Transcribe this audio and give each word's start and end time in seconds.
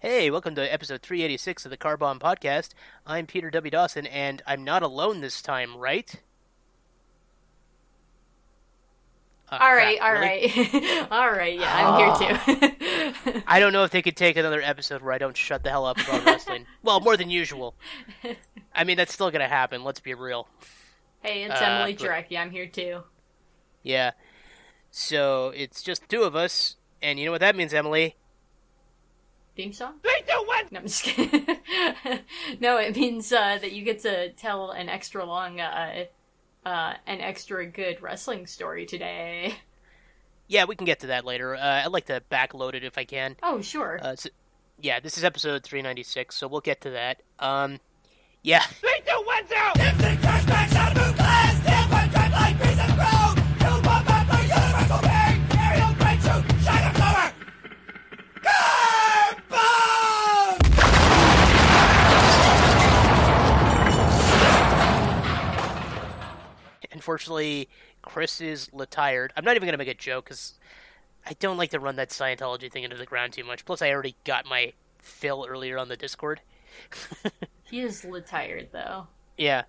Hey, 0.00 0.30
welcome 0.30 0.54
to 0.54 0.72
episode 0.72 1.02
386 1.02 1.66
of 1.66 1.70
the 1.70 1.76
Car 1.76 1.96
Bomb 1.96 2.18
Podcast. 2.20 2.70
I'm 3.06 3.26
Peter 3.26 3.50
W. 3.50 3.70
Dawson, 3.70 4.06
and 4.06 4.40
I'm 4.46 4.64
not 4.64 4.82
alone 4.82 5.20
this 5.20 5.42
time, 5.42 5.76
right? 5.76 6.10
Uh, 9.52 9.58
all 9.60 9.74
right, 9.74 9.98
crap, 9.98 10.08
all 10.14 10.20
really? 10.20 10.52
right, 10.72 11.08
all 11.10 11.30
right. 11.30 11.58
Yeah, 11.58 11.74
I'm 11.74 12.18
here 12.18 12.38
too. 13.34 13.42
I 13.46 13.60
don't 13.60 13.72
know 13.74 13.84
if 13.84 13.90
they 13.90 14.00
could 14.00 14.16
take 14.16 14.36
another 14.38 14.62
episode 14.62 15.02
where 15.02 15.12
I 15.12 15.18
don't 15.18 15.36
shut 15.36 15.64
the 15.64 15.70
hell 15.70 15.84
up 15.84 15.98
about 15.98 16.24
wrestling. 16.24 16.64
well, 16.82 17.00
more 17.00 17.16
than 17.18 17.28
usual. 17.28 17.74
I 18.74 18.84
mean, 18.84 18.96
that's 18.96 19.12
still 19.12 19.30
going 19.30 19.42
to 19.42 19.48
happen, 19.48 19.84
let's 19.84 20.00
be 20.00 20.14
real. 20.14 20.48
hey, 21.22 21.42
it's 21.42 21.60
Uh, 21.60 21.64
Emily 21.64 21.94
but- 21.94 22.06
Jarecki. 22.06 22.38
I'm 22.38 22.50
here 22.50 22.66
too. 22.66 23.02
Yeah. 23.82 24.12
So, 24.92 25.52
it's 25.54 25.82
just 25.82 26.08
two 26.08 26.22
of 26.22 26.34
us, 26.34 26.76
and 27.02 27.18
you 27.18 27.24
know 27.26 27.32
what 27.32 27.40
that 27.42 27.54
means, 27.54 27.74
Emily? 27.74 28.16
Theme 29.60 29.74
song? 29.74 29.92
Three, 30.02 30.22
two, 30.26 30.46
one. 30.46 30.64
No, 30.70 30.78
I'm 30.78 30.86
just 30.86 31.02
kidding. 31.02 31.46
no, 32.60 32.78
it 32.78 32.96
means 32.96 33.30
uh, 33.30 33.58
that 33.60 33.72
you 33.72 33.84
get 33.84 34.00
to 34.00 34.30
tell 34.32 34.70
an 34.70 34.88
extra 34.88 35.22
long, 35.22 35.60
uh, 35.60 36.06
uh, 36.64 36.94
an 37.06 37.20
extra 37.20 37.66
good 37.66 38.00
wrestling 38.00 38.46
story 38.46 38.86
today. 38.86 39.54
Yeah, 40.48 40.64
we 40.64 40.76
can 40.76 40.86
get 40.86 41.00
to 41.00 41.08
that 41.08 41.26
later. 41.26 41.54
Uh, 41.56 41.82
I'd 41.84 41.92
like 41.92 42.06
to 42.06 42.22
backload 42.30 42.72
it 42.72 42.84
if 42.84 42.96
I 42.96 43.04
can. 43.04 43.36
Oh, 43.42 43.60
sure. 43.60 44.00
Uh, 44.02 44.16
so, 44.16 44.30
yeah, 44.80 44.98
this 44.98 45.18
is 45.18 45.24
episode 45.24 45.62
396, 45.62 46.34
so 46.34 46.48
we'll 46.48 46.62
get 46.62 46.80
to 46.80 46.90
that. 46.90 47.20
Um, 47.38 47.80
yeah. 48.42 48.62
Three, 48.62 49.02
two, 49.06 49.22
one, 49.26 49.46
zero. 49.46 49.80
Unfortunately, 67.00 67.66
Chris 68.02 68.42
is 68.42 68.68
retired. 68.74 69.32
I'm 69.34 69.42
not 69.42 69.56
even 69.56 69.64
going 69.66 69.72
to 69.72 69.78
make 69.78 69.88
a 69.88 69.94
joke 69.94 70.26
because 70.26 70.58
I 71.24 71.32
don't 71.40 71.56
like 71.56 71.70
to 71.70 71.80
run 71.80 71.96
that 71.96 72.10
Scientology 72.10 72.70
thing 72.70 72.84
into 72.84 72.94
the 72.98 73.06
ground 73.06 73.32
too 73.32 73.42
much. 73.42 73.64
Plus, 73.64 73.80
I 73.80 73.90
already 73.90 74.16
got 74.24 74.44
my 74.44 74.74
fill 74.98 75.46
earlier 75.48 75.78
on 75.78 75.88
the 75.88 75.96
Discord. 75.96 76.42
he 77.70 77.80
is 77.80 78.04
retired 78.04 78.68
though, 78.70 79.06
yeah, 79.38 79.62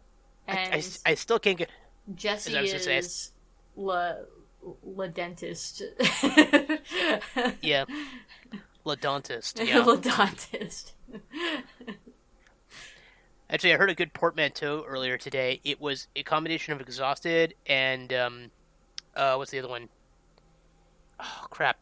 I, 0.46 0.52
and 0.58 0.74
I 0.74 0.78
s- 0.80 1.00
I 1.06 1.16
still 1.16 1.40
can't 1.40 1.58
get. 1.58 1.70
Jesse 2.14 2.54
I 2.58 2.62
was 2.62 2.72
gonna 2.72 2.84
say, 2.84 2.96
I 2.96 2.98
is 2.98 3.32
la 3.78 4.14
la 4.84 5.08
dentist. 5.08 5.84
Yeah, 7.62 7.86
Ladontist. 8.86 9.66
Yeah. 9.66 9.80
La 9.86 9.96
dentist. 9.96 10.94
Actually, 13.52 13.74
I 13.74 13.78
heard 13.78 13.90
a 13.90 13.96
good 13.96 14.14
portmanteau 14.14 14.86
earlier 14.88 15.18
today. 15.18 15.60
It 15.66 15.82
was 15.82 16.08
a 16.16 16.24
combination 16.24 16.74
of 16.74 16.80
exhausted 16.80 17.54
and 17.68 18.14
um, 18.14 18.52
uh, 19.14 19.36
what's 19.36 19.52
the 19.52 19.60
other 19.60 19.68
one? 19.68 19.90
Oh 21.20 21.48
crap! 21.50 21.78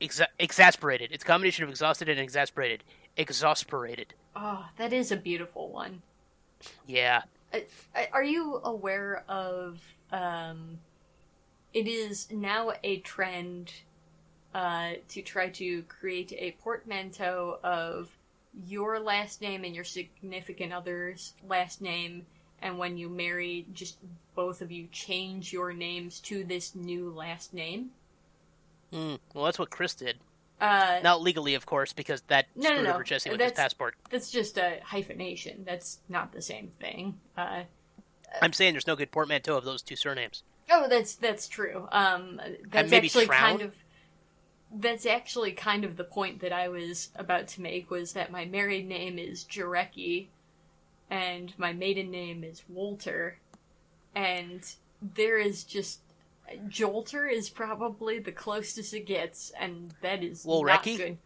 Exa- 0.00 0.26
exasperated. 0.40 1.12
It's 1.12 1.22
a 1.22 1.26
combination 1.26 1.62
of 1.62 1.70
exhausted 1.70 2.08
and 2.08 2.18
exasperated. 2.18 2.82
Exasperated. 3.16 4.14
Oh, 4.34 4.66
that 4.76 4.92
is 4.92 5.12
a 5.12 5.16
beautiful 5.16 5.68
one. 5.68 6.02
Yeah. 6.84 7.22
Are 8.12 8.24
you 8.24 8.60
aware 8.64 9.22
of? 9.28 9.80
Um, 10.10 10.80
it 11.72 11.86
is 11.86 12.28
now 12.32 12.72
a 12.82 12.98
trend 12.98 13.72
uh, 14.52 14.94
to 15.08 15.22
try 15.22 15.48
to 15.50 15.82
create 15.84 16.32
a 16.32 16.56
portmanteau 16.60 17.58
of 17.62 18.13
your 18.66 19.00
last 19.00 19.40
name 19.40 19.64
and 19.64 19.74
your 19.74 19.84
significant 19.84 20.72
other's 20.72 21.32
last 21.48 21.80
name, 21.80 22.26
and 22.62 22.78
when 22.78 22.96
you 22.96 23.08
marry, 23.08 23.66
just 23.74 23.96
both 24.34 24.62
of 24.62 24.70
you 24.72 24.88
change 24.92 25.52
your 25.52 25.72
names 25.72 26.20
to 26.20 26.44
this 26.44 26.74
new 26.74 27.10
last 27.10 27.52
name. 27.54 27.90
Mm, 28.92 29.18
well, 29.34 29.44
that's 29.44 29.58
what 29.58 29.70
Chris 29.70 29.94
did. 29.94 30.16
Uh, 30.60 31.00
Not 31.02 31.20
legally, 31.20 31.54
of 31.54 31.66
course, 31.66 31.92
because 31.92 32.22
that 32.28 32.46
No, 32.54 32.62
no, 32.62 32.68
screwed 32.74 32.84
no. 32.84 32.94
over 32.94 33.02
Jesse 33.04 33.28
with 33.30 33.40
his 33.40 33.50
That's- 33.50 33.64
passport. 33.64 33.96
that's 34.08 34.30
just 34.30 34.56
a 34.56 34.78
hyphenation. 34.84 35.64
That's 35.64 35.98
not 36.08 36.32
the 36.32 36.40
same 36.40 36.68
thing. 36.80 37.18
Uh, 37.36 37.64
I'm 38.40 38.52
saying 38.52 38.72
there's 38.74 38.86
no 38.86 38.96
good 38.96 39.10
portmanteau 39.10 39.56
of 39.56 39.64
those 39.64 39.82
two 39.82 39.96
surnames. 39.96 40.42
Oh, 40.70 40.88
that's 40.88 41.16
that's 41.16 41.48
true. 41.48 41.88
Um, 41.92 42.40
that's 42.70 42.90
maybe 42.90 43.08
actually 43.08 43.26
Trout? 43.26 43.40
kind 43.40 43.62
of 43.62 43.74
that's 44.74 45.06
actually 45.06 45.52
kind 45.52 45.84
of 45.84 45.96
the 45.96 46.04
point 46.04 46.40
that 46.40 46.52
I 46.52 46.68
was 46.68 47.10
about 47.16 47.48
to 47.48 47.62
make 47.62 47.90
was 47.90 48.12
that 48.12 48.32
my 48.32 48.44
married 48.44 48.88
name 48.88 49.18
is 49.18 49.44
Jarecki, 49.44 50.26
and 51.10 51.52
my 51.58 51.72
maiden 51.72 52.10
name 52.10 52.42
is 52.42 52.62
Walter, 52.68 53.38
and 54.14 54.60
there 55.00 55.38
is 55.38 55.64
just 55.64 56.00
Jolter 56.68 57.30
is 57.32 57.48
probably 57.48 58.18
the 58.18 58.32
closest 58.32 58.92
it 58.94 59.06
gets, 59.06 59.52
and 59.58 59.94
that 60.02 60.22
is 60.22 60.44
not 60.44 60.84
good. 60.84 61.18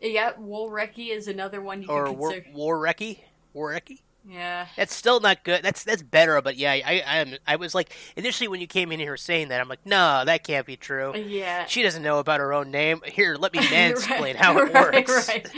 Yeah, 0.00 0.32
Wolrecki 0.34 1.10
is 1.10 1.28
another 1.28 1.60
one 1.60 1.82
you 1.82 1.88
Or 1.88 2.10
War- 2.12 2.32
consider. 2.32 2.56
Warrecki? 2.56 3.18
Warrecki? 3.54 4.00
Yeah, 4.28 4.66
That's 4.76 4.94
still 4.94 5.20
not 5.20 5.42
good. 5.44 5.62
That's 5.62 5.82
that's 5.84 6.02
better, 6.02 6.40
but 6.42 6.56
yeah, 6.56 6.70
I 6.72 7.02
I, 7.06 7.16
am, 7.18 7.36
I 7.46 7.56
was 7.56 7.74
like 7.74 7.92
initially 8.16 8.48
when 8.48 8.60
you 8.60 8.66
came 8.66 8.92
in 8.92 9.00
here 9.00 9.16
saying 9.16 9.48
that, 9.48 9.60
I'm 9.60 9.68
like, 9.68 9.84
no, 9.84 10.22
that 10.24 10.44
can't 10.44 10.66
be 10.66 10.76
true. 10.76 11.16
yeah. 11.16 11.66
She 11.66 11.82
doesn't 11.82 12.02
know 12.02 12.18
about 12.18 12.40
her 12.40 12.52
own 12.52 12.70
name. 12.70 13.00
Here, 13.04 13.34
let 13.36 13.52
me 13.52 13.58
Right, 13.70 13.94
mansplain 13.94 14.34
how 14.36 14.56
it 14.58 14.72
right, 14.72 15.08
works. 15.08 15.28
right. 15.28 15.48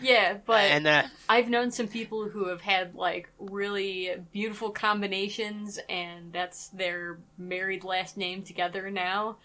Yeah, 0.00 0.38
but 0.46 0.60
And 0.64 0.86
uh, 0.86 1.02
I've 1.28 1.48
known 1.48 1.70
some 1.70 1.88
people 1.88 2.28
who 2.28 2.48
have 2.48 2.60
had 2.60 2.94
like 2.94 3.28
really 3.38 4.10
beautiful 4.32 4.70
combinations, 4.70 5.78
and 5.88 6.32
that's 6.32 6.68
their 6.68 7.18
married 7.38 7.84
last 7.84 8.16
name 8.16 8.42
together 8.42 8.90
now. 8.90 9.36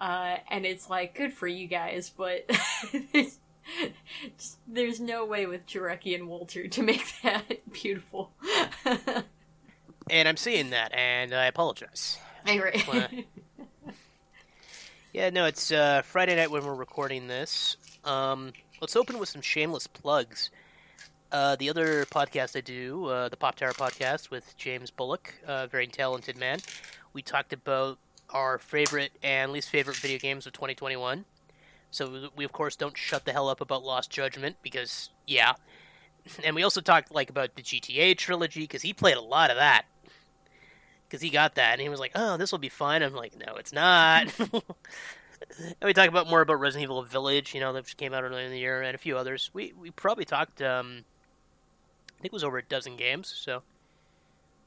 Uh, 0.00 0.36
and 0.50 0.66
it's 0.66 0.90
like 0.90 1.14
good 1.16 1.32
for 1.32 1.46
you 1.46 1.68
guys, 1.68 2.10
but 2.10 2.50
just- 4.38 4.58
there's 4.68 5.00
no 5.00 5.24
way 5.24 5.46
with 5.46 5.66
Jarecki 5.66 6.14
and 6.14 6.28
Walter 6.28 6.68
to 6.68 6.82
make 6.82 7.04
that 7.22 7.44
beautiful. 7.72 8.32
and 10.10 10.28
I'm 10.28 10.36
seeing 10.36 10.70
that, 10.70 10.92
and 10.94 11.34
I 11.34 11.46
apologize. 11.46 12.18
Well, 12.46 13.08
Yeah, 15.12 15.30
no, 15.30 15.46
it's 15.46 15.70
uh, 15.70 16.02
Friday 16.02 16.34
night 16.34 16.50
when 16.50 16.64
we're 16.64 16.74
recording 16.74 17.28
this. 17.28 17.76
Um, 18.04 18.52
let's 18.80 18.96
open 18.96 19.18
with 19.20 19.28
some 19.28 19.42
shameless 19.42 19.86
plugs. 19.86 20.50
Uh, 21.30 21.54
the 21.56 21.70
other 21.70 22.04
podcast 22.06 22.56
I 22.56 22.60
do, 22.60 23.06
uh, 23.06 23.28
the 23.28 23.36
Pop 23.36 23.54
Tower 23.54 23.72
podcast 23.72 24.30
with 24.30 24.56
James 24.56 24.90
Bullock, 24.90 25.32
a 25.46 25.68
very 25.68 25.86
talented 25.86 26.36
man. 26.36 26.58
We 27.12 27.22
talked 27.22 27.52
about 27.52 27.98
our 28.30 28.58
favorite 28.58 29.12
and 29.22 29.52
least 29.52 29.70
favorite 29.70 29.96
video 29.98 30.18
games 30.18 30.46
of 30.48 30.52
2021. 30.52 31.24
So 31.94 32.30
we 32.34 32.44
of 32.44 32.50
course 32.52 32.74
don't 32.74 32.96
shut 32.96 33.24
the 33.24 33.32
hell 33.32 33.48
up 33.48 33.60
about 33.60 33.84
Lost 33.84 34.10
Judgment 34.10 34.56
because 34.62 35.10
yeah, 35.28 35.52
and 36.42 36.56
we 36.56 36.64
also 36.64 36.80
talked 36.80 37.14
like 37.14 37.30
about 37.30 37.54
the 37.54 37.62
GTA 37.62 38.18
trilogy 38.18 38.62
because 38.62 38.82
he 38.82 38.92
played 38.92 39.16
a 39.16 39.20
lot 39.20 39.50
of 39.50 39.56
that 39.56 39.84
because 41.06 41.22
he 41.22 41.30
got 41.30 41.54
that 41.54 41.74
and 41.74 41.80
he 41.80 41.88
was 41.88 42.00
like, 42.00 42.10
"Oh, 42.16 42.36
this 42.36 42.50
will 42.50 42.58
be 42.58 42.68
fun." 42.68 43.02
I'm 43.02 43.14
like, 43.14 43.36
"No, 43.36 43.54
it's 43.54 43.72
not." 43.72 44.26
and 44.38 44.62
we 45.84 45.92
talked 45.92 46.08
about 46.08 46.28
more 46.28 46.40
about 46.40 46.58
Resident 46.58 46.82
Evil 46.82 47.02
Village, 47.04 47.54
you 47.54 47.60
know, 47.60 47.72
that 47.72 47.84
just 47.84 47.96
came 47.96 48.12
out 48.12 48.24
earlier 48.24 48.44
in 48.44 48.50
the 48.50 48.58
year, 48.58 48.82
and 48.82 48.96
a 48.96 48.98
few 48.98 49.16
others. 49.16 49.50
We 49.52 49.72
we 49.80 49.92
probably 49.92 50.24
talked. 50.24 50.60
Um, 50.62 51.04
I 52.18 52.22
think 52.22 52.32
it 52.32 52.32
was 52.32 52.42
over 52.42 52.58
a 52.58 52.64
dozen 52.64 52.96
games, 52.96 53.32
so 53.36 53.62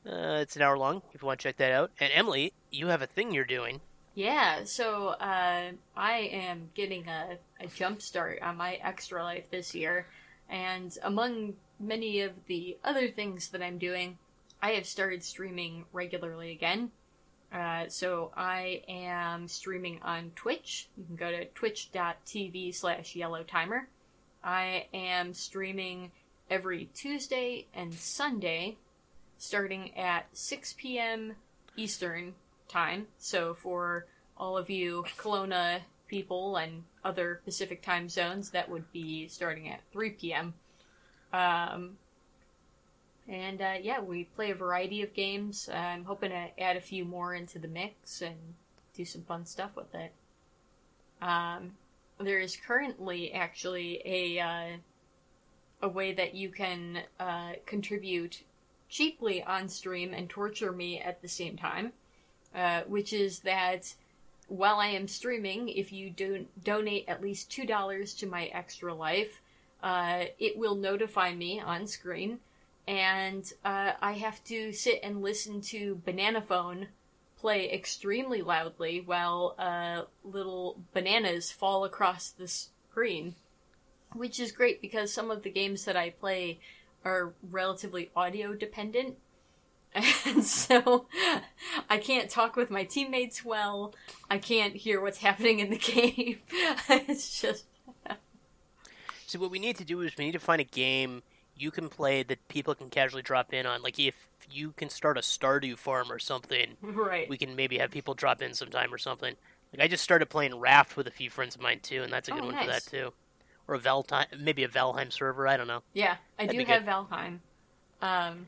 uh, 0.08 0.40
it's 0.40 0.56
an 0.56 0.62
hour 0.62 0.78
long. 0.78 1.02
If 1.14 1.22
you 1.22 1.26
want 1.26 1.42
to 1.42 1.44
check 1.44 1.58
that 1.58 1.74
out. 1.74 1.92
And 2.00 2.10
Emily, 2.14 2.54
you 2.72 2.88
have 2.88 3.02
a 3.02 3.08
thing 3.08 3.34
you're 3.34 3.44
doing. 3.44 3.82
Yeah, 4.18 4.64
so 4.64 5.10
uh, 5.10 5.74
I 5.96 6.18
am 6.18 6.72
getting 6.74 7.08
a, 7.08 7.38
a 7.60 7.68
jump 7.68 8.02
start 8.02 8.42
on 8.42 8.58
my 8.58 8.80
extra 8.84 9.24
life 9.24 9.52
this 9.52 9.76
year, 9.76 10.08
and 10.50 10.98
among 11.04 11.54
many 11.80 12.22
of 12.22 12.32
the 12.48 12.80
other 12.84 13.10
things 13.10 13.50
that 13.50 13.62
I'm 13.62 13.78
doing, 13.78 14.18
I 14.60 14.72
have 14.72 14.88
started 14.88 15.24
streaming 15.24 15.86
regularly 15.94 16.52
again. 16.52 16.90
Uh, 17.54 17.90
so 17.90 18.32
I 18.36 18.82
am 18.88 19.48
streaming 19.48 20.02
on 20.02 20.32
Twitch. 20.36 20.90
You 20.98 21.06
can 21.06 21.16
go 21.16 21.30
to 21.30 21.46
twitch.tv 21.46 22.74
slash 22.74 23.16
yellow 23.16 23.44
timer. 23.44 23.88
I 24.44 24.88
am 24.96 25.36
streaming 25.36 26.12
every 26.50 26.90
Tuesday 26.96 27.68
and 27.72 27.94
Sunday, 27.94 28.78
starting 29.38 29.96
at 29.96 30.26
6 30.36 30.74
p.m. 30.80 31.36
Eastern 31.76 32.34
time. 32.68 33.08
So 33.18 33.54
for 33.54 34.06
all 34.38 34.58
of 34.58 34.70
you 34.70 35.06
Kelowna 35.18 35.82
people 36.08 36.58
and 36.58 36.84
other 37.04 37.42
Pacific 37.44 37.82
time 37.82 38.10
zones, 38.10 38.50
that 38.52 38.70
would 38.70 38.92
be 38.92 39.28
starting 39.28 39.70
at 39.70 39.82
3 39.92 40.12
p.m. 40.12 40.54
Um, 41.34 41.98
and 43.28 43.62
uh, 43.62 43.76
yeah, 43.82 44.00
we 44.00 44.24
play 44.24 44.52
a 44.52 44.56
variety 44.56 45.02
of 45.02 45.14
games. 45.14 45.70
Uh, 45.72 45.78
I'm 45.78 46.06
hoping 46.06 46.32
to 46.32 46.50
add 46.60 46.78
a 46.78 46.82
few 46.82 47.04
more 47.04 47.34
into 47.34 47.60
the 47.60 47.68
mix 47.68 48.22
and 48.22 48.36
do 48.94 49.04
some 49.04 49.24
fun 49.24 49.46
stuff 49.46 49.76
with 49.76 49.94
it. 49.94 50.14
Um, 51.22 51.74
there 52.20 52.40
is 52.40 52.56
currently 52.56 53.34
actually 53.34 54.02
a 54.06 54.40
uh, 54.40 54.78
a 55.82 55.88
way 55.88 56.14
that 56.14 56.34
you 56.34 56.50
can 56.50 57.04
uh, 57.20 57.54
contribute 57.66 58.44
cheaply 58.90 59.44
on 59.44 59.68
stream 59.68 60.14
and 60.14 60.30
torture 60.30 60.72
me 60.72 61.00
at 61.00 61.22
the 61.22 61.28
same 61.28 61.58
time, 61.58 61.92
uh, 62.58 62.82
which 62.88 63.14
is 63.14 63.40
that 63.42 63.94
while 64.48 64.78
I 64.78 64.88
am 64.88 65.08
streaming, 65.08 65.70
if 65.70 65.94
you 65.94 66.10
do 66.10 66.48
donate 66.64 67.06
at 67.08 67.22
least 67.22 67.52
two 67.52 67.66
dollars 67.66 68.14
to 68.16 68.26
my 68.26 68.46
extra 68.46 68.94
life, 68.94 69.42
uh, 69.84 70.26
it 70.40 70.58
will 70.58 70.76
notify 70.76 71.34
me 71.36 71.60
on 71.62 71.86
screen, 71.86 72.40
and 72.88 73.44
uh, 73.64 73.92
I 74.02 74.14
have 74.14 74.44
to 74.46 74.74
sit 74.74 75.02
and 75.04 75.22
listen 75.22 75.62
to 75.62 76.02
Banana 76.04 76.42
Phone 76.42 76.88
play 77.40 77.72
extremely 77.72 78.42
loudly 78.42 79.02
while 79.02 79.56
uh, 79.60 80.02
little 80.24 80.80
bananas 80.94 81.52
fall 81.52 81.86
across 81.86 82.32
the 82.32 82.48
screen, 82.48 83.36
which 84.14 84.40
is 84.40 84.52
great 84.52 84.82
because 84.82 85.14
some 85.14 85.30
of 85.30 85.44
the 85.44 85.52
games 85.52 85.86
that 85.86 85.96
I 85.96 86.10
play 86.10 86.60
are 87.06 87.34
relatively 87.52 88.10
audio 88.16 88.54
dependent. 88.54 89.18
And 90.26 90.44
so 90.44 91.08
I 91.90 91.98
can't 91.98 92.30
talk 92.30 92.56
with 92.56 92.70
my 92.70 92.84
teammates 92.84 93.44
well. 93.44 93.96
I 94.30 94.38
can't 94.38 94.76
hear 94.76 95.02
what's 95.02 95.18
happening 95.20 95.60
in 95.60 95.70
the 95.70 95.78
game. 95.94 96.40
it's 96.90 97.42
just. 97.42 97.66
So 99.26 99.40
what 99.40 99.52
we 99.52 99.60
need 99.60 99.76
to 99.78 99.84
do 99.86 100.02
is 100.02 100.16
we 100.18 100.26
need 100.26 100.32
to 100.34 100.40
find 100.40 100.62
a 100.62 100.66
game 100.66 101.24
you 101.56 101.72
can 101.72 101.90
play 101.90 102.24
that 102.24 102.48
people 102.48 102.76
can 102.76 102.90
casually 102.90 103.22
drop 103.24 103.54
in 103.54 103.66
on. 103.66 103.82
Like 103.82 103.98
if 104.00 104.16
you 104.50 104.72
can 104.72 104.90
start 104.90 105.18
a 105.18 105.22
Stardew 105.22 105.78
farm 105.78 106.12
or 106.12 106.20
something, 106.20 106.78
Right. 106.82 107.28
we 107.28 107.38
can 107.38 107.56
maybe 107.56 107.78
have 107.80 107.92
people 107.92 108.14
drop 108.14 108.42
in 108.42 108.54
sometime 108.54 108.94
or 108.94 108.98
something. 108.98 109.36
Like 109.74 109.82
I 109.84 109.88
just 109.88 110.04
started 110.04 110.28
playing 110.28 110.60
Raft 110.60 110.96
with 110.96 111.08
a 111.08 111.12
few 111.12 111.30
friends 111.30 111.56
of 111.56 111.62
mine 111.62 111.80
too, 111.82 112.04
and 112.04 112.14
that's 112.14 112.28
a 112.30 112.32
good 112.32 112.44
Oh, 112.44 112.48
one 112.48 112.58
for 112.58 112.68
that 112.68 112.86
too. 112.86 113.12
Or 113.68 113.76
a 113.76 113.80
Valheim, 113.80 114.40
maybe 114.40 114.64
a 114.64 114.70
Valheim 114.70 115.12
server. 115.12 115.48
I 115.48 115.58
don't 115.58 115.68
know. 115.68 115.82
Yeah, 115.94 116.16
I 116.40 116.46
That'd 116.46 116.66
do 116.66 116.72
have 116.72 116.84
Valheim. 116.84 117.40
Um, 118.02 118.48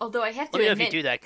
although 0.00 0.22
I 0.22 0.30
have 0.32 0.50
to 0.50 0.56
Let 0.56 0.60
me 0.60 0.66
know 0.66 0.72
admit, 0.72 0.88
if 0.88 0.94
you 0.94 0.98
do 1.00 1.02
that. 1.04 1.20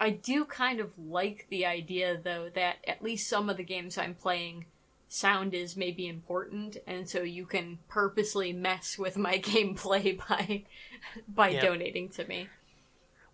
I 0.00 0.10
do 0.10 0.44
kind 0.44 0.80
of 0.80 0.90
like 0.98 1.46
the 1.50 1.66
idea, 1.66 2.18
though, 2.22 2.50
that 2.54 2.76
at 2.86 3.02
least 3.02 3.28
some 3.28 3.48
of 3.48 3.56
the 3.56 3.62
games 3.64 3.96
I'm 3.96 4.14
playing, 4.14 4.66
sound 5.08 5.54
is 5.54 5.76
maybe 5.76 6.08
important, 6.08 6.76
and 6.86 7.08
so 7.08 7.22
you 7.22 7.46
can 7.46 7.78
purposely 7.88 8.52
mess 8.52 8.98
with 8.98 9.16
my 9.16 9.38
gameplay 9.38 10.18
by 10.28 10.64
by 11.28 11.50
Yeah. 11.50 11.60
donating 11.62 12.08
to 12.10 12.26
me. 12.26 12.48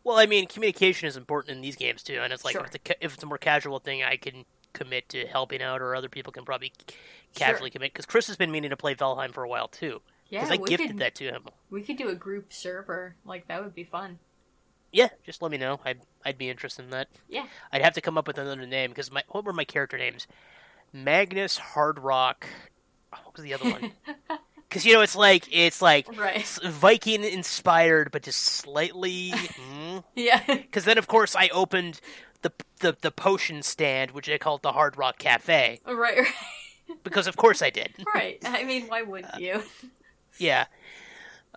Well, 0.05 0.19
I 0.19 0.27
mean, 0.27 0.47
communication 0.47 1.09
is 1.09 1.17
important 1.17 1.57
in 1.57 1.63
these 1.63 1.77
games 1.77 2.03
too, 2.03 2.21
and 2.23 2.33
it's 2.33 2.45
like 2.45 2.53
Sure. 2.53 2.65
if, 2.65 2.75
it's 2.75 2.91
a, 2.91 3.05
if 3.05 3.15
it's 3.15 3.23
a 3.23 3.27
more 3.27 3.39
casual 3.39 3.79
thing, 3.79 4.03
I 4.03 4.17
can 4.17 4.45
commit 4.73 5.09
to 5.11 5.27
helping 5.27 5.63
out, 5.63 5.81
or 5.81 5.95
other 5.95 6.09
people 6.09 6.33
can 6.33 6.45
probably 6.45 6.73
casually 7.35 7.71
commit. 7.71 7.93
Because 7.93 8.07
Chris 8.07 8.27
has 8.27 8.37
been 8.37 8.51
meaning 8.51 8.71
to 8.71 8.77
play 8.77 8.95
Valheim 8.95 9.33
for 9.33 9.43
a 9.45 9.49
while 9.49 9.69
too. 9.69 10.01
Yeah, 10.29 10.41
Because 10.45 10.53
I 10.53 10.57
gifted 10.69 10.89
could 10.91 10.99
that 10.99 11.15
to 11.17 11.25
him. 11.25 11.45
we 11.71 11.83
could 11.83 11.97
do 11.97 12.09
a 12.09 12.15
group 12.15 12.53
server 12.53 13.17
like 13.25 13.49
that 13.49 13.63
would 13.65 13.75
be 13.75 13.85
fun. 13.85 14.19
Yeah, 14.93 15.09
just 15.25 15.41
let 15.43 15.51
me 15.51 15.59
know. 15.59 15.81
I'd 15.85 16.01
I'd 16.25 16.39
be 16.39 16.49
interested 16.51 16.85
in 16.85 16.91
that. 16.91 17.09
Yeah. 17.29 17.47
I'd 17.73 17.83
have 17.83 17.95
to 17.95 18.01
come 18.01 18.19
up 18.19 18.27
with 18.27 18.39
another 18.39 18.67
name 18.67 18.91
because 18.91 19.11
my 19.11 19.23
what 19.29 19.45
were 19.45 19.53
my 19.53 19.65
character 19.65 19.97
names? 19.99 20.27
Magnus 20.93 21.59
Hard 21.59 21.99
Rock. 22.01 22.47
oh, 23.13 23.19
What 23.25 23.37
was 23.37 23.45
the 23.45 23.55
other 23.55 23.71
one? 23.71 23.93
Because 24.69 24.87
you 24.87 24.93
know 24.93 25.01
it's 25.01 25.17
like 25.17 25.49
it's 25.51 25.83
like 25.83 26.07
Right. 26.17 26.47
Viking 26.47 27.25
inspired, 27.25 28.13
but 28.13 28.23
just 28.23 28.39
slightly. 28.41 29.33
Yeah. 30.15 30.43
Because 30.47 30.85
then, 30.85 30.97
of 30.99 31.09
course, 31.09 31.35
I 31.35 31.49
opened 31.49 32.01
the, 32.43 32.53
the 32.79 32.97
the 33.01 33.11
potion 33.11 33.63
stand, 33.63 34.13
which 34.13 34.29
I 34.31 34.39
called 34.39 34.63
the 34.63 34.71
Hard 34.73 34.97
Rock 34.97 35.19
Cafe. 35.19 35.81
right. 35.85 36.19
Right. 36.19 36.27
Because 37.03 37.27
of 37.27 37.37
course 37.37 37.63
I 37.63 37.71
did. 37.71 37.93
right. 38.15 38.39
I 38.45 38.63
mean, 38.65 38.87
why 38.87 39.03
wouldn't 39.03 39.41
you? 39.41 39.63
yeah. 40.39 40.67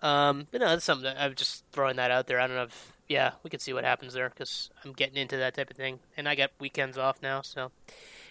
Um, 0.02 0.46
but 0.50 0.60
no, 0.60 0.68
that's 0.70 0.84
something 0.84 1.04
that 1.04 1.16
I'm 1.20 1.34
just 1.36 1.64
throwing 1.72 1.96
that 1.96 2.10
out 2.10 2.26
there. 2.26 2.40
I 2.40 2.46
don't 2.48 2.56
know 2.56 2.64
if 2.64 2.93
yeah, 3.08 3.32
we 3.42 3.50
could 3.50 3.60
see 3.60 3.72
what 3.72 3.84
happens 3.84 4.14
there 4.14 4.28
because 4.30 4.70
I'm 4.84 4.92
getting 4.92 5.16
into 5.16 5.36
that 5.36 5.54
type 5.54 5.70
of 5.70 5.76
thing, 5.76 6.00
and 6.16 6.28
I 6.28 6.34
got 6.34 6.50
weekends 6.58 6.96
off 6.98 7.20
now, 7.22 7.42
so 7.42 7.70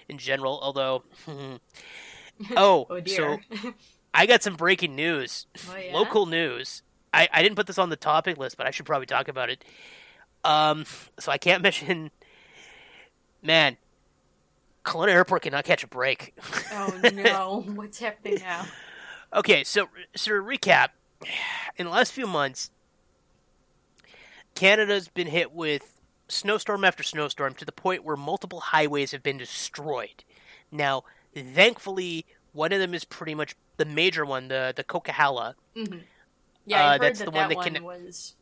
in 0.09 0.17
general. 0.17 0.59
Although, 0.61 1.03
oh, 1.27 1.59
Oh 2.89 3.01
so. 3.05 3.39
I 4.15 4.27
got 4.27 4.43
some 4.43 4.55
breaking 4.55 4.95
news, 4.95 5.47
Oh, 5.69 5.75
yeah? 5.75 5.91
local 5.93 6.27
news. 6.27 6.83
I, 7.11 7.27
I 7.33 7.41
didn't 7.41 7.55
put 7.55 7.65
this 7.67 7.79
on 7.79 7.89
the 7.89 7.95
topic 7.95 8.37
list, 8.37 8.57
but 8.57 8.67
I 8.67 8.71
should 8.71 8.85
probably 8.85 9.07
talk 9.07 9.27
about 9.27 9.49
it. 9.49 9.63
Um, 10.43 10.85
so 11.19 11.31
I 11.31 11.37
can't 11.37 11.63
mention. 11.63 12.11
Man, 13.41 13.77
Kelowna 14.85 15.09
Airport 15.11 15.43
cannot 15.43 15.65
catch 15.65 15.83
a 15.83 15.87
break. 15.87 16.33
oh 16.71 16.99
no, 17.13 17.63
what's 17.73 17.99
happening 17.99 18.39
now? 18.39 18.65
Okay, 19.33 19.63
so 19.63 19.89
so 20.15 20.31
to 20.31 20.41
recap, 20.43 20.89
in 21.77 21.85
the 21.85 21.91
last 21.91 22.11
few 22.13 22.27
months, 22.27 22.69
Canada's 24.55 25.07
been 25.07 25.27
hit 25.27 25.51
with 25.51 26.00
snowstorm 26.27 26.83
after 26.83 27.03
snowstorm 27.03 27.53
to 27.55 27.65
the 27.65 27.71
point 27.71 28.03
where 28.03 28.15
multiple 28.15 28.59
highways 28.59 29.11
have 29.11 29.23
been 29.23 29.38
destroyed. 29.38 30.23
Now, 30.71 31.03
thankfully, 31.35 32.25
one 32.53 32.71
of 32.71 32.79
them 32.79 32.94
is 32.94 33.03
pretty 33.03 33.35
much 33.35 33.55
the 33.77 33.85
major 33.85 34.25
one, 34.25 34.47
the 34.47 34.73
the 34.75 34.83
Coquihalla. 34.83 35.55
hmm 35.75 35.97
Yeah, 36.65 36.91
Uh, 36.91 36.97
that's 36.97 37.19
that 37.19 37.25
the 37.25 37.31
that 37.31 37.38
one 37.38 37.50
that 37.50 37.55
one 37.57 37.73
can- 37.73 37.83
was 37.83 38.35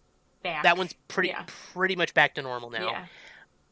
back. 0.44 0.64
That 0.64 0.78
one's 0.78 0.94
pretty 1.08 1.30
Yeah. 1.30 1.46
pretty 1.74 1.96
much 1.96 2.14
back 2.14 2.36
to 2.36 2.42
normal 2.42 2.70
now. 2.70 2.88
Yeah. 2.92 3.06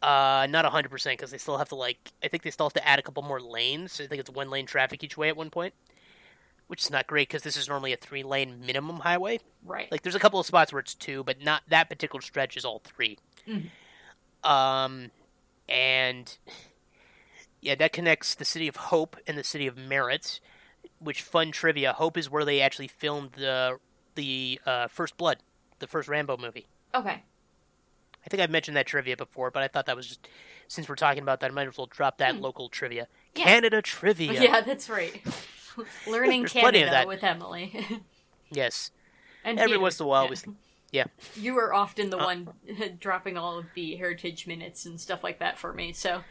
Uh, 0.01 0.47
not 0.49 0.63
hundred 0.65 0.89
percent 0.89 1.17
because 1.17 1.29
they 1.31 1.37
still 1.37 1.57
have 1.57 1.69
to 1.69 1.75
like. 1.75 2.11
I 2.23 2.29
think 2.29 2.43
they 2.43 2.51
still 2.51 2.65
have 2.67 2.73
to 2.73 2.87
add 2.87 2.99
a 2.99 3.01
couple 3.01 3.21
more 3.21 3.41
lanes. 3.41 3.99
I 3.99 4.07
think 4.07 4.21
it's 4.21 4.29
one 4.29 4.49
lane 4.49 4.65
traffic 4.65 5.03
each 5.03 5.17
way 5.17 5.27
at 5.27 5.35
one 5.35 5.49
point, 5.49 5.73
which 6.69 6.83
is 6.83 6.89
not 6.89 7.05
great 7.07 7.27
because 7.27 7.43
this 7.43 7.57
is 7.57 7.67
normally 7.67 7.91
a 7.93 7.97
three 7.97 8.23
lane 8.23 8.61
minimum 8.65 9.01
highway. 9.01 9.39
Right. 9.65 9.91
Like 9.91 10.01
there's 10.03 10.15
a 10.15 10.19
couple 10.19 10.39
of 10.39 10.45
spots 10.45 10.71
where 10.71 10.79
it's 10.79 10.93
two, 10.95 11.23
but 11.23 11.41
not 11.43 11.63
that 11.67 11.89
particular 11.89 12.21
stretch 12.21 12.55
is 12.55 12.63
all 12.63 12.79
3 12.85 13.17
Mhm. 13.47 13.69
Um, 14.49 15.11
and 15.67 16.37
yeah, 17.61 17.75
that 17.75 17.91
connects 17.91 18.35
the 18.35 18.45
city 18.45 18.67
of 18.67 18.75
Hope 18.77 19.17
and 19.27 19.37
the 19.37 19.43
city 19.43 19.67
of 19.67 19.77
Merritt. 19.77 20.39
Which 20.99 21.21
fun 21.21 21.51
trivia? 21.51 21.93
Hope 21.93 22.17
is 22.17 22.29
where 22.29 22.45
they 22.45 22.61
actually 22.61 22.87
filmed 22.87 23.33
the 23.33 23.79
the 24.15 24.59
uh, 24.65 24.87
First 24.87 25.17
Blood, 25.17 25.37
the 25.79 25.87
first 25.87 26.07
Rambo 26.09 26.37
movie. 26.37 26.67
okay. 26.93 27.23
I 28.25 28.27
think 28.29 28.43
I've 28.43 28.49
mentioned 28.51 28.75
that 28.75 28.85
trivia 28.85 29.15
before, 29.15 29.49
but 29.49 29.63
I 29.63 29.69
thought 29.69 29.85
that 29.85 29.95
was 29.95 30.05
just 30.07 30.27
since 30.67 30.87
we're 30.89 30.95
talking 30.95 31.23
about 31.23 31.39
that, 31.39 31.51
I 31.51 31.53
might 31.53 31.67
as 31.67 31.77
well 31.77 31.87
drop 31.87 32.17
that 32.17 32.35
Hmm. 32.35 32.41
local 32.41 32.67
trivia. 32.69 33.07
Yeah. 33.35 33.45
Canada 33.45 33.81
trivia. 33.81 34.33
Yeah, 34.41 34.61
that's 34.61 34.89
right. 34.89 35.21
Learning 36.07 36.41
There's 36.41 36.53
Canada 36.53 37.03
with 37.07 37.23
Emily. 37.23 37.85
Yes. 38.51 38.89
and 39.43 39.59
Every 39.59 39.73
Peter. 39.73 39.79
once 39.81 39.99
in 39.99 40.05
a 40.05 40.07
while, 40.09 40.23
Yeah. 40.23 40.29
we 40.47 40.53
yeah. 40.91 41.05
You 41.35 41.53
were 41.53 41.71
often 41.71 42.09
the 42.09 42.17
Uh, 42.17 42.25
one 42.25 42.49
dropping 42.99 43.37
all 43.37 43.59
of 43.59 43.65
the 43.75 43.95
heritage 43.95 44.47
minutes 44.47 44.87
and 44.87 44.99
stuff 44.99 45.23
like 45.23 45.37
that 45.39 45.59
for 45.59 45.71
me, 45.71 45.93
so 45.93 46.23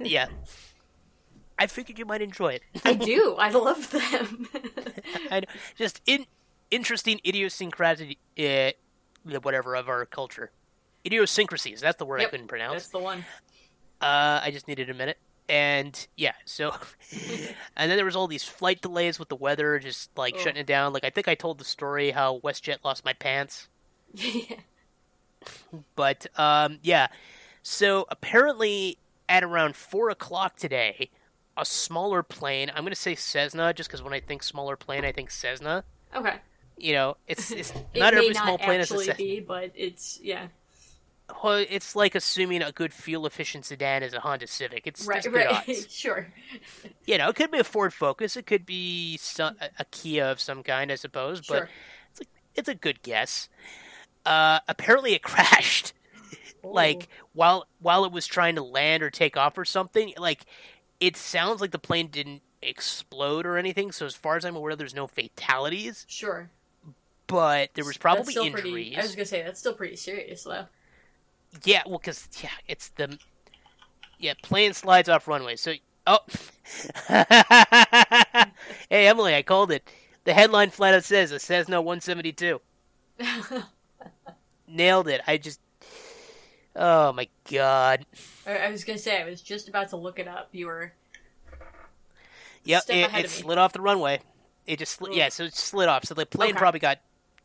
Yeah. 0.00 0.28
I 1.56 1.68
figured 1.68 1.96
you 2.00 2.04
might 2.04 2.20
enjoy 2.22 2.54
it. 2.54 2.62
I 2.84 2.94
do. 2.94 3.36
I 3.38 3.50
love 3.50 3.90
them. 3.92 4.48
and 5.30 5.46
just 5.76 6.00
in 6.06 6.26
interesting 6.72 7.20
idiosyncrasy, 7.24 8.18
uh, 8.36 8.72
whatever 9.42 9.76
of 9.76 9.88
our 9.88 10.04
culture. 10.06 10.50
Idiosyncrasies. 11.06 11.80
That's 11.80 11.98
the 11.98 12.04
word 12.04 12.20
I 12.22 12.24
couldn't 12.24 12.48
pronounce. 12.48 12.74
That's 12.82 12.88
the 12.88 12.98
one. 12.98 13.24
Uh, 14.00 14.40
I 14.42 14.50
just 14.50 14.66
needed 14.66 14.90
a 14.90 14.94
minute. 14.94 15.18
And 15.48 16.06
yeah, 16.16 16.32
so, 16.46 16.74
and 17.76 17.90
then 17.90 17.96
there 17.96 18.04
was 18.04 18.16
all 18.16 18.26
these 18.26 18.44
flight 18.44 18.80
delays 18.80 19.18
with 19.18 19.28
the 19.28 19.36
weather, 19.36 19.78
just 19.78 20.10
like 20.16 20.34
Oh. 20.36 20.38
shutting 20.38 20.60
it 20.60 20.66
down. 20.66 20.92
Like 20.92 21.04
I 21.04 21.10
think 21.10 21.28
I 21.28 21.34
told 21.34 21.58
the 21.58 21.64
story 21.64 22.12
how 22.12 22.38
WestJet 22.40 22.78
lost 22.84 23.04
my 23.04 23.12
pants. 23.12 23.68
yeah. 24.14 24.56
But 25.96 26.26
um, 26.38 26.78
yeah, 26.82 27.08
so 27.62 28.06
apparently 28.08 28.98
at 29.28 29.42
around 29.44 29.76
four 29.76 30.08
o'clock 30.10 30.56
today, 30.56 31.10
a 31.56 31.64
smaller 31.64 32.22
plane. 32.22 32.70
I'm 32.74 32.84
gonna 32.84 32.94
say 32.94 33.14
Cessna, 33.14 33.74
just 33.74 33.88
because 33.90 34.02
when 34.02 34.12
I 34.14 34.20
think 34.20 34.42
smaller 34.42 34.76
plane, 34.76 35.04
I 35.04 35.12
think 35.12 35.30
Cessna. 35.30 35.84
Okay. 36.16 36.36
You 36.78 36.94
know, 36.94 37.16
it's 37.28 37.50
it's 37.50 37.70
It 37.94 38.00
not 38.00 38.14
every 38.14 38.30
not 38.30 38.42
small 38.44 38.58
plane 38.58 38.80
is 38.80 38.90
a 38.90 38.98
Cessna. 38.98 39.14
be, 39.16 39.40
but 39.40 39.70
it's 39.74 40.18
yeah. 40.22 40.46
Well, 41.42 41.64
it's 41.68 41.96
like 41.96 42.14
assuming 42.14 42.62
a 42.62 42.70
good 42.72 42.92
fuel 42.92 43.26
efficient 43.26 43.64
sedan 43.64 44.02
is 44.02 44.12
a 44.12 44.20
Honda 44.20 44.46
Civic. 44.46 44.86
It's 44.86 45.06
Right. 45.06 45.24
Right. 45.32 45.46
odds. 45.46 45.86
sure. 45.90 46.32
You 47.06 47.16
know, 47.18 47.28
it 47.30 47.36
could 47.36 47.50
be 47.50 47.58
a 47.58 47.64
Ford 47.64 47.94
Focus. 47.94 48.36
It 48.36 48.46
could 48.46 48.66
be 48.66 49.16
some, 49.16 49.56
a, 49.60 49.70
a 49.80 49.84
Kia 49.86 50.24
of 50.24 50.40
some 50.40 50.62
kind, 50.62 50.92
I 50.92 50.96
suppose. 50.96 51.40
But 51.40 51.56
Sure. 51.56 51.68
it's 52.10 52.20
like 52.20 52.28
it's 52.54 52.68
a 52.68 52.74
good 52.74 53.02
guess. 53.02 53.48
Uh, 54.26 54.60
apparently, 54.68 55.14
it 55.14 55.22
crashed. 55.22 55.92
like 56.62 57.08
while 57.32 57.66
while 57.80 58.04
it 58.04 58.12
was 58.12 58.26
trying 58.26 58.54
to 58.56 58.62
land 58.62 59.02
or 59.02 59.10
take 59.10 59.36
off 59.36 59.56
or 59.56 59.64
something. 59.64 60.12
Like 60.18 60.44
it 61.00 61.16
sounds 61.16 61.60
like 61.60 61.70
the 61.70 61.78
plane 61.78 62.08
didn't 62.08 62.42
explode 62.62 63.46
or 63.46 63.56
anything. 63.56 63.92
So 63.92 64.04
as 64.06 64.14
far 64.14 64.36
as 64.36 64.44
I'm 64.44 64.56
aware, 64.56 64.76
there's 64.76 64.94
no 64.94 65.06
fatalities. 65.06 66.04
Sure. 66.08 66.50
But 67.26 67.70
there 67.74 67.84
was 67.84 67.96
probably 67.96 68.34
injuries. 68.34 68.60
Pretty, 68.72 68.96
I 68.96 69.02
was 69.02 69.14
gonna 69.14 69.24
say 69.24 69.42
that's 69.42 69.58
still 69.60 69.74
pretty 69.74 69.96
serious 69.96 70.44
though. 70.44 70.66
Yeah, 71.62 71.82
well, 71.86 71.98
because 71.98 72.28
yeah, 72.42 72.50
it's 72.66 72.88
the 72.90 73.18
yeah 74.18 74.34
plane 74.42 74.72
slides 74.72 75.08
off 75.08 75.28
runway. 75.28 75.56
So 75.56 75.74
oh, 76.06 76.18
Hey, 77.08 79.06
Emily, 79.08 79.34
I 79.34 79.42
called 79.42 79.70
it. 79.70 79.88
The 80.24 80.34
headline 80.34 80.70
flat 80.70 80.94
out 80.94 81.04
says 81.04 81.30
a 81.32 81.38
Cessna 81.38 81.80
172. 81.82 82.60
Nailed 84.68 85.08
it. 85.08 85.20
I 85.26 85.36
just. 85.36 85.60
Oh 86.76 87.12
my 87.12 87.28
god. 87.50 88.04
I 88.46 88.68
was 88.70 88.82
gonna 88.84 88.98
say 88.98 89.20
I 89.20 89.24
was 89.24 89.40
just 89.40 89.68
about 89.68 89.90
to 89.90 89.96
look 89.96 90.18
it 90.18 90.26
up. 90.26 90.48
You 90.52 90.66
were 90.66 90.92
Yep, 92.64 92.82
it, 92.88 93.14
it 93.14 93.30
slid 93.30 93.58
off 93.58 93.72
the 93.74 93.80
runway. 93.80 94.20
It 94.66 94.78
just 94.78 94.94
slid. 94.94 95.14
Yeah, 95.14 95.28
so 95.28 95.44
it 95.44 95.54
slid 95.54 95.88
off. 95.88 96.04
So 96.04 96.14
the 96.14 96.24
plane 96.26 96.50
Okay. 96.50 96.58
probably 96.58 96.80
got 96.80 96.98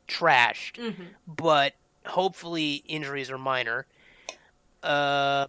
trashed, 0.08 0.78
Mhm. 0.78 1.08
but 1.28 1.74
hopefully 2.06 2.76
injuries 2.88 3.30
are 3.30 3.38
minor. 3.38 3.86
Um. 4.84 5.48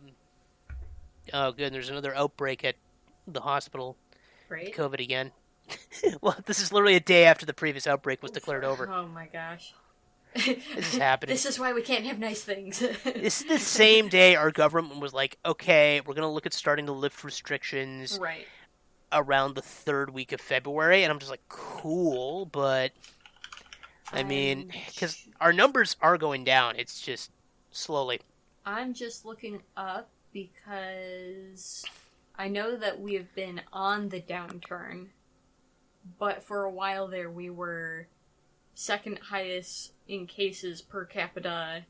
Oh, 1.33 1.53
good. 1.53 1.73
There's 1.73 1.89
another 1.89 2.15
outbreak 2.15 2.65
at 2.65 2.77
the 3.27 3.41
hospital. 3.41 3.97
right. 4.49 4.75
COVID 4.75 5.01
again. 5.01 5.33
well, 6.21 6.37
this 6.47 6.61
is 6.61 6.73
literally 6.73 6.97
a 6.97 7.01
day 7.01 7.25
after 7.25 7.47
the 7.47 7.55
previous 7.55 7.87
outbreak 7.87 8.23
was 8.23 8.33
declared 8.33 8.65
over. 8.65 8.89
Oh 8.89 9.07
my 9.07 9.27
gosh. 9.27 9.75
This 10.35 10.95
is 10.95 10.97
happening. 10.97 11.35
This 11.35 11.45
is 11.45 11.59
why 11.59 11.73
we 11.73 11.83
can't 11.83 12.05
have 12.05 12.21
nice 12.21 12.43
things. 12.43 12.81
This 13.05 13.41
is 13.41 13.49
the 13.49 13.59
same 13.59 14.09
day 14.09 14.37
our 14.37 14.53
government 14.53 15.01
was 15.01 15.13
like, 15.13 15.39
okay, 15.45 16.01
we're 16.01 16.15
going 16.15 16.27
to 16.27 16.29
look 16.29 16.47
at 16.47 16.55
starting 16.55 16.87
to 16.87 16.93
lift 16.93 17.25
restrictions 17.25 18.17
right. 18.21 18.47
around 19.13 19.57
the 19.57 19.63
third 19.63 20.11
week 20.11 20.31
of 20.31 20.41
February. 20.41 21.03
And 21.03 21.13
I'm 21.13 21.19
just 21.19 21.33
like, 21.33 21.43
cool, 21.49 22.47
but 22.47 22.93
I 24.13 24.23
mean, 24.23 24.73
because 24.87 25.27
our 25.41 25.53
numbers 25.53 25.97
are 26.01 26.17
going 26.17 26.45
down. 26.45 26.77
It's 26.77 27.01
just 27.01 27.33
slowly. 27.73 28.21
I'm 28.71 28.95
just 28.95 29.25
looking 29.25 29.63
up 29.77 30.09
because 30.33 31.85
I 32.37 32.47
know 32.47 32.77
that 32.77 33.01
we 33.01 33.15
have 33.15 33.35
been 33.35 33.61
on 33.73 34.11
the 34.11 34.21
downturn, 34.21 35.07
but 36.21 36.45
for 36.45 36.63
a 36.63 36.71
while 36.71 37.09
there 37.09 37.29
we 37.31 37.51
were 37.51 38.07
second 38.75 39.19
highest 39.19 39.93
in 40.07 40.27
cases 40.29 40.83
per 40.83 41.05
capita 41.05 41.85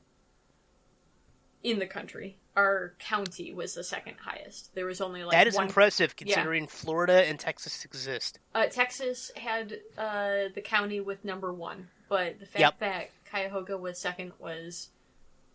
in 1.63 1.79
the 1.79 1.87
country. 1.87 2.39
Our 2.57 2.95
county 2.99 3.53
was 3.53 3.75
the 3.75 3.85
second 3.85 4.17
highest. 4.19 4.75
There 4.75 4.87
was 4.87 5.03
only 5.03 5.23
like 5.23 5.33
that 5.33 5.47
is 5.47 5.57
one. 5.57 5.67
impressive 5.67 6.17
considering 6.17 6.67
Florida 6.67 7.29
and 7.29 7.39
Texas 7.39 7.85
exist. 7.85 8.39
Uh, 8.55 8.67
Texas 8.67 9.31
had 9.37 9.75
uh, 9.99 10.45
the 10.55 10.63
county 10.65 11.01
with 11.01 11.27
number 11.27 11.53
one, 11.53 11.89
but 12.09 12.41
the 12.41 12.47
fact 12.47 12.59
Yep. 12.61 12.79
that 12.81 13.11
Cuyahoga 13.31 13.77
was 13.77 13.99
second 13.99 14.33
was 14.39 14.89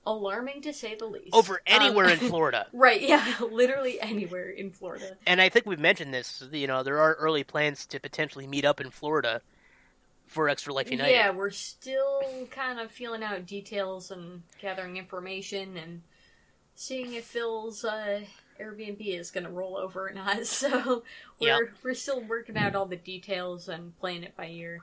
alarming 0.05 0.62
to 0.63 0.74
say 0.74 0.95
the 0.95 1.05
least. 1.05 1.33
Over 1.33 1.62
anywhere 1.65 2.05
Um, 2.05 2.12
in 2.12 2.17
Florida. 2.29 2.67
Right, 2.74 3.01
yeah, 3.01 3.35
literally 3.51 4.00
anywhere 4.01 4.50
in 4.50 4.71
Florida. 4.71 5.17
And 5.25 5.41
I 5.41 5.50
think 5.50 5.65
we've 5.65 5.79
mentioned 5.79 6.13
this. 6.13 6.43
You 6.51 6.67
know, 6.67 6.83
there 6.83 7.00
are 7.00 7.15
early 7.15 7.43
plans 7.43 7.85
to 7.88 8.00
potentially 8.00 8.47
meet 8.47 8.65
up 8.65 8.79
in 8.81 8.89
Florida 8.91 9.41
for 10.25 10.50
Extra 10.50 10.74
Life 10.74 10.89
United. 10.91 11.12
Yeah, 11.12 11.31
we're 11.31 11.51
still 11.51 12.21
kind 12.51 12.79
of 12.79 12.91
feeling 12.91 13.24
out 13.24 13.45
details 13.45 14.12
and 14.12 14.43
gathering 14.62 14.97
information 14.97 15.77
and 15.77 16.01
seeing 16.74 17.13
if 17.13 17.25
Phil's 17.25 17.85
uh, 17.85 18.21
Airbnb 18.59 19.01
is 19.19 19.31
going 19.31 19.43
to 19.43 19.50
roll 19.51 19.77
over 19.77 20.07
or 20.09 20.12
not. 20.13 20.45
So 20.45 21.03
we're 21.39 21.74
we're 21.83 21.93
still 21.93 22.21
working 22.21 22.57
out 22.57 22.75
all 22.75 22.85
the 22.85 22.95
details 22.95 23.67
and 23.69 23.97
playing 24.00 24.24
it 24.24 24.35
by 24.35 24.47
ear. 24.47 24.81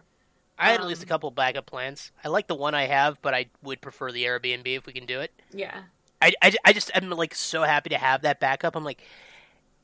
I 0.58 0.70
had 0.70 0.80
at 0.80 0.86
least 0.86 1.02
a 1.02 1.06
Um, 1.06 1.08
couple 1.08 1.30
backup 1.30 1.66
plans. 1.66 2.12
I 2.24 2.28
like 2.28 2.46
the 2.46 2.54
one 2.54 2.74
I 2.74 2.86
have, 2.86 3.20
but 3.22 3.34
I 3.34 3.46
would 3.62 3.80
prefer 3.80 4.12
the 4.12 4.24
Airbnb 4.24 4.66
if 4.66 4.86
we 4.86 4.92
can 4.92 5.06
do 5.06 5.20
it. 5.20 5.32
Yeah, 5.52 5.82
I, 6.20 6.32
I, 6.42 6.54
I 6.64 6.72
just 6.72 6.90
am 6.94 7.10
like 7.10 7.34
so 7.34 7.62
happy 7.64 7.90
to 7.90 7.98
have 7.98 8.22
that 8.22 8.40
backup. 8.40 8.76
I'm 8.76 8.84
like, 8.84 9.02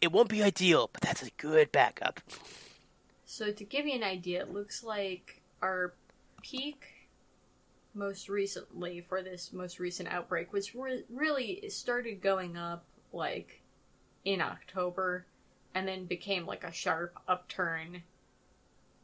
it 0.01 0.13
won't 0.13 0.29
be 0.31 0.43
ideal, 0.43 0.91
but 0.93 1.03
that's 1.03 1.23
a 1.23 1.31
good 1.39 1.73
backup. 1.73 2.21
So 3.25 3.53
to 3.53 3.65
give 3.65 3.87
you 3.87 3.95
an 3.95 4.03
idea, 4.03 4.43
it 4.43 4.53
looks 4.53 4.83
like 4.83 5.41
our 5.63 5.95
peak 6.43 7.09
most 7.95 8.29
recently 8.29 9.01
for 9.01 9.23
this 9.23 9.53
most 9.53 9.79
recent 9.81 10.09
outbreak 10.09 10.53
was 10.53 10.75
re- 10.75 11.05
really 11.11 11.69
started 11.69 12.21
going 12.21 12.57
up 12.57 12.85
like 13.13 13.63
in 14.25 14.41
October 14.41 15.27
and 15.75 15.89
then 15.89 16.07
became 16.07 16.47
like 16.47 16.65
a 16.65 16.73
sharp 16.73 17.19
upturn 17.29 18.03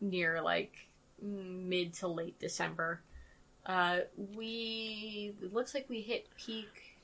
near 0.01 0.41
like 0.43 0.84
mid 1.21 1.95
to 1.95 2.09
late 2.09 2.39
December. 2.39 3.01
Uh, 3.67 4.01
we 4.37 5.35
it 5.43 5.53
looks 5.55 5.75
like 5.75 5.89
we 5.89 6.01
hit 6.01 6.29
peak 6.37 6.99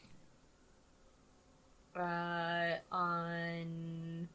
uh, 1.96 2.74
on 2.92 4.28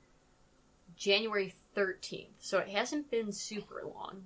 January 0.95 1.53
13th, 1.75 2.27
so 2.39 2.59
it 2.59 2.69
hasn't 2.69 3.09
been 3.11 3.31
super 3.31 3.83
long. 3.83 4.23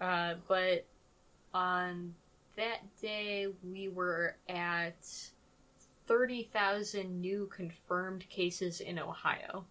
Uh, 0.00 0.34
but 0.48 0.86
on 1.54 2.14
that 2.56 2.80
day, 3.00 3.46
we 3.62 3.88
were 3.88 4.36
at 4.48 5.06
30,000 6.06 7.20
new 7.20 7.48
confirmed 7.54 8.28
cases 8.28 8.80
in 8.80 8.98
Ohio. 8.98 9.64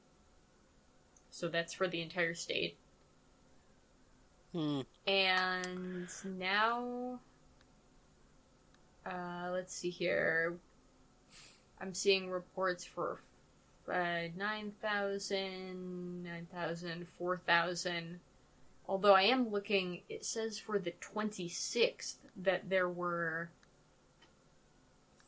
So 1.30 1.48
that's 1.48 1.74
for 1.74 1.88
the 1.88 2.02
entire 2.02 2.34
state. 2.34 2.78
Hmm. 4.54 4.82
And 5.08 6.08
now, 6.38 7.20
uh, 9.06 9.50
let's 9.52 9.74
see 9.74 9.90
here. 9.90 10.58
I'm 11.80 11.94
seeing 11.94 12.30
reports 12.30 12.84
for 12.84 13.22
uh, 13.92 14.28
9,000, 14.36 16.24
9,000, 16.24 17.08
4,000. 17.08 18.20
Although 18.88 19.16
I 19.16 19.24
am 19.24 19.50
looking, 19.50 20.02
it 20.10 20.26
says 20.26 20.60
for 20.60 20.78
the 20.78 20.94
26th 21.02 22.16
that 22.36 22.70
there 22.70 22.90
were 22.90 23.50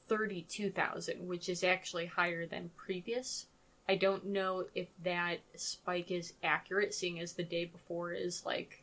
32,000, 0.07 1.27
which 1.27 1.47
is 1.47 1.63
actually 1.63 2.07
higher 2.07 2.45
than 2.45 2.71
previous. 2.75 3.47
I 3.87 3.95
don't 3.95 4.25
know 4.25 4.65
if 4.75 4.87
that 5.03 5.39
spike 5.55 6.11
is 6.11 6.33
accurate, 6.43 6.93
seeing 6.93 7.19
as 7.19 7.33
the 7.33 7.43
day 7.43 7.65
before 7.65 8.13
is 8.13 8.45
like 8.45 8.82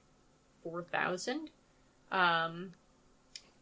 4,000. 0.63 1.51
Um, 2.13 2.73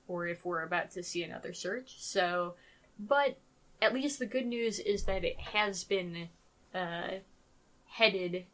or 0.06 0.26
if 0.26 0.44
we're 0.44 0.62
about 0.62 0.90
to 0.92 1.02
see 1.02 1.22
another 1.22 1.52
surge. 1.52 1.96
So, 1.98 2.54
but 2.98 3.38
at 3.80 3.92
least 3.94 4.18
the 4.18 4.26
good 4.26 4.46
news 4.46 4.78
is 4.78 5.04
that 5.04 5.24
it 5.24 5.38
has 5.38 5.84
been 5.84 6.28
uh, 6.74 7.18
headed 7.86 8.46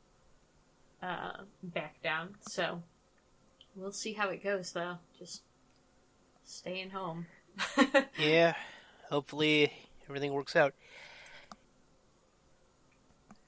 uh, 1.03 1.43
back 1.63 2.03
down. 2.03 2.35
So 2.41 2.83
we'll 3.77 3.93
see 3.93 4.15
how 4.15 4.31
it 4.31 4.43
goes, 4.43 4.73
though. 4.73 4.99
Just 5.19 5.43
staying 6.45 6.91
home. 6.91 7.27
Yeah. 8.19 8.55
Hopefully 9.11 9.73
everything 10.09 10.33
works 10.33 10.57
out. 10.57 10.75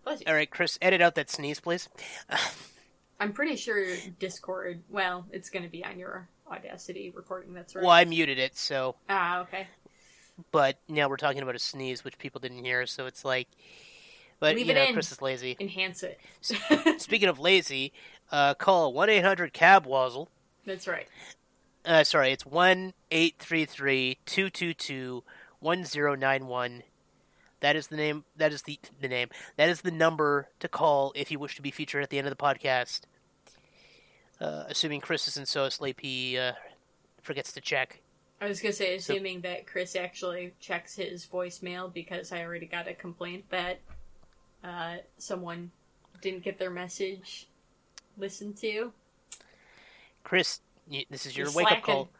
All 0.07 0.35
right, 0.35 0.49
Chris, 0.49 0.79
edit 0.81 1.00
out 1.00 1.17
that 1.17 1.29
sneeze, 1.31 1.59
please. 1.59 1.88
I'm 3.18 3.32
pretty 3.32 3.56
sure 3.56 3.85
Discord. 4.18 4.82
Well, 4.88 5.26
it's 5.30 5.50
going 5.50 5.64
to 5.64 5.70
be 5.70 5.85
on 5.85 5.99
your 5.99 6.28
Audacity 6.50 7.12
recording. 7.14 7.54
That's 7.54 7.75
right. 7.75 7.82
Well, 7.82 7.90
I 7.90 8.04
muted 8.04 8.38
it, 8.38 8.56
so. 8.56 8.94
Ah, 9.08 9.40
okay. 9.40 9.66
But 10.52 10.78
now 10.88 11.08
we're 11.08 11.16
talking 11.16 11.42
about 11.42 11.54
a 11.56 11.58
sneeze, 11.58 12.04
which 12.04 12.18
people 12.18 12.40
didn't 12.40 12.64
hear, 12.64 12.87
so 12.87 13.06
it's 13.06 13.25
like. 13.25 13.49
But 14.38 14.54
Leave 14.54 14.66
you 14.66 14.75
know, 14.75 14.85
in. 14.85 14.92
Chris 14.92 15.11
is 15.11 15.23
lazy. 15.23 15.56
Enhance 15.58 16.04
it. 16.04 16.20
Speaking 17.00 17.28
of 17.28 17.40
lazy, 17.40 17.92
uh, 18.30 18.54
call 18.54 18.92
one 18.92 19.08
eight 19.08 19.25
hundred 19.25 19.52
cab 19.54 19.87
wazzle. 19.87 20.28
That's 20.66 20.87
right. 20.87 21.08
Uh, 21.85 22.04
sorry, 22.04 22.32
it's 22.32 22.44
one 22.44 22.92
eight 23.11 23.37
three 23.38 23.64
three 23.64 24.18
two 24.26 24.50
two 24.50 24.75
two 24.75 25.25
one 25.58 25.85
zero 25.85 26.14
nine 26.14 26.46
one. 26.46 26.82
That 27.66 27.75
is 27.75 27.88
the 27.88 27.96
name. 27.96 28.23
That 28.37 28.52
is 28.52 28.62
the 28.62 28.78
the 29.00 29.08
name. 29.08 29.28
That 29.56 29.68
is 29.68 29.80
the 29.80 29.90
number 29.90 30.49
to 30.61 30.68
call 30.68 31.12
if 31.16 31.32
you 31.32 31.40
wish 31.40 31.56
to 31.56 31.62
be 31.62 31.73
featured 31.73 32.00
at 32.04 32.11
the 32.11 32.18
end 32.18 32.28
of 32.28 32.30
the 32.30 32.40
podcast. 32.40 33.00
Uh, 34.40 34.66
assuming 34.68 35.00
Chris 35.00 35.26
isn't 35.26 35.49
so 35.49 35.64
asleep, 35.64 35.99
he 36.00 36.38
uh, 36.38 36.52
forgets 37.23 37.52
to 37.54 37.61
check. 37.61 38.02
I 38.40 38.46
was 38.46 38.61
gonna 38.61 38.73
say, 38.73 38.99
So- 38.99 39.14
assuming 39.14 39.40
that 39.40 39.66
Chris 39.66 39.96
actually 39.96 40.54
checks 40.61 40.94
his 40.94 41.26
voicemail 41.26 41.92
because 41.92 42.30
I 42.30 42.44
already 42.44 42.66
got 42.66 42.87
a 42.87 42.94
complaint 42.94 43.46
that 43.50 43.80
uh, 44.62 44.99
someone 45.18 45.73
didn't 46.20 46.44
get 46.44 46.61
their 46.61 46.70
message 46.70 47.49
listened 48.16 48.58
to. 48.58 48.92
Chris, 50.23 50.61
this 51.11 51.26
is 51.26 51.37
your 51.37 51.49
He's 51.49 51.56
wake 51.56 51.73
up 51.73 51.82
call. 51.82 52.11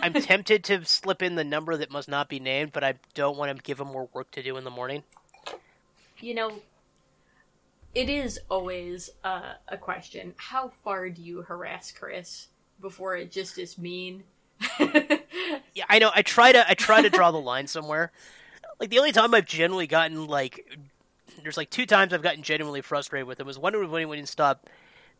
I'm 0.00 0.12
tempted 0.14 0.64
to 0.64 0.84
slip 0.84 1.22
in 1.22 1.34
the 1.34 1.44
number 1.44 1.76
that 1.76 1.90
must 1.90 2.08
not 2.08 2.28
be 2.28 2.40
named, 2.40 2.72
but 2.72 2.82
I 2.84 2.94
don't 3.14 3.36
want 3.36 3.56
to 3.56 3.62
give 3.62 3.80
him 3.80 3.88
more 3.88 4.08
work 4.12 4.30
to 4.32 4.42
do 4.42 4.56
in 4.56 4.64
the 4.64 4.70
morning. 4.70 5.02
You 6.20 6.34
know, 6.34 6.52
it 7.94 8.08
is 8.08 8.40
always 8.48 9.10
uh, 9.24 9.54
a 9.68 9.76
question. 9.76 10.34
How 10.36 10.68
far 10.68 11.08
do 11.10 11.22
you 11.22 11.42
harass 11.42 11.92
Chris 11.92 12.48
before 12.80 13.16
it 13.16 13.30
just 13.30 13.58
is 13.58 13.78
mean? 13.78 14.24
Yeah, 15.74 15.84
I 15.88 15.98
know. 15.98 16.10
I 16.14 16.22
try 16.22 16.52
to 16.52 16.68
I 16.68 16.74
try 16.74 17.02
to 17.02 17.10
draw 17.10 17.30
the 17.30 17.40
line 17.40 17.66
somewhere. 17.66 18.12
Like 18.78 18.90
the 18.90 18.98
only 18.98 19.12
time 19.12 19.34
I've 19.34 19.46
genuinely 19.46 19.86
gotten 19.86 20.26
like 20.26 20.78
there's 21.42 21.56
like 21.56 21.70
two 21.70 21.86
times 21.86 22.12
I've 22.12 22.22
gotten 22.22 22.42
genuinely 22.42 22.82
frustrated 22.82 23.26
with 23.26 23.40
him 23.40 23.46
was 23.46 23.58
one 23.58 23.72
when 23.90 24.00
he 24.00 24.04
wouldn't 24.04 24.28
stop 24.28 24.68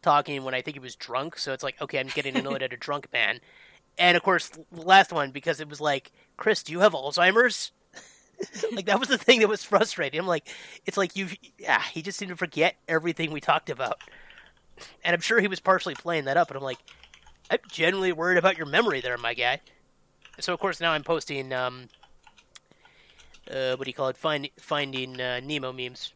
talking 0.02 0.44
when 0.44 0.54
I 0.54 0.60
think 0.60 0.74
he 0.74 0.80
was 0.80 0.94
drunk. 0.94 1.38
So 1.38 1.52
it's 1.52 1.62
like, 1.62 1.80
okay, 1.80 1.98
I'm 1.98 2.08
getting 2.08 2.36
annoyed 2.36 2.62
at 2.62 2.72
a 2.72 2.76
drunk 2.76 3.08
man. 3.12 3.40
And 3.98 4.16
of 4.16 4.22
course, 4.22 4.48
the 4.48 4.82
last 4.82 5.12
one 5.12 5.30
because 5.30 5.60
it 5.60 5.68
was 5.68 5.80
like, 5.80 6.12
Chris, 6.36 6.62
do 6.62 6.72
you 6.72 6.80
have 6.80 6.92
Alzheimer's? 6.92 7.72
like 8.72 8.86
that 8.86 8.98
was 8.98 9.08
the 9.08 9.18
thing 9.18 9.40
that 9.40 9.48
was 9.48 9.64
frustrating. 9.64 10.18
I'm 10.18 10.26
like, 10.26 10.48
it's 10.86 10.96
like 10.96 11.14
you, 11.14 11.28
yeah, 11.58 11.82
he 11.92 12.02
just 12.02 12.18
seemed 12.18 12.30
to 12.30 12.36
forget 12.36 12.76
everything 12.88 13.30
we 13.30 13.40
talked 13.40 13.70
about, 13.70 14.00
and 15.04 15.14
I'm 15.14 15.20
sure 15.20 15.40
he 15.40 15.48
was 15.48 15.60
partially 15.60 15.94
playing 15.94 16.24
that 16.24 16.36
up. 16.36 16.48
But 16.48 16.56
I'm 16.56 16.62
like, 16.62 16.78
I'm 17.50 17.58
genuinely 17.70 18.12
worried 18.12 18.38
about 18.38 18.56
your 18.56 18.66
memory 18.66 19.00
there, 19.00 19.16
my 19.18 19.34
guy. 19.34 19.60
So 20.40 20.54
of 20.54 20.60
course 20.60 20.80
now 20.80 20.92
I'm 20.92 21.04
posting, 21.04 21.52
um, 21.52 21.88
uh, 23.50 23.76
what 23.76 23.84
do 23.84 23.90
you 23.90 23.94
call 23.94 24.08
it? 24.08 24.16
Find, 24.16 24.48
finding 24.58 25.20
uh, 25.20 25.40
Nemo 25.40 25.72
memes. 25.72 26.14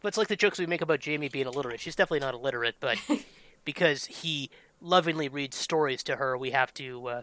But 0.00 0.08
it's 0.08 0.16
like 0.16 0.28
the 0.28 0.36
jokes 0.36 0.58
we 0.58 0.66
make 0.66 0.80
about 0.80 1.00
Jamie 1.00 1.28
being 1.28 1.46
illiterate. 1.46 1.80
She's 1.80 1.96
definitely 1.96 2.20
not 2.20 2.34
illiterate, 2.34 2.76
but 2.78 2.98
because 3.64 4.06
he 4.06 4.50
lovingly 4.80 5.28
reads 5.28 5.56
stories 5.56 6.02
to 6.04 6.16
her, 6.16 6.36
we 6.36 6.50
have 6.52 6.72
to 6.74 7.06
uh, 7.08 7.22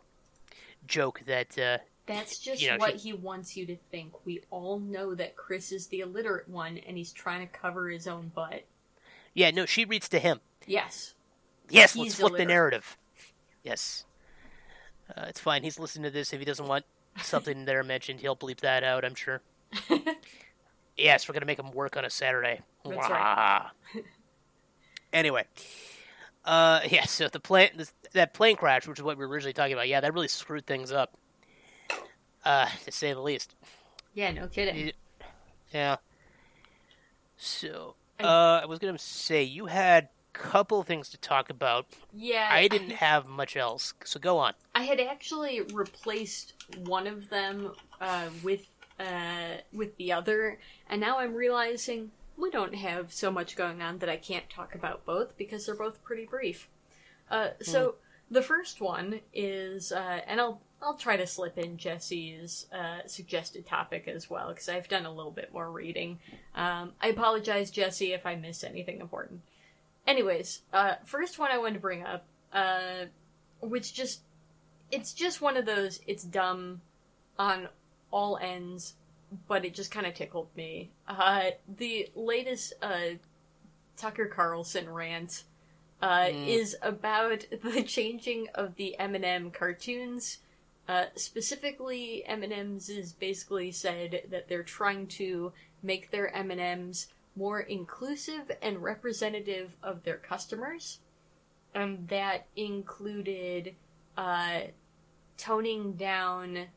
joke 0.88 1.22
that 1.26 1.58
uh, 1.58 1.78
That's 2.06 2.38
just 2.40 2.62
You 2.62 2.72
know, 2.72 2.78
what 2.78 3.00
she- 3.00 3.10
he 3.10 3.14
wants 3.14 3.56
you 3.58 3.66
to 3.68 3.76
think. 3.92 4.14
We 4.26 4.42
all 4.52 4.80
know 4.80 5.16
that 5.16 5.36
Chris 5.36 5.72
is 5.72 5.88
the 5.88 6.02
illiterate 6.02 6.48
one, 6.50 6.78
and 6.80 6.98
he's 6.98 7.12
trying 7.14 7.46
to 7.46 7.52
cover 7.54 7.90
his 7.90 8.08
own 8.08 8.32
butt. 8.34 8.66
yeah, 9.34 9.52
no, 9.52 9.66
she 9.66 9.86
reads 9.86 10.10
to 10.10 10.20
him. 10.20 10.40
Yes. 10.68 11.14
Yes, 11.70 11.94
He's 11.94 12.04
let's 12.04 12.16
flip 12.16 12.38
the 12.38 12.46
narrative. 12.46 12.98
Yes. 13.64 14.06
Uh, 15.10 15.26
it's 15.28 15.40
fine. 15.40 15.64
He's 15.64 15.80
listening 15.80 16.04
to 16.04 16.10
this. 16.12 16.32
If 16.34 16.40
he 16.40 16.46
doesn't 16.46 16.68
want 16.68 16.86
something 17.22 17.66
there 17.66 17.84
mentioned, 17.84 18.20
he'll 18.22 18.36
bleep 18.36 18.60
that 18.62 18.84
out, 18.84 19.04
I'm 19.06 19.16
sure. 19.16 19.42
yes, 20.98 21.28
we're 21.28 21.34
going 21.34 21.42
to 21.42 21.46
make 21.48 21.60
him 21.60 21.72
work 21.72 21.98
on 21.98 22.06
a 22.06 22.10
Saturday. 22.10 22.62
That's 22.84 22.98
Wah. 23.10 23.70
anyway. 25.14 25.46
Uh, 26.46 26.82
yeah, 26.90 27.06
so 27.06 27.28
the 27.28 27.40
plane, 27.40 27.72
this, 27.76 27.94
that 28.14 28.34
plane 28.34 28.56
crash, 28.56 28.88
which 28.88 29.00
is 29.00 29.04
what 29.04 29.18
we 29.18 29.26
were 29.26 29.32
originally 29.32 29.54
talking 29.54 29.74
about, 29.74 29.88
yeah, 29.88 30.00
that 30.00 30.14
really 30.14 30.28
screwed 30.28 30.66
things 30.66 30.92
up. 30.92 31.18
Uh, 32.44 32.68
to 32.86 32.92
say 32.92 33.12
the 33.12 33.20
least. 33.20 33.56
Yeah, 34.14 34.32
no 34.32 34.48
kidding. 34.48 34.88
Yeah. 34.88 34.92
Yeah. 35.74 35.96
So, 37.38 37.96
uh, 38.20 38.62
I 38.62 38.66
was 38.66 38.80
going 38.80 38.96
to 38.96 39.04
say, 39.04 39.44
you 39.44 39.66
had 39.66 40.06
a 40.06 40.38
couple 40.38 40.84
things 40.84 41.10
to 41.10 41.18
talk 41.18 41.50
about. 41.50 41.88
Yeah, 42.14 42.48
I 42.50 42.68
didn't 42.68 42.92
have 42.92 43.28
much 43.28 43.58
else, 43.58 43.94
so 44.04 44.20
go 44.20 44.38
on. 44.38 44.54
I 44.74 44.84
had 44.84 45.00
actually 45.00 45.62
replaced 45.74 46.54
one 46.78 47.08
of 47.08 47.30
them 47.30 47.72
uh, 48.00 48.28
with 48.44 48.68
uh, 49.00 49.58
with 49.74 49.98
the 49.98 50.14
other, 50.14 50.60
and 50.90 51.02
now 51.02 51.20
I'm 51.20 51.34
realizing 51.34 52.12
we 52.38 52.50
don't 52.50 52.76
have 52.76 53.14
so 53.14 53.32
much 53.32 53.56
going 53.56 53.82
on 53.82 54.00
that 54.00 54.10
I 54.10 54.18
can't 54.18 54.50
talk 54.50 54.76
about 54.76 55.06
both 55.06 55.38
because 55.38 55.66
they're 55.66 55.76
both 55.76 56.04
pretty 56.04 56.26
brief. 56.26 56.68
Uh, 57.30 57.50
so 57.62 57.96
the 58.30 58.42
first 58.42 58.82
one 58.82 59.22
is, 59.34 59.92
uh, 59.92 60.22
and 60.28 60.40
I'll 60.40 60.62
I'll 60.82 60.96
try 60.96 61.18
to 61.18 61.26
slip 61.26 61.58
in 61.58 61.78
Jesse's 61.78 62.68
uh, 62.72 63.08
suggested 63.08 63.66
topic 63.66 64.08
as 64.08 64.30
well 64.30 64.50
because 64.50 64.70
I've 64.70 64.88
done 64.88 65.06
a 65.06 65.14
little 65.14 65.32
bit 65.32 65.52
more 65.54 65.72
reading. 65.72 66.20
Um, 66.54 66.92
I 67.02 67.08
apologize, 67.08 67.72
Jesse, 67.72 68.14
if 68.14 68.26
I 68.26 68.36
miss 68.36 68.64
anything 68.64 69.00
important. 69.00 69.42
Anyways, 70.06 70.62
uh, 70.74 70.96
first 71.04 71.40
one 71.40 71.52
I 71.52 71.58
wanted 71.58 71.76
to 71.76 71.80
bring 71.80 72.04
up, 72.04 72.26
uh, 72.54 73.06
which 73.62 73.94
just 73.94 74.22
it's 74.92 75.14
just 75.14 75.42
one 75.42 75.58
of 75.58 75.66
those 75.66 76.00
it's 76.06 76.24
dumb 76.24 76.82
on 77.40 77.68
all 78.12 78.38
ends 78.38 78.94
but 79.48 79.66
it 79.66 79.74
just 79.74 79.92
kind 79.92 80.06
of 80.06 80.14
tickled 80.14 80.50
me. 80.56 80.92
Uh 81.08 81.52
the 81.78 82.10
latest 82.16 82.74
uh 82.82 83.16
tucker 83.98 84.26
carlson 84.28 84.90
rant 84.90 85.44
uh 86.02 86.26
Mm. 86.26 86.48
is 86.48 86.76
about 86.82 87.46
the 87.64 87.84
changing 87.84 88.48
of 88.56 88.76
the 88.76 88.98
m&m 89.00 89.52
cartoons. 89.52 90.40
Uh 90.88 91.06
specifically 91.16 92.24
m&m's 92.28 92.90
is 92.90 93.14
basically 93.14 93.72
said 93.72 94.24
that 94.30 94.48
they're 94.48 94.64
trying 94.64 95.08
to 95.08 95.52
make 95.82 96.12
their 96.12 96.34
m&m's 96.36 97.08
more 97.36 97.60
inclusive 97.60 98.50
and 98.62 98.82
representative 98.82 99.76
of 99.84 100.04
their 100.04 100.18
customers. 100.18 101.00
And 101.74 102.08
that 102.08 102.46
included 102.56 103.76
uh, 104.18 104.60
toning 105.38 105.94
down 105.94 106.68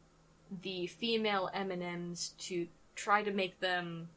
the 0.63 0.87
female 0.87 1.51
M&Ms 1.53 2.31
to 2.39 2.67
try 2.95 3.23
to 3.23 3.31
make 3.31 3.61
them 3.61 4.09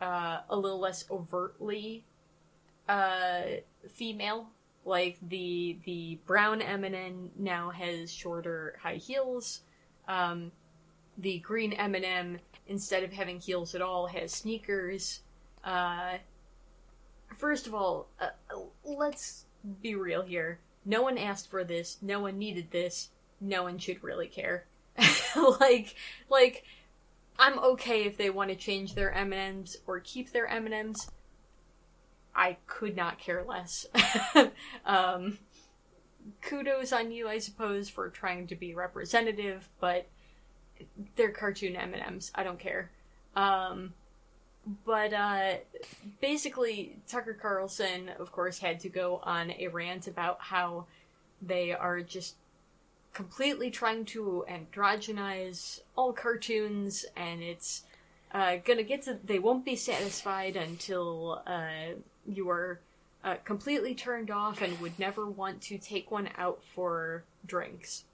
uh, 0.00 0.40
a 0.48 0.56
little 0.56 0.78
less 0.78 1.04
overtly 1.10 2.04
uh, 2.88 3.42
female. 3.88 4.48
Like 4.84 5.18
the 5.20 5.76
the 5.84 6.18
brown 6.26 6.62
M&M 6.62 7.30
now 7.38 7.70
has 7.70 8.12
shorter 8.12 8.78
high 8.82 8.96
heels. 8.96 9.60
Um, 10.06 10.52
the 11.18 11.40
green 11.40 11.72
M&M, 11.74 12.38
instead 12.68 13.02
of 13.02 13.12
having 13.12 13.40
heels 13.40 13.74
at 13.74 13.82
all, 13.82 14.06
has 14.06 14.32
sneakers. 14.32 15.20
Uh, 15.64 16.18
first 17.36 17.66
of 17.66 17.74
all, 17.74 18.08
uh, 18.20 18.28
let's 18.84 19.44
be 19.82 19.94
real 19.94 20.22
here. 20.22 20.60
No 20.86 21.02
one 21.02 21.18
asked 21.18 21.50
for 21.50 21.64
this. 21.64 21.98
No 22.00 22.20
one 22.20 22.38
needed 22.38 22.70
this. 22.70 23.10
No 23.40 23.64
one 23.64 23.78
should 23.78 24.02
really 24.02 24.28
care. 24.28 24.64
like, 25.60 25.94
like, 26.28 26.64
I'm 27.38 27.58
okay 27.58 28.04
if 28.04 28.16
they 28.16 28.30
want 28.30 28.50
to 28.50 28.56
change 28.56 28.94
their 28.94 29.12
M&Ms 29.12 29.78
or 29.86 30.00
keep 30.00 30.32
their 30.32 30.46
M&Ms. 30.46 31.10
I 32.34 32.56
could 32.66 32.96
not 32.96 33.18
care 33.18 33.44
less. 33.44 33.86
um, 34.86 35.38
kudos 36.40 36.92
on 36.92 37.10
you, 37.10 37.28
I 37.28 37.38
suppose, 37.38 37.88
for 37.88 38.08
trying 38.08 38.46
to 38.48 38.56
be 38.56 38.74
representative, 38.74 39.68
but 39.80 40.08
they're 41.16 41.30
cartoon 41.30 41.76
M&Ms. 41.76 42.32
I 42.34 42.42
don't 42.42 42.58
care. 42.58 42.90
Um, 43.34 43.94
but 44.84 45.12
uh, 45.12 45.54
basically, 46.20 46.98
Tucker 47.08 47.34
Carlson, 47.34 48.10
of 48.18 48.32
course, 48.32 48.58
had 48.58 48.80
to 48.80 48.88
go 48.88 49.20
on 49.22 49.52
a 49.52 49.68
rant 49.68 50.08
about 50.08 50.38
how 50.40 50.86
they 51.40 51.72
are 51.72 52.00
just 52.00 52.36
completely 53.12 53.70
trying 53.70 54.04
to 54.06 54.44
androgynize 54.48 55.80
all 55.96 56.12
cartoons, 56.12 57.04
and 57.16 57.42
it's 57.42 57.82
uh, 58.32 58.56
gonna 58.64 58.82
get 58.82 59.02
to. 59.02 59.18
They 59.24 59.38
won't 59.38 59.64
be 59.64 59.76
satisfied 59.76 60.56
until 60.56 61.42
uh, 61.46 61.96
you 62.26 62.48
are 62.50 62.80
uh, 63.24 63.36
completely 63.44 63.94
turned 63.94 64.30
off 64.30 64.62
and 64.62 64.80
would 64.80 64.98
never 64.98 65.28
want 65.28 65.60
to 65.62 65.78
take 65.78 66.10
one 66.10 66.28
out 66.36 66.62
for 66.74 67.24
drinks, 67.44 68.04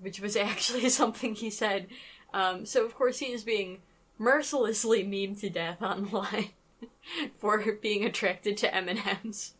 which 0.00 0.20
was 0.20 0.36
actually 0.36 0.88
something 0.88 1.34
he 1.34 1.50
said. 1.50 1.88
Um, 2.32 2.66
so, 2.66 2.84
of 2.84 2.94
course, 2.94 3.18
he 3.18 3.32
is 3.32 3.44
being 3.44 3.80
mercilessly 4.18 5.04
memed 5.04 5.40
to 5.40 5.50
death 5.50 5.82
online 5.82 6.50
for 7.38 7.60
being 7.80 8.04
attracted 8.04 8.56
to 8.58 8.74
M&Ms. 8.74 9.52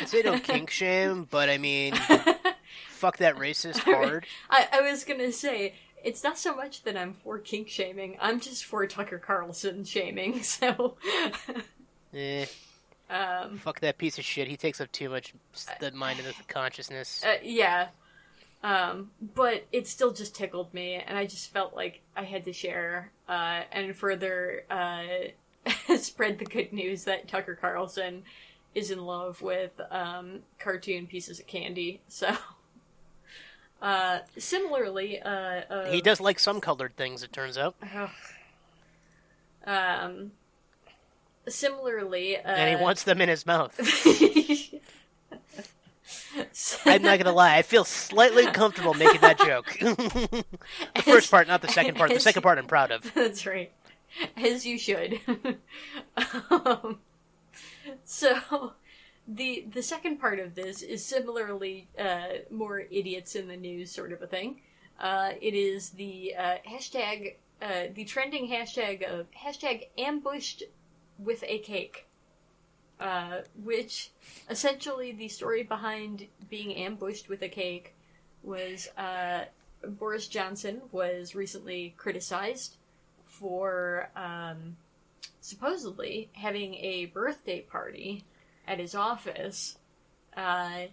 I'd 0.00 0.08
say 0.08 0.22
don't 0.22 0.42
kink 0.42 0.70
shame, 0.70 1.26
but 1.30 1.48
I 1.48 1.58
mean, 1.58 1.94
fuck 2.88 3.18
that 3.18 3.36
racist 3.38 3.78
hard. 3.78 4.26
I, 4.50 4.68
I 4.72 4.80
was 4.82 5.04
gonna 5.04 5.32
say, 5.32 5.74
it's 6.02 6.22
not 6.22 6.38
so 6.38 6.54
much 6.54 6.82
that 6.84 6.96
I'm 6.96 7.14
for 7.14 7.38
kink 7.38 7.68
shaming, 7.68 8.16
I'm 8.20 8.40
just 8.40 8.64
for 8.64 8.86
Tucker 8.86 9.18
Carlson 9.18 9.84
shaming, 9.84 10.42
so. 10.42 10.96
Eh, 12.14 12.46
um, 13.10 13.58
fuck 13.58 13.80
that 13.80 13.98
piece 13.98 14.18
of 14.18 14.24
shit. 14.24 14.48
He 14.48 14.56
takes 14.56 14.80
up 14.80 14.90
too 14.92 15.08
much 15.08 15.34
the 15.80 15.90
mind 15.92 16.20
of 16.20 16.26
the 16.26 16.34
consciousness. 16.48 17.24
uh, 17.24 17.36
yeah. 17.42 17.88
Um, 18.62 19.10
but 19.34 19.66
it 19.72 19.86
still 19.86 20.12
just 20.12 20.34
tickled 20.34 20.72
me, 20.72 20.94
and 20.94 21.18
I 21.18 21.26
just 21.26 21.52
felt 21.52 21.74
like 21.74 22.00
I 22.16 22.24
had 22.24 22.44
to 22.44 22.52
share, 22.54 23.12
uh, 23.28 23.62
and 23.70 23.94
further, 23.94 24.64
uh, 24.70 25.04
spread 25.98 26.38
the 26.38 26.46
good 26.46 26.72
news 26.72 27.04
that 27.04 27.28
Tucker 27.28 27.56
Carlson 27.56 28.22
is 28.74 28.90
in 28.90 29.04
love 29.04 29.42
with, 29.42 29.78
um, 29.90 30.40
cartoon 30.58 31.06
pieces 31.06 31.40
of 31.40 31.46
candy, 31.46 32.00
so. 32.08 32.34
Uh, 33.84 34.20
similarly, 34.38 35.20
uh, 35.20 35.28
uh 35.28 35.90
He 35.90 36.00
does 36.00 36.18
like 36.18 36.38
some 36.38 36.58
colored 36.58 36.96
things, 36.96 37.22
it 37.22 37.32
turns 37.32 37.58
out. 37.58 37.76
Um. 39.66 40.32
Similarly, 41.48 42.36
uh, 42.36 42.42
And 42.42 42.76
he 42.76 42.82
wants 42.82 43.04
them 43.04 43.22
in 43.22 43.30
his 43.30 43.46
mouth. 43.46 43.74
I'm 46.84 47.02
not 47.02 47.18
gonna 47.18 47.32
lie, 47.32 47.56
I 47.56 47.62
feel 47.62 47.84
slightly 47.84 48.44
uncomfortable 48.44 48.94
making 48.94 49.20
that 49.22 49.38
joke. 49.38 49.66
the 49.80 51.02
first 51.02 51.30
part, 51.30 51.48
not 51.48 51.62
the 51.62 51.68
second 51.68 51.96
part. 51.96 52.12
The 52.12 52.20
second 52.20 52.42
part 52.42 52.58
I'm 52.58 52.66
proud 52.66 52.90
of. 52.90 53.10
That's 53.14 53.46
right, 53.46 53.72
as 54.36 54.66
you 54.66 54.78
should. 54.78 55.20
um, 56.50 56.98
so, 58.04 58.72
the 59.26 59.66
the 59.72 59.82
second 59.82 60.18
part 60.20 60.38
of 60.38 60.54
this 60.54 60.82
is 60.82 61.04
similarly 61.04 61.88
uh, 61.98 62.44
more 62.50 62.80
idiots 62.90 63.34
in 63.36 63.48
the 63.48 63.56
news 63.56 63.90
sort 63.90 64.12
of 64.12 64.22
a 64.22 64.26
thing. 64.26 64.60
Uh, 65.00 65.32
it 65.40 65.54
is 65.54 65.90
the 65.90 66.34
uh, 66.38 66.56
hashtag, 66.68 67.34
uh, 67.60 67.84
the 67.94 68.04
trending 68.04 68.48
hashtag 68.48 69.02
of 69.02 69.26
hashtag 69.32 69.88
ambushed 69.98 70.62
with 71.18 71.42
a 71.46 71.58
cake. 71.58 72.06
uh, 73.00 73.40
which 73.62 74.10
essentially 74.48 75.12
the 75.12 75.28
story 75.28 75.62
behind 75.62 76.26
being 76.48 76.74
ambushed 76.76 77.28
with 77.28 77.42
a 77.42 77.48
cake 77.48 77.94
was 78.42 78.88
uh, 78.96 79.44
Boris 79.86 80.28
Johnson 80.28 80.80
was 80.92 81.34
recently 81.34 81.94
criticized 81.96 82.76
for 83.26 84.08
um, 84.16 84.76
supposedly 85.40 86.30
having 86.32 86.74
a 86.76 87.06
birthday 87.06 87.62
party 87.62 88.24
at 88.66 88.78
his 88.78 88.94
office. 88.94 89.76
Uh, 90.36 90.84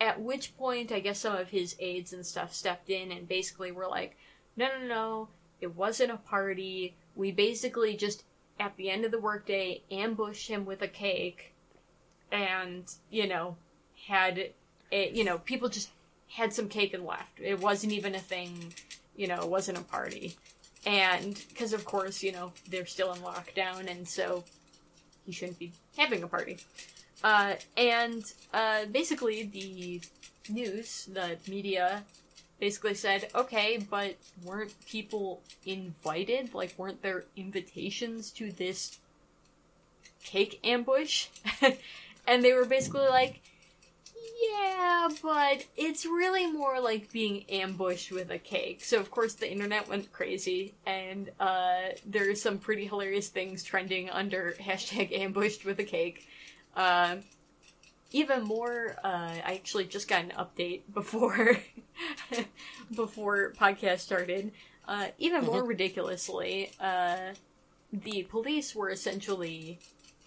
at 0.00 0.20
which 0.20 0.56
point, 0.56 0.92
I 0.92 1.00
guess 1.00 1.20
some 1.20 1.36
of 1.36 1.50
his 1.50 1.76
aides 1.78 2.12
and 2.12 2.26
stuff 2.26 2.52
stepped 2.52 2.90
in 2.90 3.12
and 3.12 3.28
basically 3.28 3.72
were 3.72 3.86
like, 3.86 4.16
no, 4.56 4.68
no, 4.80 4.86
no, 4.86 5.28
it 5.60 5.74
wasn't 5.74 6.12
a 6.12 6.16
party. 6.16 6.94
We 7.16 7.32
basically 7.32 7.96
just, 7.96 8.24
at 8.58 8.76
the 8.76 8.90
end 8.90 9.04
of 9.04 9.10
the 9.10 9.20
workday, 9.20 9.82
ambushed 9.90 10.48
him 10.48 10.64
with 10.64 10.82
a 10.82 10.88
cake 10.88 11.52
and, 12.30 12.84
you 13.10 13.26
know, 13.26 13.56
had, 14.08 14.50
a, 14.92 15.10
you 15.10 15.24
know, 15.24 15.38
people 15.38 15.68
just 15.68 15.90
had 16.28 16.52
some 16.52 16.68
cake 16.68 16.92
and 16.94 17.04
left. 17.04 17.40
It 17.40 17.60
wasn't 17.60 17.92
even 17.92 18.14
a 18.14 18.20
thing, 18.20 18.74
you 19.16 19.28
know, 19.28 19.40
it 19.40 19.48
wasn't 19.48 19.78
a 19.78 19.82
party. 19.82 20.36
And, 20.84 21.40
because 21.48 21.72
of 21.72 21.84
course, 21.84 22.22
you 22.22 22.32
know, 22.32 22.52
they're 22.68 22.86
still 22.86 23.12
in 23.12 23.20
lockdown, 23.20 23.90
and 23.90 24.06
so 24.06 24.44
he 25.26 25.32
shouldn't 25.32 25.58
be 25.58 25.72
having 25.96 26.22
a 26.22 26.28
party. 26.28 26.58
Uh, 27.22 27.54
and 27.76 28.32
uh, 28.52 28.84
basically, 28.86 29.44
the 29.44 30.00
news, 30.52 31.08
the 31.12 31.38
media, 31.48 32.02
basically 32.60 32.94
said, 32.94 33.28
okay, 33.34 33.78
but 33.90 34.16
weren't 34.42 34.74
people 34.86 35.40
invited? 35.66 36.54
Like, 36.54 36.74
weren't 36.76 37.02
there 37.02 37.24
invitations 37.36 38.30
to 38.32 38.52
this 38.52 38.98
cake 40.22 40.60
ambush? 40.64 41.26
and 42.26 42.44
they 42.44 42.52
were 42.52 42.64
basically 42.64 43.08
like, 43.08 43.40
yeah, 44.50 45.08
but 45.22 45.64
it's 45.76 46.06
really 46.06 46.46
more 46.50 46.80
like 46.80 47.12
being 47.12 47.44
ambushed 47.50 48.10
with 48.10 48.30
a 48.30 48.38
cake. 48.38 48.84
So 48.84 48.98
of 48.98 49.10
course 49.10 49.34
the 49.34 49.50
internet 49.50 49.88
went 49.88 50.12
crazy, 50.12 50.74
and 50.86 51.30
uh, 51.40 51.90
there's 52.06 52.42
some 52.42 52.58
pretty 52.58 52.86
hilarious 52.86 53.28
things 53.28 53.62
trending 53.62 54.10
under 54.10 54.54
hashtag 54.60 55.12
ambushed 55.12 55.64
with 55.64 55.78
a 55.78 55.84
cake. 55.84 56.26
Uh, 56.76 57.16
even 58.12 58.44
more, 58.44 58.96
uh, 59.02 59.32
I 59.44 59.54
actually 59.54 59.86
just 59.86 60.08
got 60.08 60.22
an 60.24 60.32
update 60.38 60.82
before 60.92 61.58
before 62.94 63.52
podcast 63.58 64.00
started. 64.00 64.52
Uh, 64.86 65.08
even 65.18 65.44
more 65.44 65.64
ridiculously, 65.64 66.70
uh, 66.78 67.32
the 67.92 68.22
police 68.24 68.74
were 68.74 68.90
essentially 68.90 69.78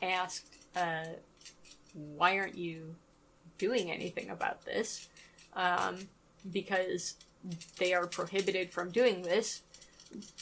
asked, 0.01 0.55
uh, 0.75 1.05
"Why 1.93 2.39
aren't 2.39 2.57
you 2.57 2.95
doing 3.57 3.91
anything 3.91 4.29
about 4.29 4.65
this?" 4.65 5.07
Um, 5.53 6.07
because 6.51 7.15
they 7.77 7.93
are 7.93 8.07
prohibited 8.07 8.69
from 8.71 8.91
doing 8.91 9.21
this. 9.23 9.61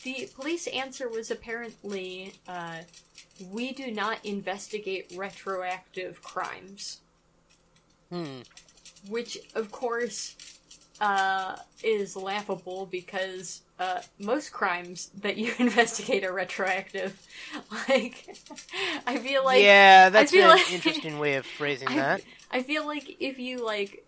The 0.04 0.30
police 0.36 0.68
answer 0.68 1.10
was 1.10 1.32
apparently, 1.32 2.34
uh, 2.48 2.80
"We 3.52 3.72
do 3.74 3.92
not 3.92 4.24
investigate 4.26 5.12
retroactive 5.16 6.22
crimes." 6.22 7.00
Hmm. 8.12 8.42
which 9.10 9.38
of 9.56 9.72
course 9.72 10.36
uh, 11.02 11.56
is 11.84 12.16
laughable 12.16 12.86
because 12.86 13.62
uh, 13.80 14.00
most 14.20 14.52
crimes 14.54 15.10
that 15.22 15.38
you 15.38 15.54
investigate 15.60 16.24
are 16.24 16.32
retroactive. 16.34 17.20
Like, 17.90 18.36
I 19.08 19.18
feel 19.18 19.44
like 19.44 19.62
yeah, 19.64 20.10
that's 20.10 20.34
an 20.34 20.48
like- 20.48 20.72
interesting 20.72 21.20
way 21.20 21.36
of 21.36 21.46
phrasing 21.46 21.88
I, 21.92 21.96
that. 21.96 22.22
I 22.52 22.64
feel 22.64 22.86
like 22.86 23.18
if 23.20 23.40
you 23.40 23.66
like 23.66 24.06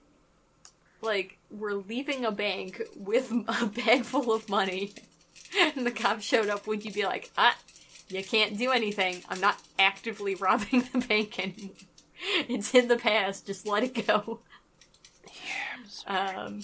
like 1.02 1.38
were 1.52 1.76
leaving 1.76 2.26
a 2.26 2.32
bank 2.32 2.82
with 2.96 3.32
a 3.48 3.66
bag 3.68 4.04
full 4.04 4.34
of 4.34 4.50
money 4.50 4.94
and 5.60 5.86
the 5.86 5.92
cops 5.92 6.24
showed 6.24 6.50
up, 6.50 6.68
would 6.68 6.84
you 6.84 6.92
be 6.92 7.06
like, 7.06 7.32
ah, 7.38 7.56
you 8.10 8.24
can't 8.24 8.58
do 8.58 8.72
anything. 8.72 9.24
I'm 9.30 9.40
not 9.40 9.62
actively 9.78 10.36
robbing 10.40 10.88
the 10.94 11.00
bank 11.00 11.40
anymore. 11.40 11.76
It's 12.48 12.74
in 12.74 12.88
the 12.88 12.98
past. 12.98 13.46
Just 13.46 13.68
let 13.68 13.84
it 13.84 14.08
go. 14.08 14.40
Um, 16.08 16.62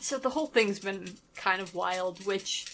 so 0.00 0.18
the 0.18 0.30
whole 0.30 0.46
thing's 0.46 0.78
been 0.78 1.14
kind 1.34 1.60
of 1.60 1.74
wild, 1.74 2.24
which, 2.24 2.66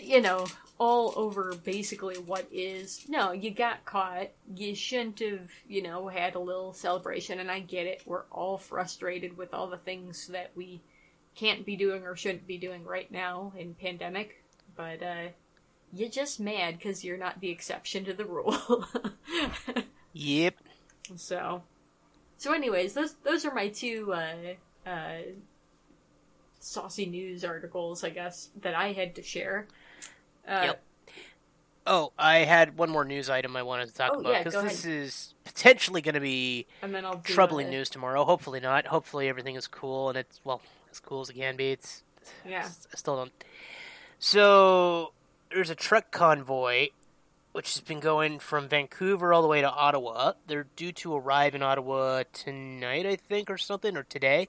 you 0.00 0.20
know, 0.20 0.46
all 0.78 1.12
over 1.16 1.54
basically 1.64 2.16
what 2.16 2.46
is 2.52 3.04
no, 3.08 3.32
you 3.32 3.50
got 3.50 3.84
caught. 3.84 4.28
You 4.54 4.74
shouldn't 4.74 5.18
have, 5.20 5.50
you 5.66 5.82
know, 5.82 6.08
had 6.08 6.34
a 6.34 6.40
little 6.40 6.72
celebration, 6.72 7.40
and 7.40 7.50
I 7.50 7.60
get 7.60 7.86
it. 7.86 8.02
We're 8.06 8.24
all 8.30 8.58
frustrated 8.58 9.36
with 9.36 9.52
all 9.52 9.68
the 9.68 9.76
things 9.76 10.28
that 10.28 10.52
we 10.54 10.80
can't 11.34 11.66
be 11.66 11.76
doing 11.76 12.04
or 12.04 12.16
shouldn't 12.16 12.46
be 12.46 12.58
doing 12.58 12.84
right 12.84 13.10
now 13.10 13.52
in 13.56 13.74
pandemic, 13.74 14.42
but 14.76 15.02
uh, 15.02 15.28
you're 15.92 16.08
just 16.08 16.40
mad 16.40 16.78
because 16.78 17.04
you're 17.04 17.16
not 17.16 17.40
the 17.40 17.50
exception 17.50 18.04
to 18.04 18.12
the 18.12 18.24
rule. 18.24 18.86
Yep. 20.18 20.54
So, 21.16 21.62
so 22.38 22.52
anyways, 22.52 22.94
those 22.94 23.14
those 23.24 23.44
are 23.44 23.54
my 23.54 23.68
two 23.68 24.12
uh, 24.12 24.88
uh, 24.88 25.18
saucy 26.58 27.06
news 27.06 27.44
articles, 27.44 28.02
I 28.02 28.10
guess, 28.10 28.50
that 28.62 28.74
I 28.74 28.92
had 28.92 29.14
to 29.14 29.22
share. 29.22 29.68
Uh, 30.48 30.62
Yep. 30.64 30.82
Oh, 31.90 32.12
I 32.18 32.38
had 32.40 32.76
one 32.76 32.90
more 32.90 33.04
news 33.04 33.30
item 33.30 33.56
I 33.56 33.62
wanted 33.62 33.88
to 33.88 33.94
talk 33.94 34.12
Oh, 34.14 34.20
about 34.20 34.38
because 34.44 34.52
go 34.54 34.62
this 34.62 34.84
is 34.84 35.34
potentially 35.44 36.02
going 36.02 36.14
to 36.16 36.20
be 36.20 36.66
And 36.82 36.94
then 36.94 37.04
I'll 37.06 37.18
troubling 37.20 37.70
news 37.70 37.88
tomorrow. 37.88 38.24
Hopefully 38.24 38.60
not. 38.60 38.86
Hopefully 38.88 39.26
everything 39.28 39.54
is 39.56 39.66
cool 39.66 40.10
and 40.10 40.18
it's 40.18 40.40
well 40.44 40.60
as 40.90 41.00
cool 41.00 41.22
as 41.22 41.30
it 41.30 41.34
can 41.34 41.56
be. 41.56 41.70
It's 41.70 42.02
Yeah. 42.46 42.66
I 42.92 42.96
still 42.96 43.16
don't. 43.16 43.32
So 44.18 45.12
there's 45.50 45.70
a 45.70 45.74
truck 45.74 46.10
convoy 46.10 46.88
which 47.52 47.72
has 47.74 47.80
been 47.80 48.00
going 48.00 48.38
from 48.38 48.68
Vancouver 48.68 49.32
all 49.32 49.40
the 49.42 49.48
way 49.48 49.62
to 49.62 49.70
Ottawa. 49.70 50.32
They're 50.46 50.66
due 50.76 50.92
to 50.92 51.16
arrive 51.16 51.54
in 51.54 51.62
Ottawa 51.62 52.24
tonight, 52.32 53.06
I 53.06 53.16
think, 53.16 53.48
or 53.50 53.56
something, 53.56 53.96
or 53.96 54.02
today, 54.02 54.48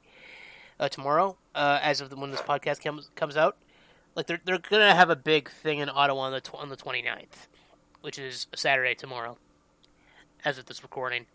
uh, 0.79 0.89
tomorrow, 0.89 1.38
uh, 1.55 1.79
as 1.81 2.01
of 2.01 2.09
the, 2.09 2.17
when 2.17 2.31
this 2.31 2.41
podcast 2.41 2.83
comes 2.83 3.09
comes 3.15 3.38
out. 3.38 3.55
Like 4.15 4.28
they're 4.28 4.41
they're 4.43 4.58
gonna 4.60 4.95
have 4.95 5.10
a 5.10 5.15
big 5.15 5.50
thing 5.50 5.80
in 5.80 5.89
Ottawa 5.89 6.22
on 6.22 6.32
the 6.32 6.41
tw- 6.41 6.56
on 6.56 6.69
the 6.69 6.78
29th, 6.78 7.48
which 8.02 8.19
is 8.19 8.48
Saturday 8.56 8.95
tomorrow, 8.95 9.38
as 10.43 10.58
of 10.58 10.65
this 10.65 10.84
recording. 10.84 11.26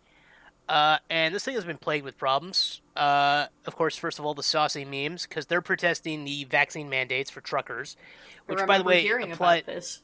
Uh, 0.68 0.96
and 1.10 1.34
this 1.34 1.44
thing 1.44 1.54
has 1.54 1.64
been 1.64 1.76
plagued 1.76 2.04
with 2.04 2.16
problems. 2.16 2.80
Uh, 2.96 3.46
of 3.66 3.76
course, 3.76 3.96
first 3.96 4.18
of 4.18 4.24
all, 4.24 4.32
the 4.32 4.42
saucy 4.42 4.84
memes 4.84 5.26
because 5.26 5.46
they're 5.46 5.60
protesting 5.60 6.24
the 6.24 6.44
vaccine 6.44 6.88
mandates 6.88 7.30
for 7.30 7.42
truckers, 7.42 7.96
which, 8.46 8.58
by 8.66 8.78
the 8.78 8.84
way, 8.84 9.06
apply, 9.06 9.60
this. 9.60 10.00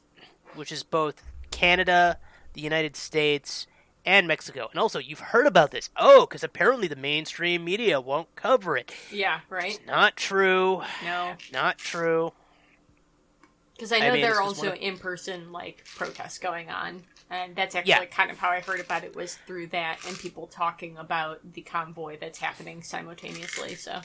which 0.53 0.71
is 0.71 0.83
both 0.83 1.23
Canada, 1.49 2.19
the 2.53 2.61
United 2.61 2.95
States, 2.95 3.65
and 4.05 4.27
Mexico. 4.27 4.67
And 4.71 4.79
also, 4.79 4.99
you've 4.99 5.19
heard 5.19 5.47
about 5.47 5.71
this. 5.71 5.89
Oh, 5.97 6.27
because 6.27 6.43
apparently 6.43 6.87
the 6.87 6.95
mainstream 6.95 7.65
media 7.65 7.99
won't 7.99 8.35
cover 8.35 8.77
it. 8.77 8.91
Yeah, 9.11 9.39
right. 9.49 9.75
It's 9.77 9.87
not 9.87 10.15
true. 10.15 10.83
No, 11.03 11.33
Not 11.51 11.79
true. 11.79 12.33
Because 13.81 13.91
I 13.91 13.97
I 13.97 14.07
know 14.07 14.13
mean, 14.13 14.21
there 14.21 14.35
are 14.35 14.43
also 14.43 14.73
of- 14.73 14.77
in-person 14.79 15.51
like 15.51 15.83
protests 15.95 16.37
going 16.37 16.69
on, 16.69 17.01
and 17.31 17.55
that's 17.55 17.73
actually 17.73 17.89
Yeah. 17.89 18.05
kind 18.05 18.29
of 18.29 18.37
how 18.37 18.49
I 18.49 18.59
heard 18.59 18.79
about 18.79 19.03
it 19.03 19.15
was 19.15 19.35
through 19.47 19.67
that 19.67 19.97
and 20.07 20.15
people 20.19 20.45
talking 20.45 20.97
about 20.97 21.39
the 21.53 21.61
convoy 21.63 22.17
that's 22.19 22.37
happening 22.37 22.83
simultaneously. 22.83 23.73
So 23.73 24.01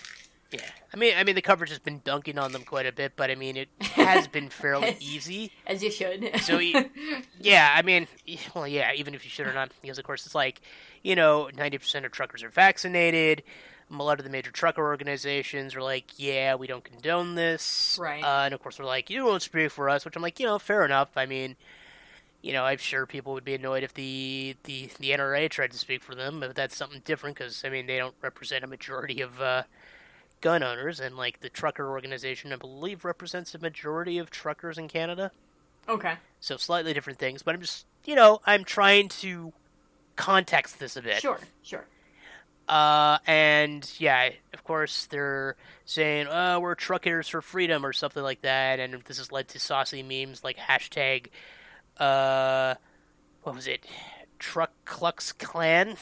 Yeah, 0.51 0.61
I 0.95 0.97
mean, 0.97 1.15
I 1.17 1.25
mean, 1.25 1.35
the 1.35 1.43
coverage 1.43 1.69
has 1.71 1.79
been 1.81 2.01
dunking 2.05 2.39
on 2.39 2.53
them 2.53 2.62
quite 2.62 2.87
a 2.87 2.93
bit, 2.93 3.15
but 3.17 3.31
I 3.31 3.35
mean, 3.35 3.57
it 3.59 3.69
has 3.81 4.27
been 4.37 4.49
fairly 4.49 4.89
As- 4.89 5.03
easy. 5.03 5.53
as 5.67 5.83
you 5.83 5.91
should. 5.91 6.41
So 6.41 6.59
Yeah, 7.41 7.71
I 7.77 7.83
mean, 7.83 8.07
well, 8.55 8.67
yeah, 8.67 8.93
even 8.95 9.15
if 9.15 9.25
you 9.25 9.31
should 9.31 9.47
or 9.47 9.53
not, 9.53 9.73
because 9.83 9.99
of 9.99 10.05
course 10.05 10.25
it's 10.25 10.35
like, 10.35 10.62
you 11.03 11.15
know, 11.17 11.51
ninety 11.53 11.77
percent 11.77 12.07
of 12.07 12.12
truckers 12.12 12.43
are 12.43 12.49
vaccinated. 12.49 13.43
A 13.90 14.03
lot 14.03 14.18
of 14.18 14.25
the 14.25 14.31
major 14.31 14.51
trucker 14.51 14.83
organizations 14.85 15.75
are 15.77 15.83
like, 15.83 16.11
yeah, 16.16 16.57
we 16.57 16.66
don't 16.66 16.83
condone 16.83 17.37
this, 17.37 17.96
Right. 18.01 18.22
Uh, 18.22 18.44
and 18.46 18.55
of 18.55 18.61
course, 18.61 18.79
they're 18.79 18.87
like, 18.87 19.11
you 19.11 19.18
don't 19.20 19.40
speak 19.40 19.70
for 19.70 19.88
us, 19.88 20.05
which 20.05 20.16
I'm 20.16 20.22
like, 20.22 20.40
you 20.40 20.46
know, 20.46 20.59
fair 20.59 20.85
enough. 20.85 21.11
I 21.16 21.25
mean, 21.27 21.55
you 22.42 22.53
know, 22.53 22.64
I'm 22.64 22.79
sure 22.79 23.07
people 23.07 23.33
would 23.35 23.44
be 23.44 23.55
annoyed 23.55 23.83
if 23.85 23.94
the 23.94 24.57
the 24.64 24.90
the 24.99 25.11
NRA 25.11 25.49
tried 25.51 25.70
to 25.72 25.79
speak 25.79 26.03
for 26.03 26.14
them, 26.14 26.40
but 26.40 26.55
that's 26.55 26.77
something 26.77 27.01
different 27.05 27.37
because 27.37 27.64
I 27.64 27.68
mean, 27.68 27.87
they 27.87 27.99
don't 27.99 28.14
represent 28.22 28.64
a 28.64 28.66
majority 28.68 29.20
of 29.20 29.40
uh, 29.40 29.62
gun 30.40 30.62
owners, 30.62 31.01
and 31.01 31.16
like 31.16 31.40
the 31.40 31.49
trucker 31.49 31.88
organization, 31.90 32.53
I 32.53 32.57
believe, 32.57 33.05
represents 33.05 33.55
a 33.55 33.59
majority 33.59 34.18
of 34.18 34.31
truckers 34.31 34.79
in 34.79 34.88
Canada. 34.88 35.31
okay. 35.88 36.14
So 36.40 36.57
slightly 36.57 36.92
different 36.92 37.18
things, 37.18 37.42
but 37.42 37.55
I'm 37.55 37.61
just, 37.61 37.87
you 38.05 38.14
know, 38.14 38.40
I'm 38.44 38.62
trying 38.64 39.09
to 39.09 39.53
context 40.16 40.79
this 40.79 40.96
a 40.96 41.03
bit. 41.03 41.20
Sure, 41.20 41.40
sure. 41.62 41.87
Uh, 42.69 43.19
and 43.27 43.89
yeah, 43.99 44.31
of 44.53 44.65
course 44.65 45.07
they're 45.07 45.55
saying, 45.85 46.27
"Oh, 46.29 46.59
we're 46.61 46.75
truckers 46.75 47.29
for 47.29 47.41
freedom" 47.41 47.87
or 47.87 47.93
something 47.93 48.23
like 48.23 48.43
that, 48.43 48.81
and 48.81 48.95
this 49.03 49.19
has 49.19 49.31
led 49.31 49.49
to 49.49 49.61
saucy 49.61 50.03
memes 50.03 50.43
like 50.43 50.57
hashtag, 50.57 51.27
uh, 51.99 52.75
what 53.43 53.55
was 53.55 53.67
it? 53.69 53.85
Truck 54.39 54.73
Klux 54.85 55.33
Klan. 55.33 55.97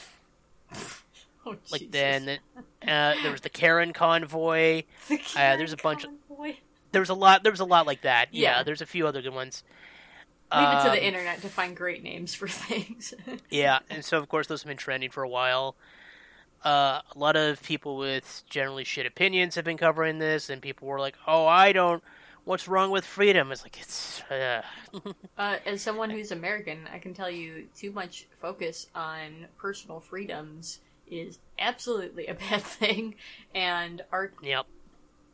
Oh, 1.46 1.56
Like 1.70 1.80
Jesus. 1.82 1.92
then, 1.92 2.28
uh, 2.88 3.14
there 3.22 3.30
was 3.30 3.42
the 3.42 3.50
Karen 3.50 3.92
convoy. 3.92 4.84
The 5.08 5.16
uh, 5.36 5.56
there's 5.56 5.74
a 5.74 5.76
Karen 5.76 5.98
bunch 5.98 6.04
of- 6.04 6.56
There 6.92 7.00
was 7.02 7.10
a 7.10 7.14
lot. 7.14 7.42
There 7.42 7.52
was 7.52 7.60
a 7.60 7.64
lot 7.66 7.86
like 7.86 8.00
that. 8.02 8.28
Yeah, 8.32 8.58
Yeah. 8.58 8.62
there's 8.62 8.80
a 8.80 8.86
few 8.86 9.06
other 9.06 9.20
good 9.20 9.34
ones. 9.34 9.62
Leave 10.50 10.62
it 10.68 10.70
to 10.82 10.88
Um, 10.90 10.90
the 10.92 11.04
internet 11.04 11.42
to 11.42 11.48
find 11.48 11.76
great 11.76 12.02
names 12.02 12.34
for 12.34 12.48
things. 12.48 13.12
Yeah, 13.50 13.80
and 13.90 14.02
so 14.04 14.16
of 14.18 14.28
course 14.30 14.46
those 14.46 14.62
have 14.62 14.68
been 14.68 14.76
trending 14.78 15.10
for 15.10 15.22
a 15.22 15.28
while. 15.28 15.76
Uh, 16.64 17.02
a 17.14 17.18
lot 17.18 17.36
of 17.36 17.62
people 17.62 17.96
with 17.96 18.42
generally 18.48 18.84
shit 18.84 19.04
opinions 19.06 19.54
have 19.54 19.64
been 19.64 19.76
covering 19.76 20.18
this, 20.18 20.48
and 20.48 20.62
people 20.62 20.88
were 20.88 20.98
like, 20.98 21.16
"Oh, 21.26 21.46
I 21.46 21.72
don't. 21.72 22.02
What's 22.44 22.66
wrong 22.68 22.90
with 22.90 23.04
freedom?" 23.04 23.52
It's 23.52 23.62
like 23.62 23.78
it's. 23.80 24.22
Uh, 24.30 24.62
Uh, 25.36 25.58
as 25.66 25.82
someone 25.82 26.10
who's 26.10 26.30
American, 26.32 26.88
I 26.92 26.98
can 26.98 27.12
tell 27.14 27.30
you 27.30 27.66
too 27.76 27.90
much 27.92 28.26
focus 28.40 28.86
on 28.94 29.46
personal 29.58 30.00
freedoms 30.00 30.80
is 31.06 31.38
absolutely 31.58 32.26
a 32.28 32.34
bad 32.48 32.62
thing, 32.62 33.16
and 33.54 34.02
our 34.12 34.32
yep. 34.42 34.66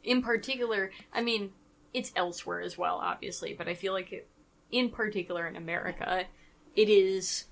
in 0.02 0.22
particular, 0.22 0.90
I 1.12 1.22
mean, 1.22 1.52
it's 1.94 2.12
elsewhere 2.16 2.60
as 2.60 2.76
well, 2.78 2.96
obviously, 2.96 3.54
but 3.54 3.68
I 3.68 3.74
feel 3.74 3.92
like 3.92 4.12
it, 4.12 4.28
in 4.70 4.90
particular 4.90 5.46
in 5.46 5.56
America, 5.56 6.24
it 6.74 6.88
is 6.88 7.44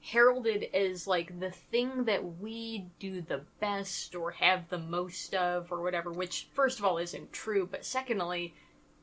heralded 0.00 0.74
as 0.74 1.06
like 1.06 1.40
the 1.40 1.50
thing 1.50 2.04
that 2.04 2.38
we 2.40 2.86
do 2.98 3.20
the 3.20 3.42
best 3.60 4.14
or 4.14 4.30
have 4.32 4.68
the 4.68 4.78
most 4.78 5.34
of 5.34 5.70
or 5.70 5.82
whatever, 5.82 6.10
which 6.10 6.48
first 6.52 6.78
of 6.78 6.84
all 6.84 6.98
isn't 6.98 7.32
true, 7.32 7.68
but 7.70 7.84
secondly 7.84 8.54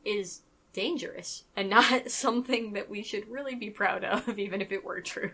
is 0.04 0.42
dangerous 0.74 1.44
and 1.56 1.70
not 1.72 2.10
something 2.10 2.74
that 2.74 2.90
we 2.90 3.04
should 3.04 3.28
really 3.30 3.56
be 3.56 3.70
proud 3.70 4.04
of, 4.04 4.40
even 4.40 4.62
if 4.62 4.72
it 4.72 4.84
were 4.84 5.02
true. 5.02 5.32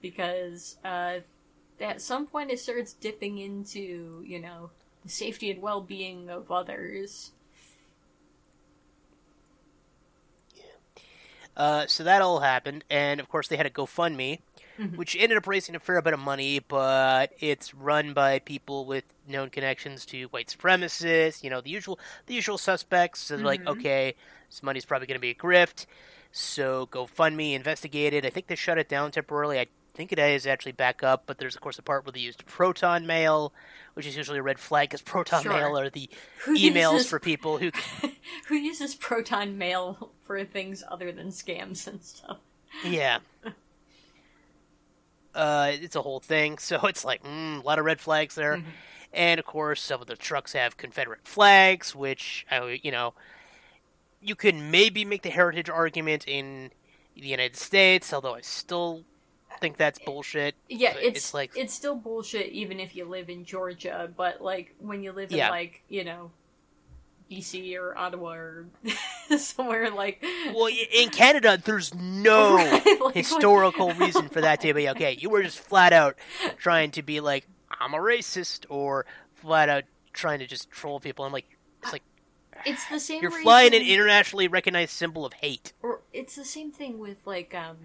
because 0.00 0.76
uh, 0.84 1.18
at 1.80 2.00
some 2.00 2.26
point 2.26 2.50
it 2.50 2.58
starts 2.58 2.94
dipping 2.94 3.38
into, 3.38 4.22
you 4.26 4.40
know, 4.40 4.70
the 5.02 5.08
safety 5.08 5.50
and 5.50 5.62
well 5.62 5.80
being 5.80 6.28
of 6.30 6.50
others. 6.50 7.32
Uh, 11.56 11.86
so 11.86 12.04
that 12.04 12.22
all 12.22 12.40
happened, 12.40 12.84
and 12.88 13.20
of 13.20 13.28
course 13.28 13.48
they 13.48 13.56
had 13.56 13.66
a 13.66 13.70
GoFundMe, 13.70 14.38
Mhm. 14.80 14.96
which 14.96 15.14
ended 15.18 15.36
up 15.36 15.46
raising 15.46 15.74
a 15.74 15.78
fair 15.80 16.00
bit 16.00 16.14
of 16.14 16.20
money, 16.20 16.58
but 16.58 17.32
it's 17.38 17.74
run 17.74 18.14
by 18.14 18.38
people 18.38 18.86
with 18.86 19.04
known 19.28 19.50
connections 19.50 20.06
to 20.06 20.24
white 20.28 20.48
supremacists. 20.48 21.44
You 21.44 21.50
know, 21.50 21.60
the 21.60 21.70
usual 21.70 21.98
the 22.26 22.34
usual 22.34 22.56
suspects. 22.58 23.20
So 23.20 23.36
they're 23.36 23.44
like, 23.44 23.66
okay, 23.66 24.14
this 24.48 24.62
money's 24.62 24.84
probably 24.86 25.06
going 25.06 25.16
to 25.16 25.20
be 25.20 25.30
a 25.30 25.34
grift. 25.34 25.86
So 26.32 26.86
GoFundMe 26.86 27.54
investigated. 27.54 28.24
I 28.24 28.30
think 28.30 28.46
they 28.46 28.54
shut 28.56 28.78
it 28.78 28.88
down 28.88 29.10
temporarily. 29.10 29.58
I 29.58 29.66
think 29.94 30.12
it 30.12 30.18
is 30.18 30.46
actually 30.46 30.72
back 30.72 31.02
up, 31.02 31.24
but 31.26 31.38
there's 31.38 31.56
of 31.56 31.60
course 31.60 31.78
a 31.78 31.82
part 31.82 32.06
where 32.06 32.12
they 32.12 32.20
used 32.20 32.46
Proton 32.46 33.06
Mail, 33.06 33.52
which 33.94 34.06
is 34.06 34.16
usually 34.16 34.38
a 34.38 34.42
red 34.42 34.58
flag 34.58 34.88
because 34.88 35.02
Proton 35.02 35.42
Sure. 35.42 35.52
Mail 35.52 35.78
are 35.78 35.90
the 35.90 36.08
Who 36.44 36.56
emails 36.56 36.92
uses- 36.94 37.08
for 37.08 37.18
people 37.18 37.58
who 37.58 37.70
who 38.48 38.54
uses 38.54 38.94
proton 38.94 39.58
mail 39.58 40.12
for 40.22 40.42
things 40.44 40.82
other 40.88 41.10
than 41.12 41.28
scams 41.28 41.86
and 41.86 42.02
stuff. 42.02 42.38
Yeah. 42.84 43.18
Uh, 45.34 45.70
it's 45.72 45.96
a 45.96 46.02
whole 46.02 46.20
thing. 46.20 46.58
So 46.70 46.80
it's 46.86 47.04
like 47.04 47.22
mm, 47.22 47.62
a 47.62 47.66
lot 47.66 47.78
of 47.78 47.84
red 47.84 48.00
flags 48.00 48.34
there, 48.34 48.56
Mhm. 48.56 48.64
and 49.12 49.38
of 49.40 49.46
course 49.46 49.80
some 49.80 50.00
of 50.00 50.06
the 50.06 50.16
trucks 50.16 50.52
have 50.54 50.76
Confederate 50.76 51.20
flags, 51.24 51.94
which 51.94 52.46
I, 52.50 52.80
you 52.82 52.90
know, 52.90 53.14
you 54.20 54.34
can 54.34 54.70
maybe 54.70 55.04
make 55.04 55.22
the 55.22 55.30
heritage 55.30 55.68
argument 55.70 56.24
in 56.26 56.70
the 57.16 57.28
United 57.28 57.56
States, 57.56 58.12
although 58.12 58.34
I 58.34 58.40
still 58.42 59.04
think 59.60 59.76
that's 59.76 59.98
bullshit. 59.98 60.54
Yeah, 60.68 60.94
it's 60.96 61.18
it's 61.18 61.34
like- 61.34 61.52
it's 61.56 61.74
still 61.74 61.94
bullshit 61.96 62.48
even 62.52 62.80
if 62.80 62.94
you 62.96 63.04
live 63.04 63.28
in 63.30 63.44
Georgia, 63.44 64.10
but 64.16 64.40
like 64.40 64.74
when 64.78 65.02
you 65.02 65.12
live 65.12 65.30
in 65.30 65.38
Yeah. 65.38 65.50
like, 65.50 65.82
you 65.88 66.02
know, 66.04 66.30
BC 67.30 67.76
or 67.78 67.96
Ottawa 67.96 68.32
or 68.32 68.66
somewhere 69.38 69.90
like 69.90 70.24
Well, 70.52 70.66
in 70.92 71.10
Canada, 71.10 71.60
there's 71.62 71.94
no 71.94 72.54
Right, 72.56 73.00
like, 73.00 73.14
historical 73.14 73.92
reason 73.94 74.28
for 74.28 74.40
that 74.40 74.60
to 74.62 74.74
be 74.74 74.88
okay. 74.90 75.16
You 75.18 75.30
were 75.30 75.42
just 75.42 75.58
flat 75.60 75.92
out 75.92 76.16
trying 76.58 76.90
to 76.92 77.02
be 77.02 77.20
like, 77.20 77.46
I'm 77.80 77.94
a 77.94 77.98
racist, 77.98 78.66
or 78.68 79.06
flat 79.34 79.68
out 79.68 79.84
trying 80.12 80.40
to 80.40 80.46
just 80.46 80.70
troll 80.70 80.98
people. 81.00 81.24
I'm 81.24 81.32
like, 81.32 81.46
it's 81.82 81.92
like 81.92 82.02
It's 82.66 82.84
the 82.86 82.98
same 82.98 83.22
you're 83.22 83.30
reason, 83.30 83.42
flying 83.44 83.74
an 83.74 83.82
internationally 83.82 84.48
recognized 84.48 84.90
symbol 84.90 85.24
of 85.24 85.32
hate. 85.34 85.72
or 85.82 86.00
it's 86.12 86.34
the 86.36 86.44
same 86.44 86.72
thing 86.72 86.98
with 86.98 87.18
like 87.24 87.54
um 87.54 87.76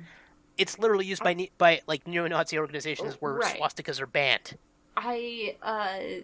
It's 0.58 0.80
literally 0.80 1.06
used 1.06 1.24
by 1.24 1.50
by 1.60 1.82
like 1.88 2.08
neo-Nazi 2.08 2.58
organizations 2.58 3.16
where 3.22 3.34
Right. 3.34 3.60
swastikas 3.60 4.02
are 4.02 4.08
banned. 4.08 4.58
I 4.98 5.56
uh 5.62 6.24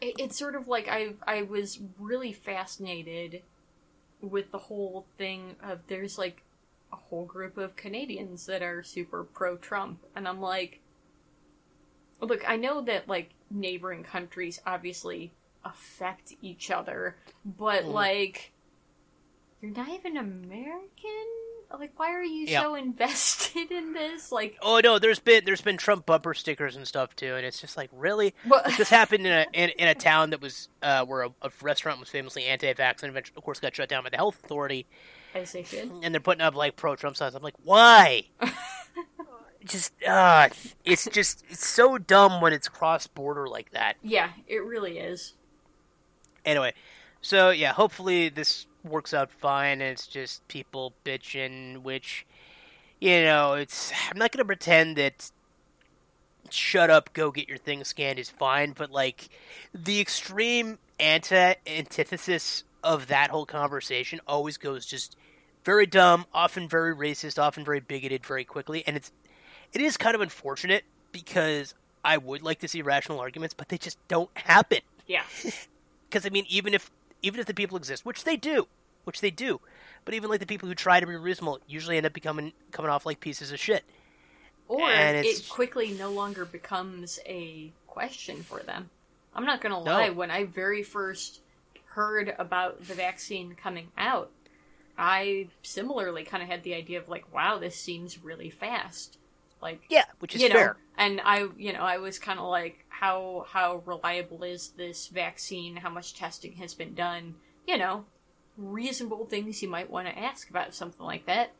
it's 0.00 0.38
sort 0.38 0.54
of 0.54 0.68
like 0.68 0.88
I 0.88 1.14
I 1.26 1.42
was 1.42 1.78
really 1.98 2.32
fascinated 2.32 3.42
with 4.20 4.50
the 4.50 4.58
whole 4.58 5.06
thing 5.18 5.56
of 5.62 5.80
there's 5.86 6.18
like 6.18 6.42
a 6.92 6.96
whole 6.96 7.24
group 7.24 7.56
of 7.56 7.76
Canadians 7.76 8.46
that 8.46 8.62
are 8.62 8.82
super 8.82 9.24
pro 9.24 9.56
Trump 9.56 10.00
and 10.14 10.26
I'm 10.28 10.40
like 10.40 10.80
look, 12.20 12.48
I 12.48 12.56
know 12.56 12.82
that 12.82 13.08
like 13.08 13.30
neighboring 13.50 14.04
countries 14.04 14.60
obviously 14.66 15.32
affect 15.64 16.34
each 16.42 16.70
other, 16.70 17.16
but 17.44 17.84
Mhm. 17.84 17.92
like 17.92 18.52
you're 19.60 19.72
not 19.72 19.88
even 19.88 20.16
American? 20.16 21.26
Like 21.78 21.92
why 21.98 22.10
are 22.12 22.22
you 22.22 22.46
Yeah. 22.48 22.62
so 22.62 22.74
invested 22.86 23.70
in 23.70 23.92
this? 23.92 24.32
Like 24.32 24.56
Oh 24.62 24.80
no, 24.82 24.98
there's 24.98 25.18
been 25.20 25.44
there's 25.44 25.60
been 25.60 25.76
Trump 25.76 26.06
bumper 26.06 26.34
stickers 26.34 26.76
and 26.76 26.86
stuff 26.86 27.14
too, 27.16 27.34
and 27.36 27.46
it's 27.46 27.60
just 27.60 27.76
like 27.76 27.90
really. 27.92 28.34
what 28.44 28.66
Like, 28.66 28.76
this 28.76 28.90
happened 28.90 29.26
in 29.26 29.32
a 29.32 29.46
in, 29.52 29.70
in 29.70 29.88
a 29.88 29.94
town 29.94 30.30
that 30.30 30.40
was 30.40 30.68
uh, 30.82 31.04
where 31.04 31.22
a, 31.22 31.30
a 31.42 31.50
restaurant 31.62 32.00
was 32.00 32.08
famously 32.08 32.44
anti-vax, 32.44 33.02
and 33.02 33.10
eventually, 33.10 33.36
of 33.36 33.44
course, 33.44 33.60
got 33.60 33.74
shut 33.74 33.88
down 33.88 34.02
by 34.02 34.10
the 34.10 34.16
health 34.16 34.38
authority. 34.44 34.86
they 35.32 35.44
should. 35.44 35.90
and 36.02 36.12
they're 36.14 36.20
putting 36.20 36.42
up 36.42 36.54
like 36.56 36.76
pro 36.76 36.96
Trump 36.96 37.16
signs. 37.16 37.34
I'm 37.34 37.42
like, 37.42 37.54
why? 37.62 38.24
just 39.64 39.92
uh 40.04 40.48
it's 40.86 41.06
just 41.12 41.44
it's 41.50 41.66
so 41.66 41.98
dumb 41.98 42.40
when 42.40 42.52
it's 42.52 42.68
cross 42.68 43.06
border 43.06 43.46
like 43.46 43.70
that. 43.72 43.94
Yeah, 44.02 44.30
it 44.48 44.64
really 44.64 44.98
is. 44.98 45.34
Anyway, 46.44 46.72
so 47.20 47.50
yeah, 47.50 47.72
hopefully 47.74 48.28
this 48.30 48.66
works 48.84 49.12
out 49.14 49.30
fine 49.30 49.80
and 49.80 49.92
it's 49.92 50.06
just 50.06 50.46
people 50.48 50.92
bitching, 51.04 51.82
which 51.82 52.26
you 53.00 53.22
know, 53.22 53.54
it's 53.54 53.92
I'm 54.10 54.18
not 54.18 54.32
gonna 54.32 54.44
pretend 54.44 54.96
that 54.96 55.30
shut 56.50 56.90
up, 56.90 57.12
go 57.12 57.30
get 57.30 57.48
your 57.48 57.58
thing 57.58 57.84
scanned 57.84 58.18
is 58.18 58.30
fine, 58.30 58.72
but 58.72 58.90
like 58.90 59.28
the 59.74 60.00
extreme 60.00 60.78
anti 60.98 61.54
antithesis 61.66 62.64
of 62.82 63.06
that 63.08 63.30
whole 63.30 63.46
conversation 63.46 64.20
always 64.26 64.56
goes 64.56 64.86
just 64.86 65.16
very 65.64 65.86
dumb, 65.86 66.26
often 66.32 66.68
very 66.68 66.94
racist, 66.94 67.40
often 67.40 67.64
very 67.64 67.80
bigoted 67.80 68.24
very 68.24 68.44
quickly, 68.44 68.82
and 68.86 68.96
it's 68.96 69.12
it 69.72 69.80
is 69.80 69.96
kind 69.96 70.14
of 70.14 70.20
unfortunate 70.20 70.84
because 71.12 71.74
I 72.04 72.16
would 72.16 72.42
like 72.42 72.60
to 72.60 72.68
see 72.68 72.82
rational 72.82 73.20
arguments, 73.20 73.54
but 73.54 73.68
they 73.68 73.78
just 73.78 73.98
don't 74.08 74.30
happen. 74.34 74.80
Yeah. 75.06 75.24
Because 76.08 76.26
I 76.26 76.30
mean, 76.30 76.44
even 76.48 76.74
if 76.74 76.90
even 77.22 77.40
if 77.40 77.46
the 77.46 77.54
people 77.54 77.76
exist, 77.76 78.04
which 78.04 78.24
they 78.24 78.36
do, 78.36 78.66
which 79.04 79.20
they 79.20 79.30
do, 79.30 79.60
but 80.04 80.14
even 80.14 80.30
like 80.30 80.40
the 80.40 80.46
people 80.46 80.68
who 80.68 80.74
try 80.74 81.00
to 81.00 81.06
be 81.06 81.16
reasonable 81.16 81.60
usually 81.66 81.96
end 81.96 82.06
up 82.06 82.12
becoming 82.12 82.52
coming 82.70 82.90
off 82.90 83.06
like 83.06 83.20
pieces 83.20 83.52
of 83.52 83.58
shit. 83.58 83.84
Or 84.68 84.88
And 84.88 85.26
it 85.26 85.48
quickly 85.48 85.92
no 85.92 86.10
longer 86.10 86.44
becomes 86.44 87.18
a 87.26 87.72
question 87.86 88.42
for 88.42 88.60
them. 88.60 88.88
I'm 89.34 89.44
not 89.44 89.60
gonna 89.60 89.82
No. 89.82 89.92
lie, 89.92 90.10
when 90.10 90.30
I 90.30 90.44
very 90.44 90.82
first 90.82 91.40
heard 91.86 92.34
about 92.38 92.86
the 92.86 92.94
vaccine 92.94 93.54
coming 93.54 93.90
out, 93.98 94.30
I 94.96 95.48
similarly 95.62 96.24
kind 96.24 96.42
of 96.42 96.48
had 96.48 96.62
the 96.62 96.74
idea 96.74 96.98
of 96.98 97.08
like, 97.08 97.32
wow, 97.32 97.58
this 97.58 97.74
seems 97.74 98.22
really 98.22 98.50
fast. 98.50 99.16
Like, 99.62 99.80
Yeah, 99.88 100.04
which 100.20 100.34
is 100.34 100.42
you 100.42 100.48
know, 100.48 100.54
fair. 100.54 100.76
and 100.96 101.20
I, 101.24 101.48
you 101.56 101.72
know, 101.72 101.80
I 101.80 101.98
was 101.98 102.18
kind 102.18 102.38
of 102.38 102.46
like, 102.46 102.84
how 102.88 103.46
how 103.48 103.82
reliable 103.86 104.42
is 104.44 104.70
this 104.76 105.08
vaccine? 105.08 105.76
How 105.76 105.90
much 105.90 106.14
testing 106.14 106.52
has 106.56 106.74
been 106.74 106.94
done? 106.94 107.34
You 107.66 107.78
know, 107.78 108.04
reasonable 108.56 109.26
things 109.26 109.62
you 109.62 109.68
might 109.68 109.90
want 109.90 110.06
to 110.08 110.18
ask 110.18 110.50
about 110.50 110.74
something 110.74 111.04
like 111.04 111.26
that. 111.26 111.52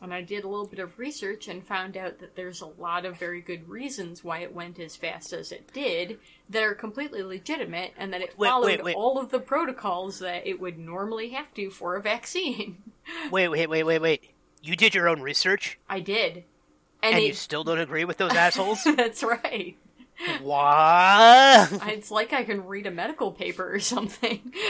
And 0.00 0.14
I 0.14 0.22
did 0.22 0.44
a 0.44 0.48
little 0.48 0.66
bit 0.66 0.78
of 0.78 0.96
research 1.00 1.48
and 1.48 1.66
found 1.66 1.96
out 1.96 2.20
that 2.20 2.36
there's 2.36 2.60
a 2.60 2.66
lot 2.66 3.04
of 3.04 3.18
very 3.18 3.40
good 3.40 3.68
reasons 3.68 4.22
why 4.22 4.38
it 4.40 4.54
went 4.54 4.78
as 4.78 4.94
fast 4.94 5.32
as 5.32 5.50
it 5.50 5.72
did 5.72 6.20
that 6.50 6.62
are 6.62 6.74
completely 6.74 7.22
legitimate 7.24 7.94
and 7.98 8.12
that 8.12 8.20
it 8.20 8.38
Wait, 8.38 8.46
followed 8.48 8.66
wait, 8.66 8.84
wait. 8.84 8.94
all 8.96 9.18
of 9.18 9.30
the 9.30 9.40
protocols 9.40 10.20
that 10.20 10.46
it 10.46 10.60
would 10.60 10.78
normally 10.78 11.30
have 11.30 11.52
to 11.54 11.68
for 11.70 11.96
a 11.96 12.02
vaccine. 12.02 12.78
Wait, 13.32 13.48
wait, 13.48 13.68
wait, 13.68 13.84
wait, 13.84 14.00
wait. 14.02 14.30
You 14.62 14.76
did 14.76 14.94
your 14.94 15.08
own 15.08 15.22
research, 15.22 15.78
I 15.88 16.00
did. 16.00 16.44
And, 17.02 17.14
And, 17.14 17.24
you 17.24 17.32
still 17.34 17.64
don't 17.64 17.78
agree 17.78 18.04
with 18.04 18.16
those 18.16 18.34
assholes? 18.34 18.82
that's 18.96 19.22
right. 19.22 19.76
what? 20.42 21.70
It's 21.88 22.10
like 22.10 22.32
I 22.32 22.44
can 22.44 22.66
read 22.66 22.86
a 22.86 22.90
medical 22.90 23.32
paper 23.32 23.72
or 23.72 23.80
something. 23.80 24.52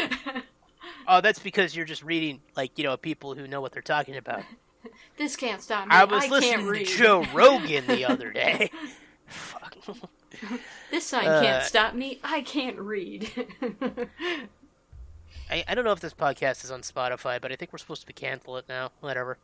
Oh, 1.11 1.23
that's 1.23 1.39
because 1.39 1.75
you're 1.75 1.87
just 1.87 2.05
reading, 2.05 2.43
like, 2.55 2.77
you 2.77 2.85
know, 2.85 2.95
people 2.99 3.35
who 3.35 3.49
know 3.49 3.63
what 3.63 3.73
they're 3.73 3.81
talking 3.81 4.17
about. 4.17 4.43
This 5.17 5.37
can't 5.37 5.63
stop 5.63 5.89
me. 5.89 5.95
I 5.95 6.05
was 6.05 6.25
can't 6.25 6.33
listening 6.67 6.85
to. 6.85 6.85
Joe 6.85 7.25
Rogan 7.33 7.87
the 7.87 8.05
other 8.09 8.31
day. 8.31 8.71
Fuck. 9.27 9.75
This 10.91 11.07
sign 11.07 11.27
Uh, 11.27 11.41
can't 11.41 11.65
stop 11.65 11.95
me. 11.95 12.21
I 12.23 12.43
can't 12.43 12.79
read. 12.79 13.31
I, 15.51 15.65
I 15.67 15.75
don't 15.75 15.87
know 15.87 15.93
if 15.93 16.01
this 16.01 16.13
podcast 16.13 16.63
is 16.63 16.71
on 16.71 16.83
Spotify, 16.83 17.41
but 17.41 17.51
I 17.53 17.57
think 17.57 17.73
we're 17.73 17.79
supposed 17.79 18.07
to 18.07 18.13
cancel 18.13 18.59
it 18.59 18.67
now. 18.69 18.91
Whatever. 19.01 19.39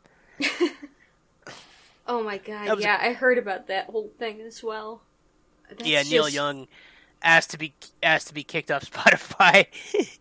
Oh 2.07 2.23
my 2.23 2.39
god! 2.39 2.69
Was 2.69 2.79
a- 2.81 2.83
Yeah, 2.83 2.99
I 3.01 3.13
heard 3.13 3.39
about 3.39 3.67
that 3.69 3.87
whole 3.87 4.11
thing 4.19 4.41
as 4.41 4.63
well. 4.63 5.03
That's 5.69 5.87
yeah, 5.87 6.03
Neil 6.03 6.25
just- 6.25 6.35
Young 6.35 6.69
asked 7.23 7.51
to 7.53 7.59
be 7.59 7.73
asked 8.03 8.29
to 8.29 8.35
be 8.35 8.45
kicked 8.45 8.71
off 8.71 8.85
Spotify 8.91 9.67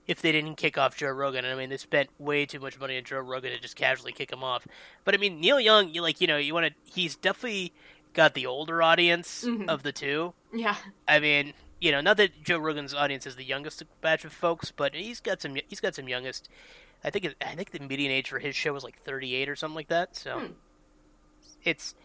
if 0.08 0.22
they 0.22 0.32
didn't 0.32 0.56
kick 0.56 0.78
off 0.78 0.96
Joe 0.96 1.10
Rogan. 1.10 1.43
And 1.43 1.54
I 1.54 1.58
mean, 1.58 1.69
they 1.69 1.78
spent 1.78 2.10
way 2.17 2.46
too 2.46 2.60
much 2.62 2.80
money 2.80 2.98
on 2.98 3.04
Joe 3.04 3.19
Rogan 3.19 3.52
to 3.52 3.60
just 3.60 3.76
casually 3.76 4.13
kick 4.13 4.32
him 4.32 4.43
off. 4.43 4.65
But 5.04 5.13
I 5.13 5.17
mean, 5.17 5.41
Neil 5.41 5.60
Young, 5.60 5.89
you 5.93 6.02
like 6.02 6.22
you 6.22 6.28
know, 6.28 6.38
you 6.38 6.54
want 6.54 6.67
to. 6.67 6.74
He's 6.86 7.15
definitely 7.15 7.74
got 8.13 8.34
the 8.36 8.46
older 8.46 8.82
audience 8.82 9.43
Mhm. 9.43 9.67
of 9.67 9.84
the 9.84 9.91
two. 9.91 10.34
Yeah, 10.54 10.76
I 11.08 11.19
mean, 11.19 11.54
you 11.82 11.91
know, 11.91 12.00
not 12.00 12.15
that 12.17 12.43
Joe 12.43 12.60
Rogan's 12.60 12.93
audience 12.93 13.26
is 13.28 13.36
the 13.36 13.43
youngest 13.43 13.84
batch 14.02 14.24
of 14.24 14.32
folks, 14.32 14.72
but 14.72 14.93
he's 14.96 15.19
got 15.19 15.41
some. 15.41 15.58
He's 15.67 15.80
got 15.82 15.96
some 15.96 16.08
youngest. 16.08 16.48
I 17.04 17.10
think. 17.10 17.26
It, 17.26 17.36
I 17.41 17.56
think 17.56 17.72
the 17.72 17.80
median 17.80 18.12
age 18.12 18.30
for 18.30 18.39
his 18.39 18.56
show 18.56 18.72
was 18.72 18.84
like 18.86 18.98
38 18.98 19.50
or 19.50 19.56
something 19.58 19.76
like 19.76 19.89
that. 19.89 20.15
So 20.15 20.39
Hmm. 20.39 20.46
It's, 21.63 21.95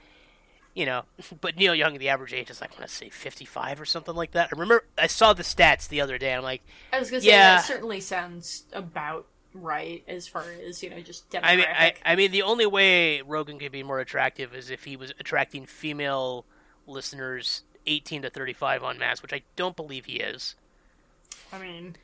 you 0.75 0.87
know, 0.87 1.03
but 1.41 1.57
Neil 1.57 1.75
Young, 1.75 1.99
the 1.99 2.09
average 2.09 2.33
age 2.33 2.51
is 2.51 2.61
like 2.61 2.73
I 2.73 2.79
want 2.79 2.89
to 2.89 2.95
say 2.95 3.09
55 3.09 3.81
or 3.81 3.85
something 3.85 4.15
like 4.15 4.33
that. 4.33 4.49
I 4.53 4.57
remember 4.59 4.85
I 4.97 5.07
saw 5.07 5.33
the 5.33 5.43
stats 5.43 5.89
the 5.89 6.01
other 6.01 6.19
day. 6.19 6.35
I'm 6.35 6.43
like, 6.43 6.63
I 6.93 6.99
was 6.99 7.11
gonna 7.11 7.21
say 7.23 7.29
Yeah. 7.29 7.57
that 7.57 7.65
certainly 7.65 8.01
sounds 8.01 8.65
about 8.73 9.27
right 9.55 10.05
as 10.07 10.29
far 10.29 10.45
as 10.67 10.83
you 10.83 10.91
know, 10.91 11.01
just 11.01 11.29
demographic. 11.31 11.41
I 11.45 11.57
mean, 11.57 11.67
I, 11.69 11.95
I 12.05 12.17
mean, 12.17 12.31
the 12.31 12.43
only 12.43 12.67
way 12.67 13.23
Rogan 13.23 13.59
could 13.59 13.73
be 13.73 13.83
more 13.83 13.99
attractive 14.01 14.55
is 14.55 14.71
if 14.71 14.85
he 14.85 14.97
was 14.97 15.13
attracting 15.19 15.67
female 15.67 16.45
listeners 16.87 17.65
18 17.87 18.23
to 18.23 18.31
35 18.31 18.83
on 18.85 18.99
mass, 18.99 19.23
which 19.23 19.33
I 19.33 19.43
don't 19.57 19.75
believe 19.77 20.05
he 20.05 20.17
is. 20.17 20.55
I 21.53 21.59
mean, 21.59 21.97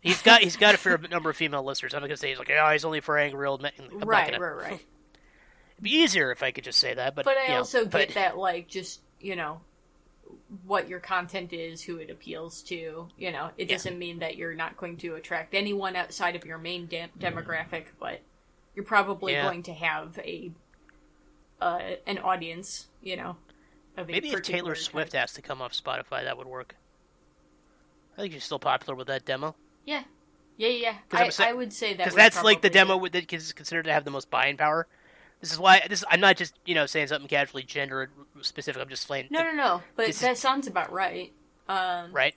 He's 0.00 0.22
got 0.22 0.42
he's 0.42 0.56
got 0.56 0.74
a 0.74 0.78
fair 0.78 0.96
number 1.10 1.30
of 1.30 1.36
female 1.36 1.64
listeners. 1.64 1.92
I'm 1.94 2.00
not 2.00 2.06
gonna 2.06 2.16
say 2.16 2.28
he's 2.28 2.38
like, 2.38 2.50
oh, 2.50 2.70
he's 2.70 2.84
only 2.84 3.00
for 3.00 3.18
angry 3.18 3.46
old 3.46 3.62
men. 3.62 3.72
I'm 3.78 3.98
right, 4.08 4.30
gonna- 4.32 4.44
right, 4.44 4.70
right. 4.72 4.84
It'd 5.78 5.84
be 5.84 5.90
easier 5.90 6.30
if 6.32 6.42
I 6.42 6.50
could 6.50 6.64
just 6.64 6.78
say 6.78 6.92
that, 6.94 7.14
but 7.14 7.24
But 7.24 7.36
I 7.38 7.42
you 7.44 7.48
know, 7.50 7.56
also 7.58 7.84
but- 7.84 8.08
get 8.08 8.14
that, 8.14 8.36
like, 8.36 8.68
just 8.68 9.00
you 9.20 9.36
know, 9.36 9.60
what 10.64 10.88
your 10.88 11.00
content 11.00 11.52
is, 11.52 11.82
who 11.82 11.96
it 11.98 12.10
appeals 12.10 12.62
to. 12.64 13.08
You 13.16 13.32
know, 13.32 13.50
it 13.56 13.68
Yeah. 13.68 13.76
doesn't 13.76 13.98
mean 13.98 14.18
that 14.20 14.36
you're 14.36 14.54
not 14.54 14.76
going 14.76 14.96
to 14.98 15.14
attract 15.14 15.54
anyone 15.54 15.96
outside 15.96 16.36
of 16.36 16.44
your 16.44 16.58
main 16.58 16.86
dem- 16.86 17.10
demographic, 17.18 17.86
but 17.98 18.20
you're 18.74 18.84
probably 18.84 19.32
Yeah. 19.32 19.42
going 19.44 19.62
to 19.64 19.72
have 19.72 20.18
a 20.18 20.52
uh, 21.60 21.96
an 22.06 22.18
audience. 22.18 22.86
You 23.02 23.16
know, 23.16 23.36
Maybe 23.96 24.30
if 24.30 24.42
Taylor 24.42 24.74
type. 24.74 24.82
Swift 24.82 25.12
has 25.14 25.32
to 25.34 25.42
come 25.42 25.60
off 25.60 25.72
Spotify, 25.72 26.22
that 26.24 26.36
would 26.38 26.46
work. 26.46 26.76
I 28.16 28.22
think 28.22 28.32
she's 28.32 28.44
still 28.44 28.58
popular 28.60 28.94
with 28.96 29.06
that 29.08 29.24
demo 29.24 29.54
Yeah, 29.84 30.02
yeah, 30.56 30.68
yeah. 30.68 30.94
I, 31.12 31.30
I 31.40 31.52
would 31.52 31.72
say 31.72 31.94
that 31.94 31.98
because 32.04 32.14
that's 32.14 32.42
like 32.42 32.62
the 32.62 32.70
demo 32.70 33.06
that 33.08 33.32
is 33.32 33.52
considered 33.52 33.84
to 33.84 33.92
have 33.92 34.04
the 34.04 34.10
most 34.10 34.28
buying 34.30 34.56
power. 34.56 34.86
This 35.40 35.52
is 35.52 35.58
why 35.58 35.82
this. 35.88 36.04
I'm 36.10 36.20
not 36.20 36.36
just 36.36 36.54
you 36.66 36.74
know 36.74 36.86
saying 36.86 37.08
something 37.08 37.28
casually 37.28 37.62
gender 37.62 38.10
specific. 38.40 38.82
I'm 38.82 38.88
just 38.88 39.06
saying 39.06 39.28
No, 39.30 39.42
no, 39.42 39.52
no. 39.52 39.82
But 39.96 40.06
This 40.06 40.16
is- 40.16 40.22
that 40.22 40.38
sounds 40.38 40.66
about 40.66 40.92
right. 40.92 41.32
Um, 41.68 42.12
right. 42.12 42.34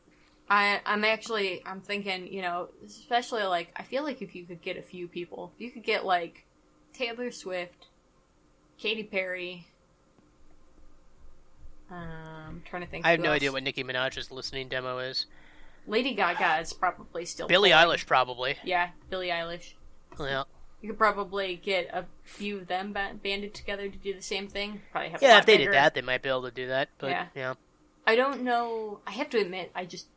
I 0.50 0.82
I'm 0.86 1.04
actually 1.06 1.62
I'm 1.66 1.82
thinking 1.82 2.32
you 2.32 2.42
know 2.42 2.70
especially 2.86 3.44
like 3.44 3.72
I 3.76 3.84
feel 3.84 4.04
like 4.04 4.22
if 4.22 4.36
you 4.36 4.46
could 4.46 4.62
get 4.62 4.78
a 4.78 4.82
few 4.82 5.08
people 5.08 5.52
if 5.56 5.62
you 5.62 5.72
could 5.72 5.84
get 5.84 6.06
like 6.06 6.46
Taylor 6.94 7.32
Swift, 7.32 7.88
Katy 8.78 9.04
Perry. 9.04 9.68
Um, 11.90 12.62
trying 12.66 12.84
to 12.84 12.88
think. 12.88 13.06
I 13.06 13.12
have 13.12 13.20
no 13.20 13.30
else. 13.30 13.38
idea 13.38 13.52
what 13.52 13.64
Nicki 13.64 13.84
Minaj's 13.84 14.32
listening 14.32 14.70
demo 14.70 15.00
is. 15.00 15.26
Lady 15.88 16.14
Gaga 16.14 16.60
is 16.62 16.74
probably 16.74 17.26
still. 17.26 17.48
Billie 17.48 17.72
pulling. 17.72 17.88
Eilish 17.98 18.06
probably. 18.06 18.56
Yeah, 18.64 18.90
Billie 19.10 19.30
Eilish. 19.30 19.74
Yeah, 20.20 20.44
You 20.82 20.90
could 20.90 20.98
probably 20.98 21.56
get 21.58 21.90
a 21.94 22.06
few 22.24 22.58
of 22.58 22.68
them 22.68 22.92
banded 23.22 23.54
together 23.54 23.88
to 23.88 23.98
do 23.98 24.14
the 24.16 24.22
same 24.22 24.48
thing. 24.48 24.82
Probably 24.92 25.10
have. 25.12 25.22
yeah. 25.22 25.38
If 25.38 25.46
they 25.46 25.58
bigger- 25.58 25.72
did 25.72 25.78
that, 25.78 25.94
they 25.94 26.02
might 26.02 26.22
be 26.24 26.30
able 26.30 26.44
to 26.44 26.52
do 26.52 26.68
that. 26.68 26.90
But 26.98 27.12
Yeah. 27.12 27.28
yeah, 27.36 27.54
I 28.08 28.16
don't 28.16 28.42
know. 28.42 29.00
I 29.06 29.12
have 29.12 29.30
to 29.32 29.38
admit, 29.40 29.72
I 29.76 29.86
just 29.86 30.08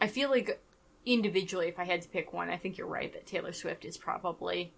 I 0.00 0.06
feel 0.06 0.30
like 0.30 0.58
individually, 1.04 1.68
if 1.68 1.78
I 1.78 1.84
had 1.84 2.00
to 2.02 2.08
pick 2.08 2.32
one, 2.32 2.48
I 2.48 2.56
think 2.56 2.78
you're 2.78 2.86
right 2.86 3.12
that 3.12 3.26
Taylor 3.26 3.52
Swift 3.52 3.84
is 3.84 3.98
probably 3.98 4.72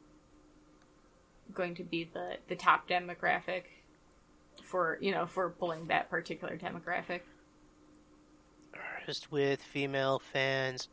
going 1.54 1.74
to 1.76 1.84
be 1.84 2.04
the 2.12 2.38
the 2.48 2.56
top 2.56 2.88
demographic 2.88 3.64
for 4.64 4.98
you 5.00 5.12
know 5.12 5.26
for 5.26 5.48
pulling 5.50 5.86
that 5.88 6.10
particular 6.10 6.56
demographic. 6.56 7.20
just 9.06 9.30
with 9.30 9.60
female 9.62 10.18
fans. 10.32 10.88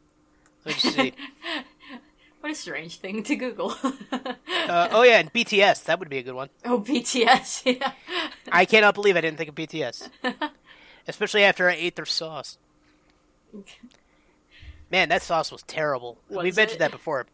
Let's 0.65 0.81
see. 0.81 1.13
what 2.41 2.51
a 2.51 2.55
strange 2.55 2.97
thing 2.97 3.23
to 3.23 3.35
Google. 3.35 3.73
uh, 4.11 4.87
oh 4.91 5.03
yeah, 5.03 5.19
and 5.19 5.31
BTS. 5.33 5.83
That 5.85 5.99
would 5.99 6.09
be 6.09 6.17
a 6.19 6.23
good 6.23 6.33
one. 6.35 6.49
oh, 6.65 6.79
BTS. 6.81 7.63
Yeah. 7.79 7.91
I 8.51 8.65
cannot 8.65 8.95
believe 8.95 9.15
I 9.17 9.21
didn't 9.21 9.37
think 9.37 9.49
of 9.49 9.55
BTS, 9.55 10.09
especially 11.07 11.43
after 11.43 11.69
I 11.69 11.73
ate 11.73 11.95
their 11.95 12.05
sauce. 12.05 12.57
Man, 14.91 15.09
that 15.09 15.21
sauce 15.21 15.51
was 15.51 15.61
terrible. 15.63 16.17
we 16.29 16.37
Was 16.37 16.55
mentioned 16.55 16.77
it? 16.77 16.79
that 16.79 16.91
before. 16.91 17.27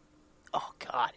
Oh 0.52 0.72
God, 0.78 1.12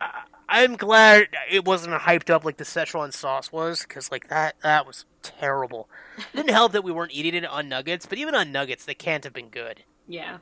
I, 0.00 0.22
I'm 0.48 0.76
glad 0.76 1.28
it 1.50 1.64
wasn't 1.64 1.94
hyped 2.02 2.30
up 2.30 2.44
like 2.44 2.56
the 2.56 2.64
Szechuan 2.64 3.12
sauce 3.12 3.50
was, 3.50 3.82
because 3.82 4.10
like 4.12 4.28
that 4.28 4.54
that 4.62 4.86
was 4.86 5.04
terrible. 5.22 5.88
It 6.18 6.36
didn't 6.36 6.50
help 6.50 6.72
that 6.72 6.84
we 6.84 6.92
weren't 6.92 7.12
eating 7.12 7.34
it 7.34 7.46
on 7.46 7.68
nuggets, 7.68 8.06
but 8.06 8.18
even 8.18 8.34
on 8.34 8.52
nuggets, 8.52 8.84
they 8.84 8.94
can't 8.94 9.24
have 9.24 9.32
been 9.32 9.48
good. 9.48 9.82
yeah. 10.06 10.38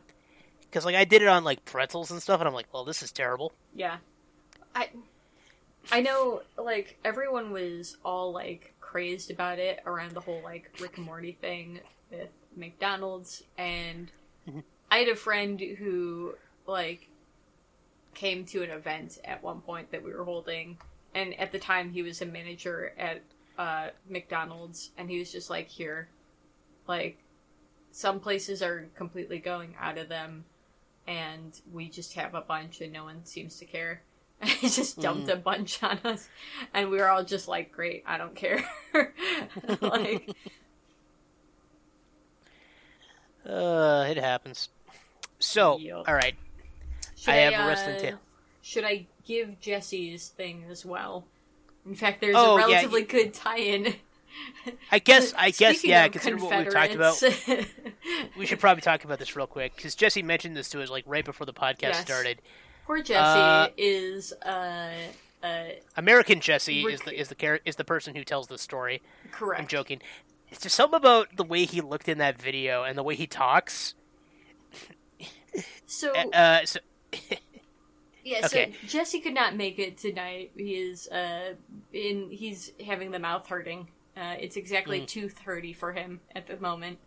Because 0.72 0.86
like 0.86 0.94
I 0.94 1.04
did 1.04 1.20
it 1.20 1.28
on 1.28 1.44
like 1.44 1.66
pretzels 1.66 2.10
and 2.10 2.22
stuff, 2.22 2.40
and 2.40 2.48
I'm 2.48 2.54
like, 2.54 2.72
well, 2.72 2.82
this 2.84 3.02
is 3.02 3.12
terrible. 3.12 3.52
Yeah. 3.74 3.98
I 4.74 4.88
I 5.90 6.00
know 6.00 6.40
like 6.56 6.98
everyone 7.04 7.52
was 7.52 7.98
all 8.02 8.32
like 8.32 8.72
crazed 8.80 9.30
about 9.30 9.58
it 9.58 9.80
around 9.84 10.12
the 10.12 10.20
whole 10.20 10.40
like 10.42 10.70
Rick 10.80 10.96
and 10.96 11.04
Morty 11.04 11.32
thing 11.32 11.80
with 12.10 12.30
McDonald's 12.56 13.42
and 13.58 14.10
Mhm. 14.48 14.62
I 14.90 14.98
had 14.98 15.08
a 15.08 15.14
friend 15.14 15.60
who 15.60 16.34
like 16.66 17.08
came 18.14 18.44
to 18.46 18.62
an 18.62 18.70
event 18.70 19.18
at 19.24 19.42
one 19.42 19.60
point 19.60 19.90
that 19.90 20.02
we 20.02 20.12
were 20.14 20.24
holding 20.24 20.78
and 21.14 21.38
at 21.38 21.52
the 21.52 21.58
time 21.58 21.90
he 21.90 22.02
was 22.02 22.22
a 22.22 22.26
manager 22.26 22.92
at 22.98 23.22
uh 23.58 23.88
McDonald's 24.08 24.90
and 24.96 25.10
he 25.10 25.18
was 25.18 25.30
just 25.32 25.50
like 25.50 25.68
here 25.68 26.08
like 26.86 27.18
some 27.90 28.20
places 28.20 28.62
are 28.62 28.88
completely 28.96 29.38
going 29.38 29.74
out 29.78 29.98
of 29.98 30.08
them 30.08 30.44
and 31.06 31.60
we 31.72 31.88
just 31.88 32.14
have 32.14 32.34
a 32.34 32.40
bunch 32.40 32.80
and 32.80 32.92
no 32.92 33.04
one 33.04 33.24
seems 33.24 33.58
to 33.58 33.64
care. 33.64 34.02
And 34.42 34.50
he 34.50 34.68
just 34.68 35.00
dumped 35.00 35.28
a 35.28 35.36
bunch 35.36 35.80
on 35.84 35.98
us 36.04 36.28
and 36.74 36.90
we 36.90 36.96
were 36.98 37.08
all 37.08 37.22
just 37.24 37.46
like, 37.46 37.70
Great, 37.70 38.02
I 38.06 38.18
don't 38.18 38.34
care. 38.34 38.64
like 39.80 40.28
Uh, 43.48 44.06
it 44.08 44.16
happens. 44.16 44.68
So, 45.38 45.78
Yup. 45.78 46.08
all 46.08 46.14
right, 46.14 46.34
should 47.16 47.34
I 47.34 47.36
have 47.38 47.54
a 47.54 47.72
uh, 47.72 47.98
tale. 47.98 48.18
Should 48.62 48.84
I 48.84 49.06
give 49.26 49.60
Jesse's 49.60 50.28
thing 50.28 50.64
as 50.70 50.84
well? 50.86 51.24
In 51.84 51.96
fact 51.96 52.20
there's 52.20 52.36
Oh, 52.38 52.56
a 52.56 52.60
yeah, 52.60 52.66
relatively 52.66 53.00
you- 53.00 53.06
good 53.08 53.34
tie 53.34 53.58
in. 53.58 53.94
I 54.90 54.98
guess, 54.98 55.32
I 55.36 55.50
guess, 55.50 55.76
Speaking 55.78 55.90
yeah. 55.90 56.08
Considering 56.08 56.42
what 56.42 56.56
we've 56.58 56.72
talked 56.72 56.94
about. 56.94 57.22
We 58.36 58.46
should 58.46 58.60
probably 58.60 58.80
talk 58.82 59.04
about 59.04 59.18
this 59.18 59.34
real 59.36 59.46
quick 59.46 59.74
because 59.76 59.94
Jesse 59.94 60.22
mentioned 60.22 60.56
this 60.56 60.68
to 60.70 60.82
us 60.82 60.90
like 60.90 61.04
right 61.06 61.24
before 61.24 61.46
the 61.46 61.52
podcast 61.52 61.80
Yes. 61.82 62.00
started. 62.02 62.42
Poor 62.86 63.00
Jesse 63.02 63.18
Uh, 63.20 63.68
is 63.76 64.32
uh 64.44 64.92
uh 65.42 65.64
American 65.96 66.40
Jesse 66.40 66.82
is 66.84 67.00
the 67.02 67.18
is 67.18 67.28
the 67.28 67.34
char- 67.34 67.60
is 67.64 67.76
the 67.76 67.84
person 67.84 68.14
who 68.14 68.24
tells 68.24 68.46
the 68.48 68.58
story. 68.58 69.02
correct. 69.30 69.60
I'm 69.60 69.68
joking. 69.68 70.00
It's 70.50 70.60
just 70.62 70.74
something 70.76 70.96
about 70.96 71.36
the 71.36 71.44
way 71.44 71.64
he 71.64 71.80
looked 71.80 72.08
in 72.08 72.18
that 72.18 72.40
video 72.40 72.82
and 72.84 72.96
the 72.98 73.02
way 73.02 73.14
he 73.14 73.26
talks. 73.26 73.94
So 75.86 76.12
Uh, 76.14 76.64
so, 76.64 76.80
Yeah, 78.24 78.42
Okay. 78.46 78.72
so 78.82 78.86
Jesse 78.88 79.20
could 79.20 79.34
not 79.34 79.56
make 79.56 79.78
it 79.78 79.98
tonight. 79.98 80.52
He 80.56 80.74
is 80.76 81.08
uh 81.08 81.54
in 81.92 82.30
he's 82.30 82.72
having 82.84 83.10
the 83.10 83.18
mouth 83.18 83.46
hurting. 83.48 83.88
Uh, 84.16 84.36
it's 84.38 84.56
exactly 84.56 85.00
Mm. 85.00 85.06
two 85.06 85.28
thirty 85.28 85.72
for 85.72 85.92
him 85.92 86.20
at 86.34 86.46
the 86.46 86.56
moment. 86.58 86.98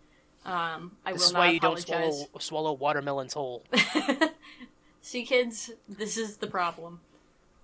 Um, 0.45 0.97
I 1.05 1.13
this 1.13 1.21
will 1.21 1.27
is 1.27 1.33
not 1.33 1.39
why 1.39 1.49
you 1.51 1.59
don't 1.59 1.79
swallow 1.79 2.27
swallow 2.39 2.73
watermelons 2.73 3.33
whole. 3.33 3.63
See, 5.01 5.23
kids, 5.23 5.71
this 5.87 6.17
is 6.17 6.37
the 6.37 6.47
problem. 6.47 6.99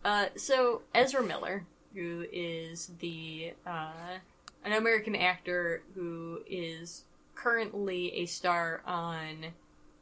Uh, 0.05 0.27
so 0.35 0.81
Ezra 0.93 1.23
Miller, 1.23 1.65
who 1.93 2.25
is 2.31 2.91
the 2.99 3.53
uh, 3.65 4.17
an 4.63 4.73
American 4.73 5.15
actor 5.15 5.81
who 5.95 6.41
is 6.47 7.05
currently 7.35 8.13
a 8.13 8.25
star 8.27 8.81
on 8.85 9.47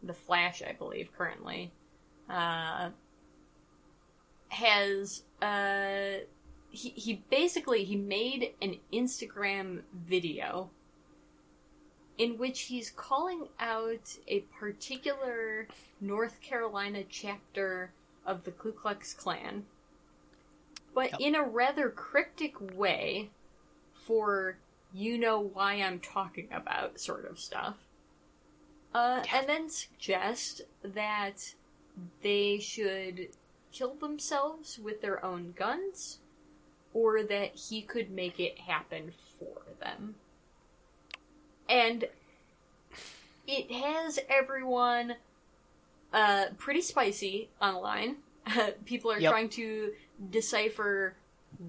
The 0.03 0.13
Flash, 0.13 0.61
I 0.61 0.73
believe, 0.73 1.09
currently, 1.17 1.71
uh, 2.29 2.89
has 4.49 5.23
uh, 5.41 6.23
he 6.71 6.89
he 6.89 7.23
basically 7.29 7.83
he 7.83 7.95
made 7.95 8.53
an 8.61 8.77
Instagram 8.93 9.81
video 9.93 10.69
in 12.17 12.37
which 12.37 12.61
he's 12.63 12.91
calling 12.91 13.47
out 13.59 14.17
a 14.27 14.41
particular 14.59 15.67
North 16.01 16.41
Carolina 16.41 17.03
chapter 17.09 17.93
of 18.25 18.43
the 18.43 18.51
Ku 18.51 18.71
Klux 18.73 19.13
Klan, 19.13 19.65
but 20.93 21.11
Yep. 21.11 21.19
in 21.21 21.35
a 21.35 21.43
rather 21.43 21.89
cryptic 21.89 22.59
way 22.75 23.29
for 23.93 24.57
you 24.93 25.17
know 25.17 25.39
why 25.39 25.75
I'm 25.75 25.99
talking 25.99 26.49
about 26.51 26.99
sort 26.99 27.25
of 27.25 27.39
stuff. 27.39 27.77
Uh, 28.93 29.23
and 29.31 29.47
then 29.47 29.69
suggest 29.69 30.61
that 30.81 31.53
they 32.23 32.57
should 32.59 33.29
kill 33.71 33.93
themselves 33.95 34.79
with 34.79 35.01
their 35.01 35.23
own 35.23 35.53
guns 35.55 36.18
or 36.93 37.23
that 37.23 37.55
he 37.55 37.81
could 37.81 38.09
make 38.11 38.39
it 38.39 38.59
happen 38.59 39.11
for 39.39 39.61
them. 39.79 40.15
And 41.67 42.05
it 43.47 43.71
has 43.71 44.19
everyone 44.29 45.15
uh, 46.13 46.45
pretty 46.57 46.81
spicy 46.81 47.49
online. 47.61 48.17
People 48.85 49.11
are 49.11 49.19
Yep. 49.19 49.31
trying 49.31 49.49
to 49.49 49.93
decipher 50.31 51.15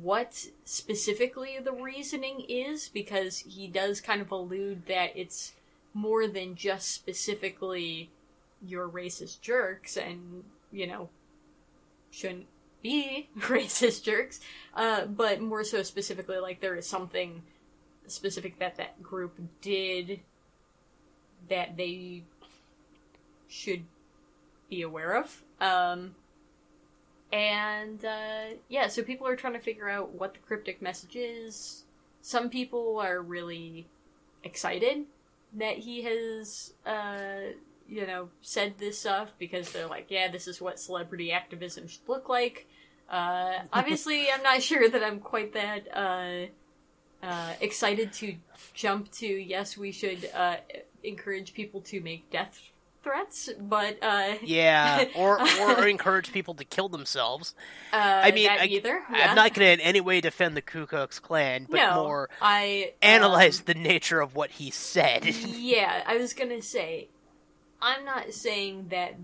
what 0.02 0.46
specifically 0.64 1.58
the 1.62 1.72
reasoning 1.72 2.44
is 2.48 2.88
because 2.88 3.38
he 3.38 3.66
does 3.66 4.00
kind 4.00 4.20
of 4.20 4.30
allude 4.30 4.86
that 4.86 5.10
it's 5.16 5.52
more 5.94 6.26
than 6.26 6.54
just 6.54 6.90
specifically 6.92 8.10
you're 8.62 8.88
racist 8.88 9.40
jerks 9.40 9.96
and, 9.96 10.44
you 10.70 10.86
know, 10.86 11.08
shouldn't 12.10 12.46
be 12.82 13.28
racist 13.38 14.02
jerks, 14.02 14.40
uh, 14.74 15.06
but 15.06 15.40
more 15.40 15.64
so 15.64 15.82
specifically 15.82 16.38
like 16.38 16.60
there 16.60 16.76
is 16.76 16.86
something 16.86 17.42
specific 18.06 18.58
that 18.58 18.76
that 18.76 19.02
group 19.02 19.38
did 19.60 20.20
that 21.48 21.76
they 21.76 22.24
should 23.48 23.84
be 24.68 24.82
aware 24.82 25.16
of. 25.16 25.42
Um, 25.60 26.14
and 27.32 28.04
uh, 28.04 28.56
yeah, 28.68 28.88
so 28.88 29.02
people 29.02 29.26
are 29.26 29.36
trying 29.36 29.52
to 29.52 29.60
figure 29.60 29.88
out 29.88 30.12
what 30.12 30.34
the 30.34 30.40
cryptic 30.40 30.82
message 30.82 31.16
is. 31.16 31.84
Some 32.22 32.50
people 32.50 32.98
are 32.98 33.20
really 33.20 33.86
excited 34.42 35.04
that 35.54 35.78
he 35.78 36.02
has, 36.02 36.72
uh, 36.86 37.54
you 37.90 38.06
know, 38.06 38.28
said 38.40 38.74
this 38.78 39.00
stuff 39.00 39.32
because 39.38 39.72
they're 39.72 39.88
like, 39.88 40.06
yeah, 40.08 40.30
this 40.30 40.46
is 40.46 40.60
what 40.60 40.78
celebrity 40.78 41.32
activism 41.32 41.88
should 41.88 42.08
look 42.08 42.28
like. 42.28 42.66
Uh, 43.10 43.58
obviously, 43.72 44.30
I'm 44.34 44.42
not 44.42 44.62
sure 44.62 44.88
that 44.88 45.02
I'm 45.02 45.18
quite 45.18 45.52
that 45.54 45.88
uh, 45.92 47.26
uh, 47.26 47.52
excited 47.60 48.12
to 48.14 48.36
jump 48.74 49.10
to 49.12 49.26
yes, 49.26 49.76
we 49.76 49.90
should 49.92 50.30
uh, 50.34 50.56
encourage 51.02 51.52
people 51.52 51.80
to 51.82 52.00
make 52.00 52.30
death 52.30 52.70
threats, 53.02 53.50
but 53.58 53.98
uh, 54.02 54.34
Yeah, 54.42 55.06
or 55.16 55.40
or 55.60 55.88
encourage 55.88 56.32
people 56.32 56.54
to 56.54 56.64
kill 56.64 56.88
themselves. 56.88 57.54
uh, 57.92 57.96
I 57.96 58.30
mean, 58.30 58.48
I, 58.48 58.66
either. 58.66 59.02
Yeah. 59.12 59.30
I'm 59.30 59.36
not 59.36 59.54
going 59.54 59.66
to 59.66 59.72
in 59.72 59.80
any 59.80 60.00
way 60.00 60.20
defend 60.20 60.56
the 60.56 60.62
Ku 60.62 60.86
Klux 60.86 61.18
Klan, 61.18 61.66
but 61.68 61.76
no, 61.76 62.04
more 62.04 62.30
I 62.40 62.92
analyze 63.02 63.60
um, 63.60 63.64
the 63.66 63.74
nature 63.74 64.20
of 64.20 64.34
what 64.34 64.52
he 64.52 64.70
said. 64.70 65.24
yeah, 65.34 66.02
I 66.06 66.16
was 66.16 66.34
gonna 66.34 66.62
say, 66.62 67.08
I'm 67.82 68.04
not 68.04 68.32
saying 68.32 68.90
that 68.90 69.14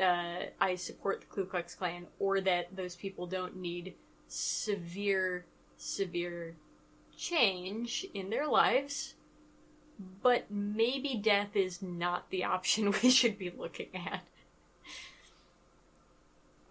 uh, 0.00 0.46
I 0.60 0.74
support 0.76 1.20
the 1.20 1.26
Ku 1.26 1.44
Klux 1.44 1.74
Klan 1.74 2.06
or 2.18 2.40
that 2.40 2.74
those 2.74 2.96
people 2.96 3.26
don't 3.26 3.56
need 3.56 3.94
severe, 4.28 5.44
severe 5.76 6.54
change 7.16 8.06
in 8.14 8.30
their 8.30 8.46
lives, 8.46 9.14
but 10.22 10.50
maybe 10.50 11.14
death 11.16 11.54
is 11.54 11.82
not 11.82 12.30
the 12.30 12.44
option 12.56 12.94
we 13.02 13.10
should 13.10 13.38
be 13.38 13.52
looking 13.56 13.88
at. 13.94 14.22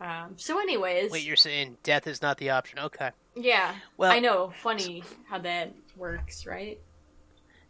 Um, 0.02 0.36
so, 0.38 0.60
anyways, 0.60 1.12
Wait, 1.12 1.26
you're 1.26 1.36
saying 1.36 1.78
death 1.84 2.08
is 2.08 2.22
not 2.22 2.38
the 2.38 2.52
option? 2.52 2.80
Okay. 2.80 3.12
yeah, 3.36 3.76
Well, 3.98 4.12
I 4.12 4.20
know, 4.20 4.54
funny 4.62 5.04
how 5.28 5.40
that 5.40 5.74
works, 5.98 6.46
right? 6.46 6.80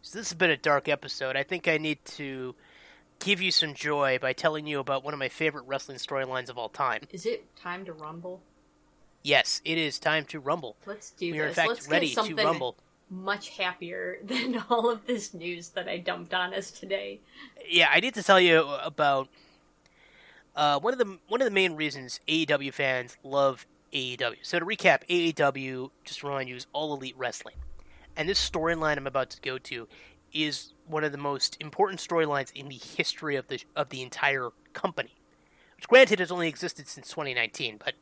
So 0.02 0.18
this 0.18 0.30
has 0.30 0.38
been 0.38 0.50
a 0.50 0.56
dark 0.56 0.88
episode. 0.88 1.34
I 1.36 1.42
think 1.42 1.66
I 1.66 1.76
need 1.76 1.98
to 2.04 2.54
give 3.20 3.40
you 3.40 3.50
some 3.50 3.74
joy 3.74 4.18
by 4.20 4.32
telling 4.32 4.66
you 4.66 4.80
about 4.80 5.04
one 5.04 5.14
of 5.14 5.18
my 5.20 5.28
favorite 5.28 5.64
wrestling 5.66 5.98
storylines 5.98 6.48
of 6.50 6.58
all 6.58 6.68
time. 6.68 7.02
Is 7.12 7.24
it 7.26 7.54
time 7.56 7.84
to 7.84 7.92
rumble? 7.92 8.42
Yes, 9.22 9.60
it 9.64 9.78
is 9.78 9.98
time 9.98 10.24
to 10.26 10.40
rumble. 10.40 10.76
Let's 10.86 11.10
do 11.10 11.30
We 11.30 11.38
are 11.40 11.42
in 11.42 11.48
this. 11.48 11.56
fact 11.56 11.68
Let's 11.68 11.88
ready 11.88 12.06
get 12.08 12.14
to 12.16 12.26
something 12.26 12.44
rumble. 12.44 12.76
much 13.10 13.50
happier 13.50 14.18
than 14.24 14.62
all 14.70 14.90
of 14.90 15.06
this 15.06 15.34
news 15.34 15.68
that 15.70 15.88
I 15.88 15.98
dumped 15.98 16.32
on 16.34 16.54
us 16.54 16.70
today. 16.70 17.20
Yeah, 17.68 17.88
I 17.92 18.00
need 18.00 18.14
to 18.14 18.22
tell 18.22 18.40
you 18.40 18.60
about 18.82 19.28
uh, 20.56 20.80
one 20.80 20.92
of 20.92 20.98
the 20.98 21.18
one 21.28 21.40
of 21.40 21.44
the 21.44 21.50
main 21.50 21.74
reasons 21.74 22.20
AEW 22.26 22.72
fans 22.72 23.16
love 23.22 23.66
AEW. 23.92 24.36
So 24.42 24.58
to 24.58 24.64
recap, 24.64 25.06
AEW, 25.08 25.90
just 26.04 26.20
to 26.20 26.26
remind 26.26 26.48
you, 26.48 26.56
is 26.56 26.66
all 26.72 26.94
elite 26.94 27.14
wrestling, 27.18 27.56
and 28.16 28.28
this 28.28 28.50
storyline 28.50 28.96
I'm 28.96 29.06
about 29.06 29.30
to 29.30 29.40
go 29.40 29.58
to 29.58 29.86
is 30.32 30.72
one 30.86 31.04
of 31.04 31.12
the 31.12 31.18
most 31.18 31.56
important 31.60 32.00
storylines 32.00 32.52
in 32.54 32.68
the 32.68 32.76
history 32.76 33.36
of 33.36 33.48
the 33.48 33.60
of 33.76 33.90
the 33.90 34.02
entire 34.02 34.50
company. 34.72 35.14
Which, 35.76 35.88
granted, 35.88 36.18
has 36.18 36.30
only 36.30 36.48
existed 36.48 36.88
since 36.88 37.08
2019, 37.08 37.80
but 37.82 37.94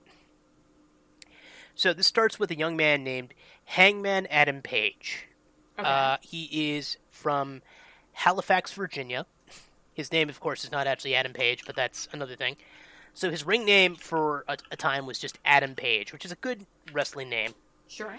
so 1.79 1.93
this 1.93 2.09
starts 2.09 2.41
with 2.41 2.51
a 2.51 2.59
young 2.59 2.76
man 2.76 3.05
named 3.05 3.35
Hangman 3.64 4.26
Adam 4.26 4.62
Page. 4.62 5.29
Okay. 5.79 5.89
Uh, 5.89 6.16
he 6.20 6.74
is 6.76 6.97
from 7.09 7.62
Halifax, 8.14 8.72
Virginia. 8.72 9.26
His 9.95 10.11
name, 10.11 10.29
of 10.29 10.41
course, 10.41 10.64
is 10.64 10.72
not 10.72 10.89
actually 10.89 11.14
Adam 11.14 11.33
Page, 11.33 11.62
but 11.64 11.76
that's 11.76 12.09
another 12.12 12.35
thing. 12.35 12.57
So 13.14 13.31
his 13.31 13.47
ring 13.47 13.64
name 13.64 13.95
for 13.95 14.45
a, 14.49 14.57
a 14.72 14.76
time 14.76 15.07
was 15.07 15.20
just 15.20 15.39
Adam 15.45 15.76
Page, 15.76 16.12
which 16.12 16.24
is 16.24 16.33
a 16.33 16.37
good 16.37 16.66
wrestling 16.93 17.29
name. 17.29 17.55
sure. 17.87 18.18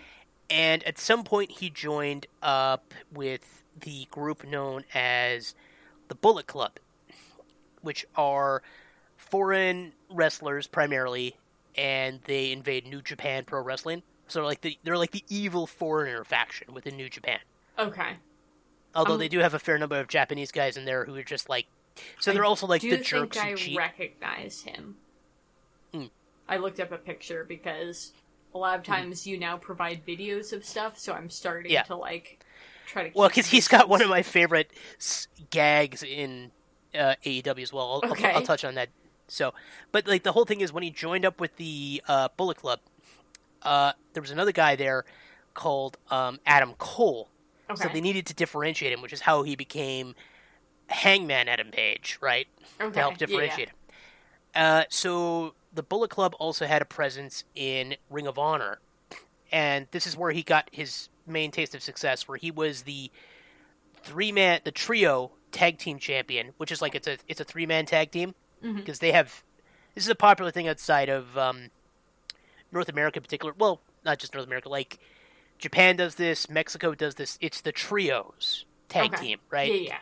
And 0.49 0.83
at 0.83 0.97
some 0.97 1.23
point, 1.23 1.51
he 1.51 1.69
joined 1.69 2.25
up 2.41 2.93
with 3.13 3.63
the 3.79 4.07
group 4.09 4.43
known 4.45 4.83
as 4.93 5.53
the 6.07 6.15
Bullet 6.15 6.47
Club, 6.47 6.73
which 7.81 8.05
are 8.15 8.61
foreign 9.15 9.93
wrestlers 10.09 10.65
primarily, 10.67 11.35
and 11.77 12.19
they 12.23 12.51
invade 12.51 12.87
New 12.87 13.01
Japan 13.01 13.43
Pro 13.45 13.61
Wrestling. 13.61 14.01
So 14.27 14.43
like 14.43 14.61
the, 14.61 14.77
they're 14.83 14.97
like 14.97 15.11
the 15.11 15.23
evil 15.29 15.67
foreigner 15.67 16.23
faction 16.23 16.73
within 16.73 16.95
New 16.97 17.09
Japan. 17.09 17.39
Okay. 17.77 18.13
Although 18.95 19.13
Um, 19.13 19.19
they 19.19 19.27
do 19.29 19.39
have 19.39 19.53
a 19.53 19.59
fair 19.59 19.77
number 19.77 19.99
of 19.99 20.07
Japanese 20.07 20.51
guys 20.51 20.77
in 20.77 20.85
there 20.85 21.05
who 21.05 21.15
are 21.15 21.23
just 21.23 21.47
like, 21.47 21.67
so 22.19 22.31
they're 22.33 22.45
also 22.45 22.65
like 22.65 22.81
do 22.81 22.89
the 22.89 22.95
think 22.97 23.07
jerks 23.07 23.37
I 23.37 23.51
who 23.51 23.55
cheat. 23.57 23.77
recognize 23.77 24.61
him. 24.61 24.95
Hmm. 25.93 26.05
I 26.47 26.57
looked 26.57 26.79
up 26.79 26.91
a 26.91 26.97
picture 26.97 27.45
because 27.47 28.13
a 28.53 28.57
lot 28.57 28.77
of 28.77 28.83
times 28.83 29.25
you 29.27 29.37
now 29.37 29.57
provide 29.57 30.05
videos 30.05 30.53
of 30.53 30.65
stuff, 30.65 30.97
so 30.97 31.13
I'm 31.13 31.29
starting 31.29 31.71
Yeah. 31.71 31.83
to 31.83 31.95
like 31.95 32.43
try 32.87 33.09
to. 33.09 33.11
Well, 33.17 33.29
because 33.29 33.47
he's 33.47 33.67
got 33.67 33.87
one 33.89 34.01
of 34.01 34.09
my 34.09 34.21
favorite 34.23 34.71
s- 34.99 35.27
gags 35.49 36.01
in 36.03 36.51
uh, 36.97 37.15
AEW 37.25 37.61
as 37.61 37.71
well. 37.73 38.01
I'll, 38.03 38.11
Okay. 38.11 38.29
I'll, 38.29 38.37
I'll 38.37 38.41
touch 38.43 38.65
on 38.65 38.75
that. 38.75 38.89
So, 39.27 39.53
but 39.91 40.07
like 40.07 40.23
the 40.23 40.31
whole 40.31 40.45
thing 40.45 40.61
is 40.61 40.73
when 40.73 40.81
he 40.83 40.89
joined 40.89 41.23
up 41.25 41.39
with 41.39 41.55
the 41.57 42.01
uh, 42.07 42.29
Bullet 42.35 42.57
Club, 42.57 42.79
uh, 43.61 43.93
there 44.13 44.21
was 44.21 44.31
another 44.31 44.51
guy 44.51 44.75
there 44.75 45.05
called 45.53 45.97
um, 46.09 46.39
Adam 46.45 46.73
Cole. 46.79 47.29
Okay. 47.69 47.83
So 47.83 47.89
they 47.93 48.01
needed 48.01 48.25
to 48.27 48.33
differentiate 48.33 48.91
him, 48.91 49.01
which 49.03 49.13
is 49.13 49.21
how 49.21 49.43
he 49.43 49.55
became 49.55 50.15
Hangman 50.87 51.47
Adam 51.47 51.69
Page, 51.69 52.17
right? 52.21 52.47
okay. 52.81 52.91
to 52.91 52.99
help 52.99 53.11
yeah, 53.11 53.17
yeah. 53.19 53.25
differentiate 53.27 53.69
him. 53.69 53.75
Uh, 54.55 54.83
so 54.89 55.53
the 55.73 55.83
Bullet 55.83 56.09
Club 56.09 56.35
also 56.39 56.65
had 56.65 56.81
a 56.81 56.85
presence 56.85 57.43
in 57.55 57.95
Ring 58.09 58.27
of 58.27 58.37
Honor, 58.39 58.79
and 59.51 59.87
this 59.91 60.05
is 60.07 60.17
where 60.17 60.31
he 60.31 60.43
got 60.43 60.69
his 60.71 61.09
main 61.27 61.51
taste 61.51 61.75
of 61.75 61.81
success, 61.83 62.27
where 62.27 62.37
he 62.37 62.51
was 62.51 62.83
the 62.83 63.11
three 64.03 64.31
man, 64.31 64.61
the 64.63 64.71
trio 64.71 65.31
tag 65.51 65.77
team 65.77 65.99
champion, 65.99 66.51
which 66.57 66.71
is 66.71 66.81
like 66.81 66.95
it's 66.95 67.07
a 67.07 67.17
it's 67.27 67.39
a 67.39 67.43
three 67.43 67.65
man 67.65 67.85
tag 67.85 68.11
team 68.11 68.33
because 68.75 68.99
they 68.99 69.11
have 69.11 69.43
this 69.95 70.03
is 70.03 70.09
a 70.09 70.15
popular 70.15 70.51
thing 70.51 70.67
outside 70.67 71.09
of 71.09 71.37
um, 71.37 71.69
North 72.71 72.89
America 72.89 73.17
in 73.19 73.23
particular. 73.23 73.53
Well, 73.57 73.81
not 74.05 74.19
just 74.19 74.33
North 74.33 74.45
America, 74.47 74.69
like 74.69 74.99
Japan 75.57 75.95
does 75.97 76.15
this, 76.15 76.49
Mexico 76.49 76.93
does 76.95 77.15
this. 77.15 77.37
It's 77.41 77.61
the 77.61 77.71
trios 77.71 78.65
tag 78.87 79.13
Okay. 79.13 79.23
team, 79.27 79.39
right? 79.49 79.71
Yeah, 79.71 79.79
yeah. 79.79 79.97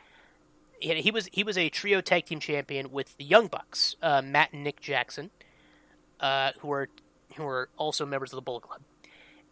Yeah, 0.80 0.94
he 1.02 1.10
was 1.10 1.28
he 1.34 1.44
was 1.44 1.58
a 1.58 1.70
trio 1.70 2.02
tag 2.02 2.26
team 2.26 2.40
champion 2.40 2.92
with 2.92 3.18
the 3.18 3.24
Young 3.24 3.48
Bucks, 3.48 3.96
uh, 4.04 4.22
Matt 4.22 4.54
and 4.54 4.64
Nick 4.64 4.80
Jackson, 4.80 5.32
uh, 6.20 6.52
who 6.60 6.72
are 6.72 6.90
who 7.36 7.46
are 7.46 7.70
also 7.78 8.06
members 8.06 8.32
of 8.34 8.38
the 8.38 8.42
Bullet 8.42 8.62
Club, 8.62 8.82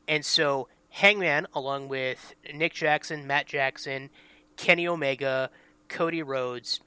and 0.07 0.26
so 0.26 0.68
Hangman, 0.89 1.47
along 1.53 1.89
with 1.89 2.36
Nick 2.53 2.74
Jackson, 2.74 3.28
Matt 3.28 3.47
Jackson, 3.47 4.09
Kenny 4.55 4.88
Omega, 4.88 5.49
Cody 5.89 6.24
Rhodes, 6.24 6.80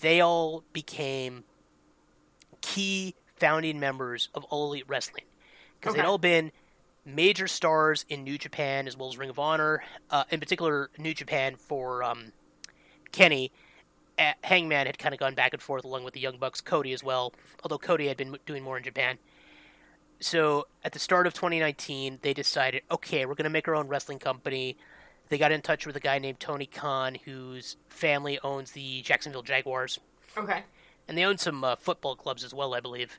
they 0.00 0.20
all 0.20 0.64
became 0.72 1.44
key 2.60 3.14
founding 3.36 3.78
members 3.78 4.28
of 4.34 4.44
All 4.44 4.68
Elite 4.68 4.84
Wrestling. 4.88 5.24
Because 5.78 5.94
they'd 5.94 6.04
all 6.04 6.18
been 6.18 6.52
major 7.04 7.48
stars 7.48 8.04
in 8.08 8.24
New 8.24 8.38
Japan 8.38 8.86
as 8.86 8.96
well 8.96 9.08
as 9.08 9.18
Ring 9.18 9.30
of 9.30 9.38
Honor, 9.38 9.82
uh, 10.10 10.24
in 10.30 10.40
particular 10.40 10.90
New 10.98 11.14
Japan 11.14 11.56
for 11.56 12.02
um, 12.02 12.32
Kenny. 13.10 13.52
Hangman 14.44 14.86
had 14.86 14.98
kind 14.98 15.14
of 15.14 15.18
gone 15.20 15.34
back 15.34 15.52
and 15.52 15.62
forth 15.62 15.84
along 15.84 16.04
with 16.04 16.14
the 16.14 16.20
Young 16.20 16.38
Bucks, 16.38 16.60
Cody 16.60 16.92
as 16.92 17.02
well, 17.02 17.32
although 17.64 17.78
Cody 17.78 18.08
had 18.08 18.16
been 18.16 18.36
doing 18.46 18.62
more 18.62 18.76
in 18.76 18.84
Japan. 18.84 19.18
So 20.20 20.66
at 20.84 20.92
the 20.92 20.98
start 20.98 21.26
of 21.26 21.34
2019, 21.34 22.20
they 22.22 22.32
decided, 22.32 22.82
okay, 22.90 23.26
we're 23.26 23.34
going 23.34 23.44
to 23.44 23.50
make 23.50 23.66
our 23.66 23.74
own 23.74 23.88
wrestling 23.88 24.18
company. 24.20 24.76
They 25.28 25.38
got 25.38 25.50
in 25.50 25.62
touch 25.62 25.86
with 25.86 25.96
a 25.96 26.00
guy 26.00 26.18
named 26.18 26.38
Tony 26.40 26.66
Khan, 26.66 27.16
whose 27.24 27.76
family 27.88 28.38
owns 28.44 28.72
the 28.72 29.02
Jacksonville 29.02 29.42
Jaguars, 29.42 29.98
Okay. 30.36 30.62
and 31.08 31.16
they 31.18 31.24
own 31.24 31.38
some 31.38 31.64
uh, 31.64 31.74
football 31.76 32.14
clubs 32.14 32.44
as 32.44 32.54
well, 32.54 32.74
I 32.74 32.80
believe. 32.80 33.18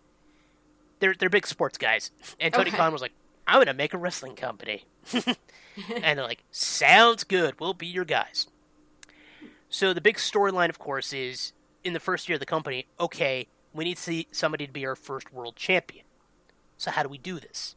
They're 1.00 1.16
they're 1.16 1.30
big 1.30 1.46
sports 1.48 1.78
guys, 1.78 2.12
and 2.39 2.54
Tony 2.54 2.70
Okay. 2.70 2.78
Khan 2.78 2.94
was 2.94 3.02
like, 3.02 3.12
"I'm 3.46 3.56
going 3.56 3.66
to 3.68 3.74
make 3.74 3.94
a 3.94 3.98
wrestling 3.98 4.36
company," 4.36 4.86
and 5.14 6.18
they're 6.18 6.24
like, 6.24 6.44
"Sounds 6.52 7.26
good. 7.26 7.60
We'll 7.60 7.74
be 7.74 7.88
your 7.88 8.06
guys." 8.06 8.48
So 9.74 9.92
the 9.92 10.02
big 10.02 10.18
storyline, 10.18 10.70
of 10.70 10.78
course, 10.78 11.14
is 11.14 11.52
in 11.84 11.94
the 11.94 12.00
first 12.00 12.30
year 12.30 12.36
of 12.36 12.40
the 12.40 12.46
company. 12.46 12.86
Okay, 13.00 13.48
we 13.74 13.84
need 13.84 13.96
to 13.96 14.04
see 14.04 14.28
somebody 14.32 14.68
to 14.68 14.72
be 14.72 14.86
our 14.86 14.96
first 14.96 15.34
world 15.34 15.56
champion. 15.56 16.06
So 16.78 16.92
how 16.92 17.02
do 17.02 17.10
we 17.10 17.18
do 17.18 17.40
this? 17.40 17.76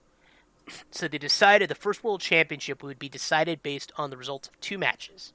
So 0.91 1.09
they 1.09 1.17
decided 1.17 1.71
the 1.71 1.75
first 1.75 2.05
world 2.05 2.21
championship 2.21 2.83
would 2.83 2.99
be 2.99 3.09
decided 3.09 3.63
based 3.63 3.93
on 3.97 4.11
the 4.11 4.19
results 4.19 4.47
of 4.47 4.61
two 4.61 4.77
matches. 4.77 5.33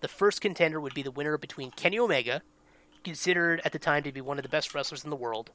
The 0.00 0.08
first 0.08 0.40
contender 0.40 0.80
would 0.80 0.94
be 0.94 1.02
the 1.02 1.12
winner 1.12 1.38
between 1.38 1.70
Kenny 1.70 2.00
Omega, 2.00 2.42
considered 3.04 3.60
at 3.64 3.70
the 3.70 3.78
time 3.78 4.02
to 4.02 4.10
be 4.10 4.20
one 4.20 4.36
of 4.36 4.42
the 4.42 4.48
best 4.48 4.74
wrestlers 4.74 5.04
in 5.04 5.10
the 5.10 5.16
world. 5.16 5.52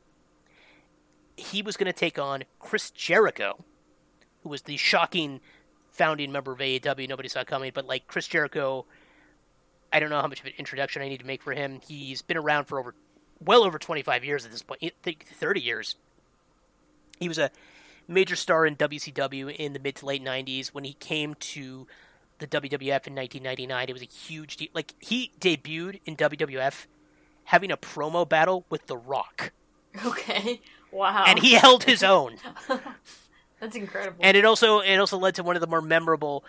He 1.36 1.62
was 1.62 1.76
going 1.76 1.92
to 1.92 2.00
take 2.00 2.18
on 2.18 2.46
Chris 2.60 2.92
Jericho, 2.92 3.66
who 4.44 4.50
was 4.50 4.62
the 4.62 4.78
shocking 4.78 5.42
founding 5.90 6.32
member 6.32 6.54
of 6.54 6.60
AEW. 6.60 7.10
Nobody 7.10 7.28
saw 7.28 7.44
coming, 7.44 7.72
but 7.76 7.88
like 7.88 8.08
Chris 8.08 8.28
Jericho, 8.28 8.86
I 9.92 10.00
don't 10.00 10.10
know 10.10 10.22
how 10.22 10.28
much 10.28 10.40
of 10.40 10.46
an 10.46 10.54
introduction 10.58 11.02
I 11.02 11.10
need 11.10 11.20
to 11.20 11.26
make 11.26 11.42
for 11.42 11.54
him. 11.54 11.80
He's 11.88 12.22
been 12.22 12.38
around 12.38 12.66
for 12.66 12.80
over, 12.80 12.94
well 13.44 13.64
over 13.64 13.80
25 13.80 14.24
years 14.24 14.46
at 14.46 14.52
this 14.52 14.62
point. 14.62 14.82
I 14.84 14.92
think 15.04 15.26
30 15.26 15.60
years. 15.62 15.96
He 17.20 17.28
was 17.28 17.38
a 17.38 17.52
major 18.08 18.36
star 18.36 18.66
in 18.66 18.76
WCW 18.76 19.56
in 19.56 19.74
the 19.74 19.80
mid 19.80 19.96
to 19.98 20.06
late 20.06 20.24
90s. 20.24 20.70
When 20.70 20.84
he 20.84 20.94
came 20.94 21.34
to 21.36 21.88
the 22.38 22.48
WWF 22.48 23.08
in 23.08 23.16
1999, 23.16 23.90
it 23.90 23.94
was 23.94 24.02
a 24.02 24.06
huge 24.06 24.58
deal. 24.58 24.70
Like, 24.74 24.94
he 25.00 25.32
debuted 25.40 26.00
in 26.06 26.16
WWF 26.16 26.86
having 27.46 27.72
a 27.72 27.78
promo 27.78 28.28
battle 28.28 28.66
with 28.70 28.86
The 28.88 28.96
Rock, 28.98 29.52
Okay. 30.06 30.62
Wow. 30.92 31.26
and 31.28 31.40
he 31.40 31.54
held 31.54 31.84
his 31.84 32.04
own. 32.04 32.38
That's 33.60 33.76
incredible. 33.76 34.18
and 34.22 34.38
it 34.38 34.46
also 34.46 34.80
it 34.80 34.98
also 34.98 35.18
led 35.18 35.36
to 35.36 35.44
one 35.44 35.56
of 35.56 35.60
the 35.62 35.68
more 35.68 35.82
memorable 35.82 36.46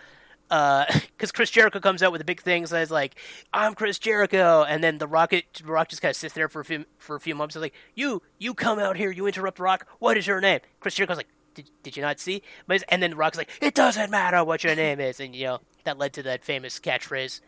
because 1.17 1.31
Chris 1.31 1.49
Jericho 1.49 1.79
comes 1.79 2.03
out 2.03 2.11
with 2.11 2.19
the 2.19 2.25
big 2.25 2.41
things 2.41 2.73
as 2.73 2.91
like 2.91 3.15
I'm 3.53 3.73
Chris 3.73 3.97
Jericho, 3.97 4.63
and 4.63 4.83
then 4.83 4.97
the 4.97 5.07
Rocket 5.07 5.61
Rock 5.63 5.87
just 5.87 6.01
kind 6.01 6.09
of 6.09 6.17
sits 6.17 6.33
there 6.33 6.49
for 6.49 6.59
a 6.59 6.65
few 6.65 6.85
for 6.97 7.15
a 7.15 7.21
few 7.21 7.35
moments. 7.35 7.55
He's 7.55 7.61
like, 7.61 7.73
"You 7.95 8.21
you 8.37 8.53
come 8.53 8.77
out 8.77 8.97
here, 8.97 9.11
you 9.11 9.27
interrupt 9.27 9.59
Rock. 9.59 9.87
What 9.99 10.17
is 10.17 10.27
your 10.27 10.41
name?" 10.41 10.59
Chris 10.81 10.95
Jericho's 10.95 11.15
like, 11.15 11.29
"Did, 11.53 11.69
did 11.83 11.95
you 11.95 12.03
not 12.03 12.19
see?" 12.19 12.43
But 12.67 12.83
and 12.89 13.01
then 13.01 13.11
the 13.11 13.15
Rock's 13.15 13.37
like, 13.37 13.49
"It 13.61 13.73
doesn't 13.75 14.11
matter 14.11 14.43
what 14.43 14.65
your 14.65 14.75
name 14.75 14.99
is," 14.99 15.21
and 15.21 15.33
you 15.33 15.45
know 15.45 15.59
that 15.85 15.97
led 15.97 16.11
to 16.13 16.23
that 16.23 16.43
famous 16.43 16.81
catchphrase. 16.81 17.39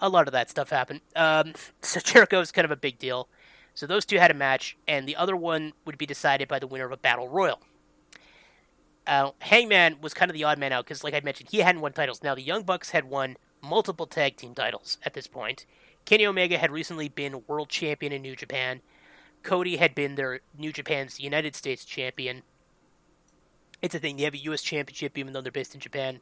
A 0.00 0.08
lot 0.08 0.28
of 0.28 0.32
that 0.32 0.48
stuff 0.48 0.70
happened. 0.70 1.02
Um, 1.14 1.52
so 1.82 2.00
Jericho's 2.00 2.52
kind 2.52 2.64
of 2.64 2.70
a 2.70 2.76
big 2.76 2.98
deal. 2.98 3.28
So 3.74 3.86
those 3.86 4.06
two 4.06 4.18
had 4.18 4.30
a 4.30 4.34
match, 4.34 4.78
and 4.88 5.06
the 5.06 5.16
other 5.16 5.36
one 5.36 5.74
would 5.84 5.98
be 5.98 6.06
decided 6.06 6.48
by 6.48 6.58
the 6.58 6.66
winner 6.66 6.86
of 6.86 6.92
a 6.92 6.96
battle 6.96 7.28
royal 7.28 7.60
uh, 9.08 9.32
Hangman 9.40 9.96
was 10.00 10.14
kind 10.14 10.30
of 10.30 10.34
the 10.34 10.44
odd 10.44 10.58
man 10.58 10.72
out 10.72 10.84
because, 10.84 11.02
like 11.02 11.14
I 11.14 11.20
mentioned, 11.20 11.48
he 11.50 11.58
hadn't 11.58 11.80
won 11.80 11.92
titles. 11.92 12.22
Now 12.22 12.34
the 12.34 12.42
Young 12.42 12.62
Bucks 12.62 12.90
had 12.90 13.04
won 13.04 13.36
multiple 13.62 14.06
tag 14.06 14.36
team 14.36 14.54
titles 14.54 14.98
at 15.02 15.14
this 15.14 15.26
point. 15.26 15.66
Kenny 16.04 16.26
Omega 16.26 16.58
had 16.58 16.70
recently 16.70 17.08
been 17.08 17.42
world 17.46 17.68
champion 17.68 18.12
in 18.12 18.22
New 18.22 18.36
Japan. 18.36 18.80
Cody 19.42 19.76
had 19.76 19.94
been 19.94 20.14
their 20.14 20.40
New 20.56 20.72
Japan's 20.72 21.18
United 21.18 21.56
States 21.56 21.84
champion. 21.84 22.42
It's 23.80 23.94
a 23.94 23.98
thing; 23.98 24.16
they 24.16 24.24
have 24.24 24.34
a 24.34 24.38
U.S. 24.38 24.62
championship 24.62 25.16
even 25.16 25.32
though 25.32 25.40
they're 25.40 25.50
based 25.50 25.74
in 25.74 25.80
Japan. 25.80 26.20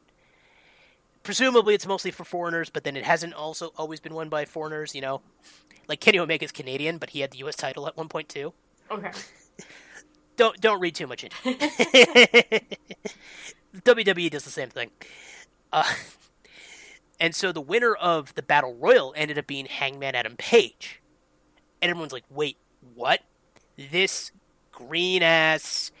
Presumably, 1.23 1.75
it's 1.75 1.87
mostly 1.87 2.11
for 2.11 2.23
foreigners, 2.23 2.69
but 2.69 2.83
then 2.85 2.95
it 2.95 3.03
hasn't 3.03 3.33
also 3.33 3.73
always 3.77 3.99
been 3.99 4.13
won 4.13 4.29
by 4.29 4.45
foreigners. 4.45 4.95
You 4.95 5.01
know, 5.01 5.21
like 5.87 5.99
Kenny 5.99 6.19
Omega's 6.19 6.51
Canadian, 6.51 6.99
but 6.99 7.09
he 7.09 7.19
had 7.19 7.31
the 7.31 7.39
U.S. 7.39 7.55
title 7.55 7.87
at 7.87 7.97
one 7.97 8.07
point 8.07 8.29
too 8.29 8.53
okay. 8.91 9.11
don't 10.37 10.59
don't 10.61 10.79
read 10.79 10.95
too 10.95 11.07
much 11.07 11.23
into 11.23 11.35
it. 11.43 12.79
WWE 13.83 14.31
does 14.31 14.45
the 14.45 14.51
same 14.51 14.69
thing. 14.69 14.91
Uh, 15.73 15.83
and 17.19 17.35
so 17.35 17.51
the 17.51 17.61
winner 17.61 17.93
of 17.93 18.33
the 18.35 18.41
Battle 18.41 18.75
Royal 18.75 19.13
ended 19.17 19.37
up 19.37 19.47
being 19.47 19.65
Hangman 19.65 20.15
Adam 20.15 20.35
Page. 20.37 21.01
And 21.81 21.89
everyone's 21.89 22.13
like, 22.13 22.23
wait, 22.29 22.57
what? 22.95 23.21
This 23.77 24.31
green 24.71 25.23
ass 25.23 25.91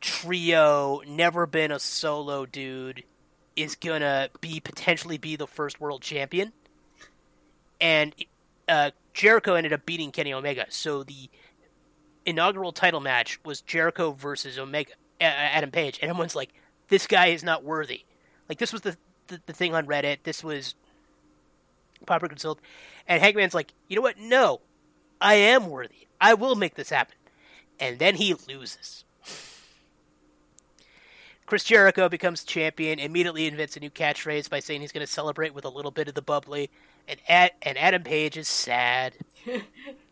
trio, 0.00 1.02
never 1.06 1.46
been 1.46 1.70
a 1.70 1.78
solo 1.78 2.46
dude, 2.46 3.04
is 3.56 3.74
gonna 3.74 4.28
be 4.40 4.60
potentially 4.60 5.18
be 5.18 5.36
the 5.36 5.46
first 5.46 5.80
world 5.80 6.02
champion? 6.02 6.52
And 7.80 8.14
uh, 8.68 8.92
Jericho 9.14 9.54
ended 9.54 9.72
up 9.72 9.86
beating 9.86 10.10
Kenny 10.12 10.32
Omega. 10.32 10.66
So 10.68 11.02
the 11.02 11.28
inaugural 12.26 12.72
title 12.72 13.00
match 13.00 13.40
was 13.44 13.60
Jericho 13.60 14.10
versus 14.10 14.58
Omega, 14.58 14.92
Adam 15.20 15.70
Page, 15.70 15.98
and 16.02 16.10
everyone's 16.10 16.36
like, 16.36 16.52
"This 16.88 17.06
guy 17.06 17.28
is 17.28 17.42
not 17.42 17.64
worthy." 17.64 18.04
Like 18.48 18.58
this 18.58 18.72
was 18.72 18.82
the 18.82 18.96
the, 19.28 19.40
the 19.46 19.52
thing 19.52 19.74
on 19.74 19.86
Reddit. 19.86 20.18
This 20.24 20.44
was 20.44 20.74
Popular 22.04 22.28
Consult, 22.28 22.60
and 23.06 23.22
Hangman's 23.22 23.54
like, 23.54 23.72
"You 23.88 23.96
know 23.96 24.02
what? 24.02 24.18
No, 24.18 24.60
I 25.20 25.34
am 25.34 25.70
worthy. 25.70 26.08
I 26.20 26.34
will 26.34 26.56
make 26.56 26.74
this 26.74 26.90
happen." 26.90 27.14
And 27.78 27.98
then 27.98 28.16
he 28.16 28.34
loses. 28.34 29.04
Chris 31.46 31.62
Jericho 31.62 32.08
becomes 32.08 32.42
champion, 32.42 32.98
immediately 32.98 33.46
invents 33.46 33.76
a 33.76 33.80
new 33.80 33.90
catchphrase 33.90 34.50
by 34.50 34.58
saying 34.58 34.80
he's 34.80 34.90
going 34.90 35.06
to 35.06 35.12
celebrate 35.12 35.54
with 35.54 35.64
a 35.64 35.68
little 35.68 35.92
bit 35.92 36.08
of 36.08 36.14
the 36.14 36.22
bubbly, 36.22 36.70
and 37.06 37.20
Ad- 37.28 37.52
and 37.62 37.78
Adam 37.78 38.02
Page 38.02 38.36
is 38.36 38.48
sad. 38.48 39.14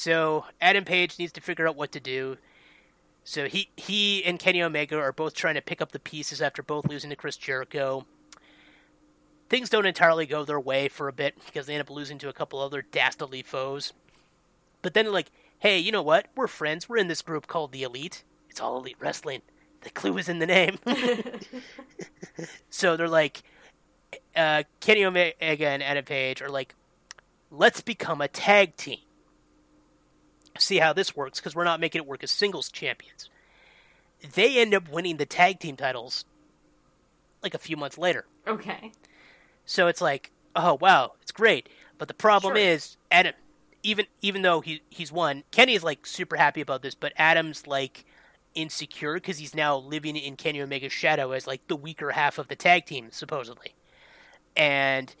So 0.00 0.46
Adam 0.62 0.86
Page 0.86 1.18
needs 1.18 1.32
to 1.32 1.42
figure 1.42 1.68
out 1.68 1.76
what 1.76 1.92
to 1.92 2.00
do. 2.00 2.38
So 3.22 3.48
he 3.48 3.68
he 3.76 4.24
and 4.24 4.38
Kenny 4.38 4.62
Omega 4.62 4.96
are 4.96 5.12
both 5.12 5.34
trying 5.34 5.56
to 5.56 5.60
pick 5.60 5.82
up 5.82 5.92
the 5.92 5.98
pieces 5.98 6.40
after 6.40 6.62
both 6.62 6.88
losing 6.88 7.10
to 7.10 7.16
Chris 7.16 7.36
Jericho. 7.36 8.06
Things 9.50 9.68
don't 9.68 9.84
entirely 9.84 10.24
go 10.24 10.42
their 10.42 10.58
way 10.58 10.88
for 10.88 11.06
a 11.06 11.12
bit 11.12 11.34
because 11.44 11.66
they 11.66 11.74
end 11.74 11.82
up 11.82 11.90
losing 11.90 12.16
to 12.16 12.30
a 12.30 12.32
couple 12.32 12.60
other 12.60 12.80
dastardly 12.80 13.42
foes. 13.42 13.92
But 14.80 14.94
then 14.94 15.12
like, 15.12 15.30
hey, 15.58 15.78
you 15.78 15.92
know 15.92 16.00
what? 16.00 16.28
We're 16.34 16.46
friends. 16.46 16.88
We're 16.88 16.96
in 16.96 17.08
this 17.08 17.20
group 17.20 17.46
called 17.46 17.72
the 17.72 17.82
Elite. 17.82 18.24
It's 18.48 18.58
all 18.58 18.78
Elite 18.78 18.96
Wrestling. 19.00 19.42
The 19.82 19.90
clue 19.90 20.16
is 20.16 20.30
in 20.30 20.38
the 20.38 20.46
name. 20.46 20.78
so 22.70 22.96
they're 22.96 23.06
like, 23.06 23.42
uh, 24.34 24.62
Kenny 24.80 25.04
Omega 25.04 25.68
and 25.68 25.82
Adam 25.82 26.06
Page 26.06 26.40
are 26.40 26.48
like, 26.48 26.74
let's 27.50 27.82
become 27.82 28.22
a 28.22 28.28
tag 28.28 28.78
team 28.78 29.00
see 30.60 30.78
how 30.78 30.92
this 30.92 31.16
works 31.16 31.40
because 31.40 31.54
we're 31.54 31.64
not 31.64 31.80
making 31.80 32.02
it 32.02 32.06
work 32.06 32.22
as 32.22 32.30
singles 32.30 32.70
champions. 32.70 33.28
They 34.34 34.58
end 34.58 34.74
up 34.74 34.88
winning 34.90 35.16
the 35.16 35.26
tag 35.26 35.60
team 35.60 35.76
titles 35.76 36.24
like 37.42 37.54
a 37.54 37.58
few 37.58 37.76
months 37.76 37.98
later. 37.98 38.26
okay. 38.46 38.92
So 39.64 39.86
it's 39.86 40.00
like, 40.00 40.30
oh 40.56 40.78
wow, 40.80 41.12
it's 41.22 41.32
great. 41.32 41.68
But 41.96 42.08
the 42.08 42.14
problem 42.14 42.54
Sure. 42.54 42.62
is 42.62 42.96
Adam 43.10 43.34
even 43.82 44.06
even 44.20 44.42
though 44.42 44.60
he 44.60 44.82
he's 44.90 45.12
won, 45.12 45.44
Kenny 45.50 45.74
is 45.74 45.84
like 45.84 46.04
super 46.06 46.36
happy 46.36 46.60
about 46.60 46.82
this, 46.82 46.94
but 46.94 47.12
Adam's 47.16 47.66
like 47.66 48.04
insecure 48.54 49.14
because 49.14 49.38
he's 49.38 49.54
now 49.54 49.76
living 49.76 50.16
in 50.16 50.36
Kenny 50.36 50.60
Omega's 50.60 50.92
shadow 50.92 51.30
as 51.32 51.46
like 51.46 51.66
the 51.68 51.76
weaker 51.76 52.10
half 52.10 52.38
of 52.38 52.48
the 52.48 52.56
tag 52.56 52.84
team 52.84 53.08
supposedly. 53.10 53.74
And 54.56 55.14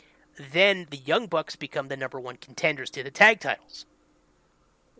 then 0.52 0.88
the 0.90 0.96
Young 0.96 1.26
Bucks 1.26 1.54
become 1.56 1.88
the 1.88 1.96
number 1.96 2.18
one 2.18 2.36
contenders 2.36 2.90
to 2.90 3.02
the 3.02 3.10
tag 3.10 3.40
titles, 3.40 3.86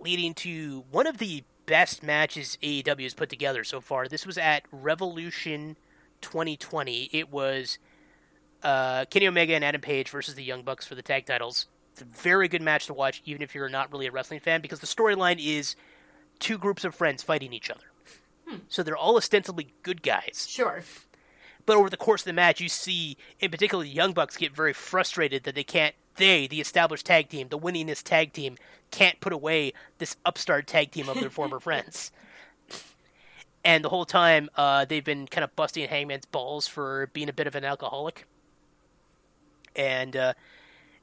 leading 0.00 0.34
to 0.34 0.84
one 0.90 1.06
of 1.06 1.18
the 1.18 1.44
best 1.66 2.02
matches 2.02 2.58
AEW 2.62 3.04
has 3.04 3.14
put 3.14 3.28
together 3.28 3.62
so 3.64 3.80
far. 3.80 4.08
This 4.08 4.26
was 4.26 4.38
at 4.38 4.64
Revolution 4.72 5.76
2020. 6.20 7.10
It 7.12 7.30
was 7.30 7.78
uh, 8.62 9.04
Kenny 9.06 9.28
Omega 9.28 9.54
and 9.54 9.64
Adam 9.64 9.80
Page 9.80 10.10
versus 10.10 10.34
the 10.34 10.42
Young 10.42 10.62
Bucks 10.62 10.86
for 10.86 10.94
the 10.94 11.02
tag 11.02 11.26
titles. 11.26 11.66
It's 11.92 12.02
a 12.02 12.04
very 12.04 12.48
good 12.48 12.62
match 12.62 12.86
to 12.86 12.94
watch, 12.94 13.22
even 13.24 13.42
if 13.42 13.54
you're 13.54 13.68
not 13.68 13.92
really 13.92 14.06
a 14.06 14.12
wrestling 14.12 14.40
fan, 14.40 14.60
because 14.60 14.80
the 14.80 14.86
storyline 14.86 15.44
is 15.44 15.76
two 16.38 16.58
groups 16.58 16.84
of 16.84 16.94
friends 16.94 17.22
fighting 17.22 17.52
each 17.52 17.70
other. 17.70 17.84
So 18.68 18.82
they're 18.82 18.96
all 18.96 19.16
ostensibly 19.16 19.74
good 19.82 20.02
guys. 20.02 20.46
Sure. 20.48 20.82
But 21.66 21.76
over 21.76 21.90
the 21.90 21.96
course 21.96 22.22
of 22.22 22.26
the 22.26 22.32
match, 22.32 22.60
you 22.60 22.68
see, 22.68 23.16
in 23.38 23.50
particular, 23.50 23.84
the 23.84 23.90
Young 23.90 24.12
Bucks 24.12 24.36
get 24.36 24.52
very 24.52 24.72
frustrated 24.72 25.44
that 25.44 25.54
they 25.54 25.62
can't, 25.62 25.94
they, 26.20 26.46
the 26.46 26.60
established 26.60 27.06
tag 27.06 27.28
team, 27.28 27.48
the 27.48 27.58
winningest 27.58 28.04
tag 28.04 28.32
team, 28.32 28.56
can't 28.92 29.18
put 29.20 29.32
away 29.32 29.72
this 29.98 30.16
upstart 30.24 30.66
tag 30.68 30.92
team 30.92 31.08
of 31.08 31.18
their 31.20 31.30
former 31.30 31.58
friends. 31.66 32.12
and 33.64 33.84
the 33.84 33.88
whole 33.88 34.04
time 34.04 34.48
uh, 34.56 34.84
they've 34.84 35.04
been 35.04 35.26
kind 35.26 35.42
of 35.44 35.54
busting 35.56 35.88
Hangman's 35.88 36.24
balls 36.26 36.66
for 36.68 37.08
being 37.12 37.28
a 37.28 37.32
bit 37.32 37.46
of 37.46 37.54
an 37.56 37.64
alcoholic, 37.64 38.24
and 39.76 40.16
uh, 40.16 40.32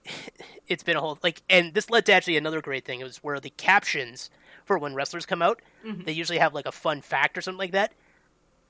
it's 0.68 0.84
been 0.84 0.95
a 0.97 1.01
whole 1.01 1.18
like, 1.24 1.41
and 1.49 1.74
this 1.74 1.89
led 1.89 2.05
to 2.07 2.13
actually 2.13 2.38
another 2.38 2.61
great 2.61 2.86
thing. 2.86 2.99
It 2.99 3.03
was 3.03 3.18
where 3.18 3.39
the 3.39 3.49
captions 3.51 4.30
for 4.65 4.78
when 4.78 4.93
wrestlers 4.95 5.26
come 5.26 5.41
out, 5.41 5.61
Mhm. 5.86 6.05
they 6.05 6.11
usually 6.11 6.39
have 6.39 6.53
like 6.53 6.65
a 6.65 6.72
fun 6.72 7.01
fact 7.01 7.38
or 7.38 7.41
something 7.41 7.59
like 7.59 7.72
that. 7.72 7.93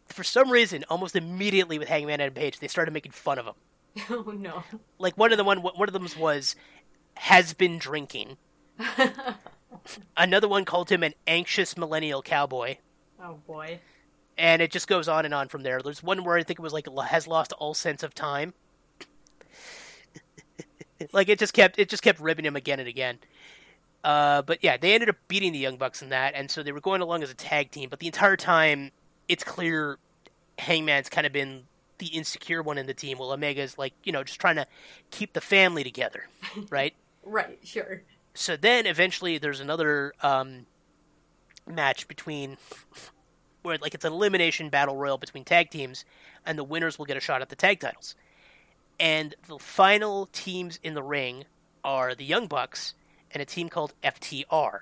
For 0.05 0.23
some 0.23 0.51
reason, 0.51 0.85
almost 0.89 1.15
immediately 1.15 1.79
with 1.79 1.87
Hangman 1.89 2.21
and 2.21 2.33
Page, 2.35 2.59
they 2.59 2.67
started 2.67 2.93
making 2.93 3.11
fun 3.13 3.39
of 3.39 3.45
him. 3.45 3.55
oh 4.09 4.33
no. 4.35 4.63
Like 4.99 5.17
one 5.17 5.31
of 5.31 5.37
the 5.37 5.43
one 5.43 5.59
one 5.59 5.87
of 5.87 5.93
them 5.93 6.07
was 6.19 6.55
has 7.15 7.53
been 7.53 7.77
drinking. 7.77 8.37
Another 10.17 10.47
one 10.47 10.65
called 10.65 10.91
him 10.91 11.03
an 11.03 11.13
anxious 11.25 11.77
millennial 11.77 12.21
cowboy. 12.21 12.77
oh 13.21 13.39
boy. 13.47 13.79
and 14.37 14.61
it 14.61 14.71
just 14.71 14.87
goes 14.87 15.07
on 15.07 15.25
and 15.25 15.33
on 15.33 15.47
from 15.47 15.63
there. 15.63 15.81
There's 15.81 16.03
one 16.03 16.23
where 16.23 16.37
I 16.37 16.43
think 16.43 16.59
it 16.59 16.61
was 16.63 16.73
like 16.73 16.87
has 17.07 17.27
lost 17.27 17.53
all 17.53 17.73
sense 17.73 18.03
of 18.03 18.13
time. 18.13 18.53
like 21.13 21.29
it 21.29 21.39
just 21.39 21.53
kept 21.53 21.79
it 21.79 21.89
just 21.89 22.03
kept 22.03 22.19
ribbing 22.19 22.45
him 22.45 22.55
again 22.55 22.79
and 22.79 22.87
again. 22.87 23.19
Uh, 24.03 24.41
but 24.41 24.63
yeah, 24.63 24.77
they 24.77 24.93
ended 24.93 25.09
up 25.09 25.17
beating 25.27 25.51
the 25.51 25.59
Young 25.59 25.75
Bucks 25.77 26.01
in 26.01 26.09
that, 26.09 26.33
and 26.35 26.49
so 26.49 26.63
they 26.63 26.71
were 26.71 26.79
going 26.79 27.01
along 27.01 27.23
as 27.23 27.31
a 27.31 27.35
tag 27.35 27.71
team. 27.71 27.89
But 27.89 27.99
the 27.99 28.05
entire 28.05 28.37
time, 28.37 28.91
it's 29.27 29.43
clear 29.43 29.97
Hangman's 30.59 31.09
kind 31.09 31.27
of 31.27 31.33
been 31.33 31.63
the 31.99 32.07
insecure 32.07 32.61
one 32.61 32.77
in 32.77 32.85
the 32.85 32.93
team, 32.93 33.17
while 33.17 33.31
Omega's 33.31 33.77
like 33.77 33.93
you 34.03 34.11
know 34.11 34.23
just 34.23 34.39
trying 34.39 34.55
to 34.55 34.67
keep 35.11 35.33
the 35.33 35.41
family 35.41 35.83
together, 35.83 36.27
right? 36.69 36.93
Right, 37.23 37.59
sure. 37.63 38.03
so 38.33 38.55
then 38.55 38.85
eventually 38.85 39.37
there's 39.37 39.59
another 39.59 40.13
um, 40.21 40.65
match 41.67 42.07
between 42.07 42.57
where 43.63 43.77
like 43.81 43.93
it's 43.93 44.05
an 44.05 44.13
elimination 44.13 44.69
battle 44.69 44.95
royal 44.95 45.17
between 45.17 45.43
tag 45.43 45.69
teams 45.69 46.05
and 46.45 46.57
the 46.57 46.63
winners 46.63 46.97
will 46.97 47.05
get 47.05 47.17
a 47.17 47.19
shot 47.19 47.41
at 47.41 47.49
the 47.49 47.55
tag 47.55 47.79
titles 47.79 48.15
and 48.99 49.35
the 49.47 49.59
final 49.59 50.27
teams 50.27 50.79
in 50.83 50.93
the 50.93 51.03
ring 51.03 51.43
are 51.83 52.15
the 52.15 52.23
young 52.23 52.47
bucks 52.47 52.93
and 53.31 53.41
a 53.41 53.45
team 53.45 53.69
called 53.69 53.93
ftr 54.03 54.81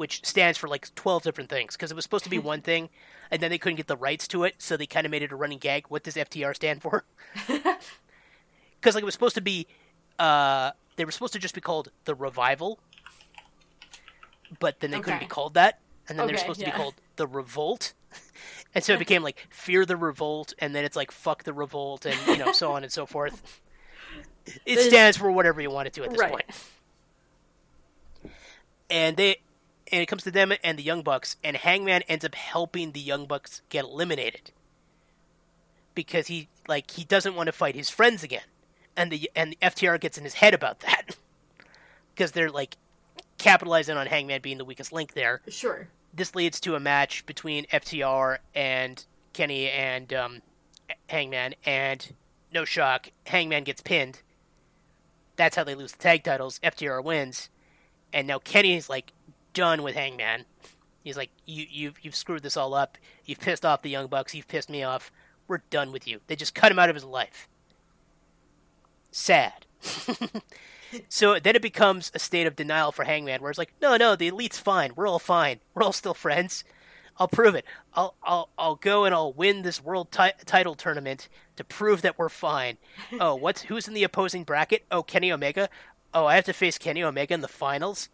which 0.00 0.24
stands 0.24 0.56
for 0.58 0.66
like 0.66 0.94
12 0.94 1.22
different 1.22 1.50
things 1.50 1.76
because 1.76 1.90
it 1.90 1.94
was 1.94 2.04
supposed 2.04 2.24
to 2.24 2.30
be 2.30 2.38
one 2.52 2.62
thing 2.62 2.88
and 3.30 3.42
then 3.42 3.50
they 3.50 3.58
couldn't 3.58 3.76
get 3.76 3.86
the 3.86 3.96
rights 3.96 4.26
to 4.26 4.44
it 4.44 4.54
so 4.58 4.76
they 4.76 4.86
kind 4.86 5.04
of 5.06 5.10
made 5.10 5.22
it 5.22 5.32
a 5.32 5.36
running 5.36 5.58
gag. 5.58 5.84
What 5.88 6.02
does 6.04 6.16
ftr 6.16 6.54
stand 6.54 6.82
for? 6.82 7.04
Because 8.80 8.94
like 8.94 9.02
it 9.02 9.04
was 9.04 9.14
supposed 9.14 9.34
to 9.34 9.40
be 9.42 9.66
uh 10.18 10.72
they 10.96 11.04
were 11.04 11.10
supposed 11.12 11.32
to 11.34 11.38
just 11.38 11.54
be 11.54 11.60
called 11.60 11.90
the 12.04 12.14
revival 12.14 12.80
but 14.58 14.80
then 14.80 14.90
they 14.90 15.00
couldn't 15.00 15.18
be 15.20 15.26
called 15.26 15.54
that 15.54 15.80
and 16.08 16.18
then 16.18 16.26
they're 16.26 16.36
Okay, 16.36 16.40
supposed 16.40 16.60
to 16.60 16.64
be 16.64 16.72
called 16.72 17.00
the 17.16 17.26
revolt 17.26 17.94
and 18.74 18.82
so 18.84 18.92
it 18.94 18.98
became 18.98 19.22
like 19.22 19.46
fear 19.50 19.84
the 19.84 19.96
revolt 19.96 20.52
and 20.58 20.74
then 20.74 20.84
it's 20.84 20.96
like 20.96 21.10
fuck 21.12 21.44
the 21.44 21.52
revolt 21.52 22.06
and 22.06 22.28
you 22.28 22.38
know 22.38 22.50
so 22.50 22.72
on 22.72 22.82
and 22.82 22.92
so 22.92 23.06
forth. 23.06 23.42
It 24.66 24.80
stands 24.80 25.16
for 25.16 25.30
whatever 25.30 25.60
you 25.60 25.70
want 25.70 25.86
it 25.88 25.92
to 25.94 26.04
at 26.04 26.10
this 26.10 26.20
Right. 26.20 26.30
point. 26.30 26.44
And 28.88 29.16
they 29.16 29.36
and 29.92 30.02
it 30.02 30.06
comes 30.06 30.22
to 30.24 30.30
them 30.30 30.52
and 30.62 30.78
the 30.78 30.82
young 30.82 31.02
bucks 31.02 31.36
and 31.44 31.56
hangman 31.56 32.02
ends 32.02 32.24
up 32.24 32.34
helping 32.34 32.92
the 32.92 33.00
young 33.00 33.26
bucks 33.26 33.62
get 33.68 33.84
eliminated 33.84 34.52
because 35.94 36.28
he 36.28 36.48
like 36.68 36.90
he 36.90 37.04
doesn't 37.04 37.34
want 37.34 37.46
to 37.46 37.52
fight 37.52 37.74
his 37.74 37.90
friends 37.90 38.22
again 38.22 38.42
and 38.96 39.10
the 39.10 39.30
and 39.34 39.52
the 39.52 39.56
ftr 39.62 39.98
gets 40.00 40.16
in 40.18 40.24
his 40.24 40.34
head 40.34 40.54
about 40.54 40.80
that 40.80 41.16
because 42.14 42.32
they're 42.32 42.50
like 42.50 42.76
capitalizing 43.38 43.96
on 43.96 44.06
hangman 44.06 44.40
being 44.40 44.58
the 44.58 44.64
weakest 44.64 44.92
link 44.92 45.14
there 45.14 45.40
Sure. 45.48 45.88
this 46.14 46.34
leads 46.34 46.60
to 46.60 46.74
a 46.74 46.80
match 46.80 47.24
between 47.26 47.64
FTR 47.66 48.38
and 48.54 49.04
Kenny 49.32 49.70
and 49.70 50.12
um, 50.12 50.42
Hangman, 51.08 51.54
and 51.64 52.12
no 52.52 52.64
shock, 52.64 53.10
Hangman 53.26 53.62
gets 53.62 53.80
pinned. 53.80 54.22
That's 55.36 55.54
how 55.54 55.62
they 55.62 55.76
lose 55.76 55.92
the 55.92 55.98
tag 55.98 56.24
titles. 56.24 56.58
FTR 56.64 57.02
wins, 57.02 57.48
and 58.12 58.26
now 58.26 58.40
Kenny's 58.40 58.88
like 58.88 59.12
done 59.52 59.82
with 59.82 59.94
Hangman. 59.94 60.44
He's 61.02 61.16
like, 61.16 61.30
you, 61.46 61.66
you've 61.70 61.98
you've 62.02 62.16
screwed 62.16 62.42
this 62.42 62.56
all 62.56 62.74
up. 62.74 62.98
You've 63.24 63.40
pissed 63.40 63.64
off 63.64 63.82
the 63.82 63.90
Young 63.90 64.06
Bucks. 64.06 64.34
You've 64.34 64.48
pissed 64.48 64.70
me 64.70 64.82
off. 64.82 65.10
We're 65.48 65.62
done 65.70 65.92
with 65.92 66.06
you. 66.06 66.20
They 66.26 66.36
just 66.36 66.54
cut 66.54 66.70
him 66.70 66.78
out 66.78 66.90
of 66.90 66.96
his 66.96 67.04
life. 67.04 67.48
Sad. 69.10 69.66
So 71.08 71.38
then 71.38 71.54
it 71.54 71.62
becomes 71.62 72.10
a 72.14 72.18
state 72.18 72.46
of 72.46 72.56
denial 72.56 72.92
for 72.92 73.04
Hangman, 73.04 73.40
where 73.40 73.50
it's 73.50 73.58
like, 73.58 73.72
no, 73.80 73.96
no, 73.96 74.16
the 74.16 74.28
elite's 74.28 74.58
fine. 74.58 74.92
We're 74.96 75.06
all 75.06 75.18
fine. 75.18 75.60
We're 75.74 75.82
all 75.82 75.92
still 75.92 76.14
friends. 76.14 76.64
I'll 77.16 77.28
prove 77.28 77.54
it. 77.54 77.64
I'll 77.94 78.14
I'll 78.22 78.48
I'll 78.58 78.76
go 78.76 79.04
and 79.04 79.14
I'll 79.14 79.32
win 79.32 79.62
this 79.62 79.82
world 79.82 80.10
ti- 80.10 80.32
title 80.46 80.74
tournament 80.74 81.28
to 81.56 81.64
prove 81.64 82.02
that 82.02 82.18
we're 82.18 82.28
fine. 82.28 82.78
Oh, 83.20 83.34
what's 83.34 83.62
who's 83.62 83.86
in 83.86 83.94
the 83.94 84.04
opposing 84.04 84.42
bracket? 84.44 84.84
Oh, 84.90 85.02
Kenny 85.02 85.30
Omega. 85.30 85.68
Oh, 86.14 86.26
I 86.26 86.34
have 86.36 86.46
to 86.46 86.52
face 86.52 86.78
Kenny 86.78 87.02
Omega 87.02 87.34
in 87.34 87.40
the 87.40 87.48
finals. 87.48 88.08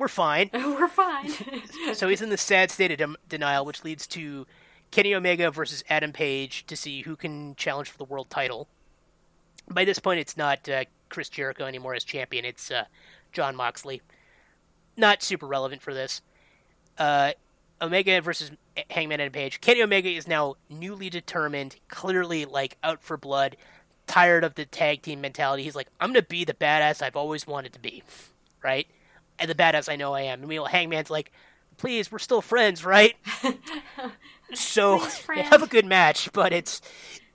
We're 0.00 0.08
fine. 0.08 0.48
We're 0.54 0.88
fine. 0.88 1.30
So 1.92 2.08
he's 2.08 2.22
in 2.22 2.30
the 2.30 2.38
sad 2.38 2.70
state 2.70 2.90
of 2.90 2.96
dem- 2.96 3.16
denial, 3.28 3.66
which 3.66 3.84
leads 3.84 4.06
to 4.08 4.46
Kenny 4.90 5.14
Omega 5.14 5.50
versus 5.50 5.84
Adam 5.90 6.12
Page 6.12 6.64
to 6.68 6.76
see 6.76 7.02
who 7.02 7.16
can 7.16 7.54
challenge 7.56 7.90
for 7.90 7.98
the 7.98 8.04
world 8.04 8.30
title. 8.30 8.66
By 9.68 9.84
this 9.84 9.98
point, 9.98 10.20
it's 10.20 10.38
not 10.38 10.66
uh, 10.68 10.84
Chris 11.10 11.28
Jericho 11.28 11.66
anymore 11.66 11.94
as 11.94 12.02
champion. 12.02 12.46
It's 12.46 12.70
uh, 12.70 12.84
Jon 13.32 13.54
Moxley. 13.54 14.00
Not 14.96 15.22
super 15.22 15.46
relevant 15.46 15.82
for 15.82 15.92
this. 15.92 16.22
Uh, 16.96 17.32
Omega 17.82 18.22
versus 18.22 18.52
Hangman 18.88 19.20
and 19.20 19.32
Page. 19.34 19.60
Kenny 19.60 19.82
Omega 19.82 20.08
is 20.08 20.26
now 20.26 20.54
newly 20.70 21.10
determined, 21.10 21.76
clearly 21.88 22.46
like 22.46 22.78
out 22.82 23.02
for 23.02 23.18
blood, 23.18 23.56
tired 24.06 24.44
of 24.44 24.54
the 24.54 24.64
tag 24.64 25.02
team 25.02 25.20
mentality. 25.20 25.62
He's 25.62 25.76
like, 25.76 25.88
I'm 26.00 26.08
gonna 26.08 26.22
be 26.22 26.44
the 26.44 26.54
badass 26.54 27.02
I've 27.02 27.16
always 27.16 27.46
wanted 27.46 27.74
to 27.74 27.80
be, 27.80 28.02
right? 28.62 28.86
And 29.40 29.50
the 29.50 29.54
badass 29.54 29.90
I 29.90 29.96
know 29.96 30.12
I 30.14 30.20
am. 30.22 30.40
And 30.40 30.48
meanwhile, 30.48 30.70
Hangman's 30.70 31.10
like, 31.10 31.32
please, 31.78 32.12
we're 32.12 32.18
still 32.18 32.42
friends, 32.42 32.84
right? 32.84 33.16
so 34.54 34.98
Please, 34.98 35.18
friend. 35.18 35.46
have 35.48 35.62
a 35.62 35.66
good 35.66 35.86
match, 35.86 36.30
but 36.32 36.52
it's 36.52 36.80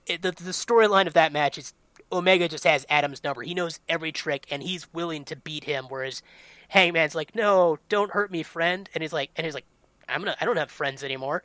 it, 0.06 0.22
the 0.22 0.30
the 0.30 0.52
storyline 0.52 1.06
of 1.08 1.14
that 1.14 1.32
match 1.32 1.58
is 1.58 1.74
Omega 2.12 2.48
just 2.48 2.64
has 2.64 2.86
Adam's 2.88 3.24
number. 3.24 3.42
He 3.42 3.54
knows 3.54 3.80
every 3.88 4.12
trick, 4.12 4.46
and 4.50 4.62
he's 4.62 4.92
willing 4.94 5.24
to 5.24 5.34
beat 5.36 5.64
him. 5.64 5.86
Whereas 5.88 6.22
Hangman's 6.68 7.16
like, 7.16 7.34
"No, 7.34 7.78
don't 7.88 8.12
hurt 8.12 8.30
me, 8.30 8.44
friend." 8.44 8.88
And 8.94 9.02
he's 9.02 9.12
like, 9.12 9.30
and 9.34 9.44
he's 9.44 9.54
like, 9.54 9.64
"I'm 10.08 10.20
gonna, 10.20 10.36
I 10.40 10.44
don't 10.44 10.56
have 10.58 10.70
friends 10.70 11.02
anymore." 11.02 11.42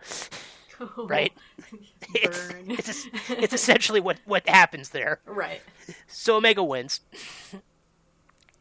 Right? 0.98 1.34
It's 2.16 2.54
it's, 2.68 3.08
it's 3.30 3.54
essentially 3.54 4.00
what 4.00 4.20
what 4.26 4.48
happens 4.50 4.90
there. 4.90 5.22
right. 5.26 5.62
So 6.08 6.38
Omega 6.38 6.64
wins. 6.64 7.02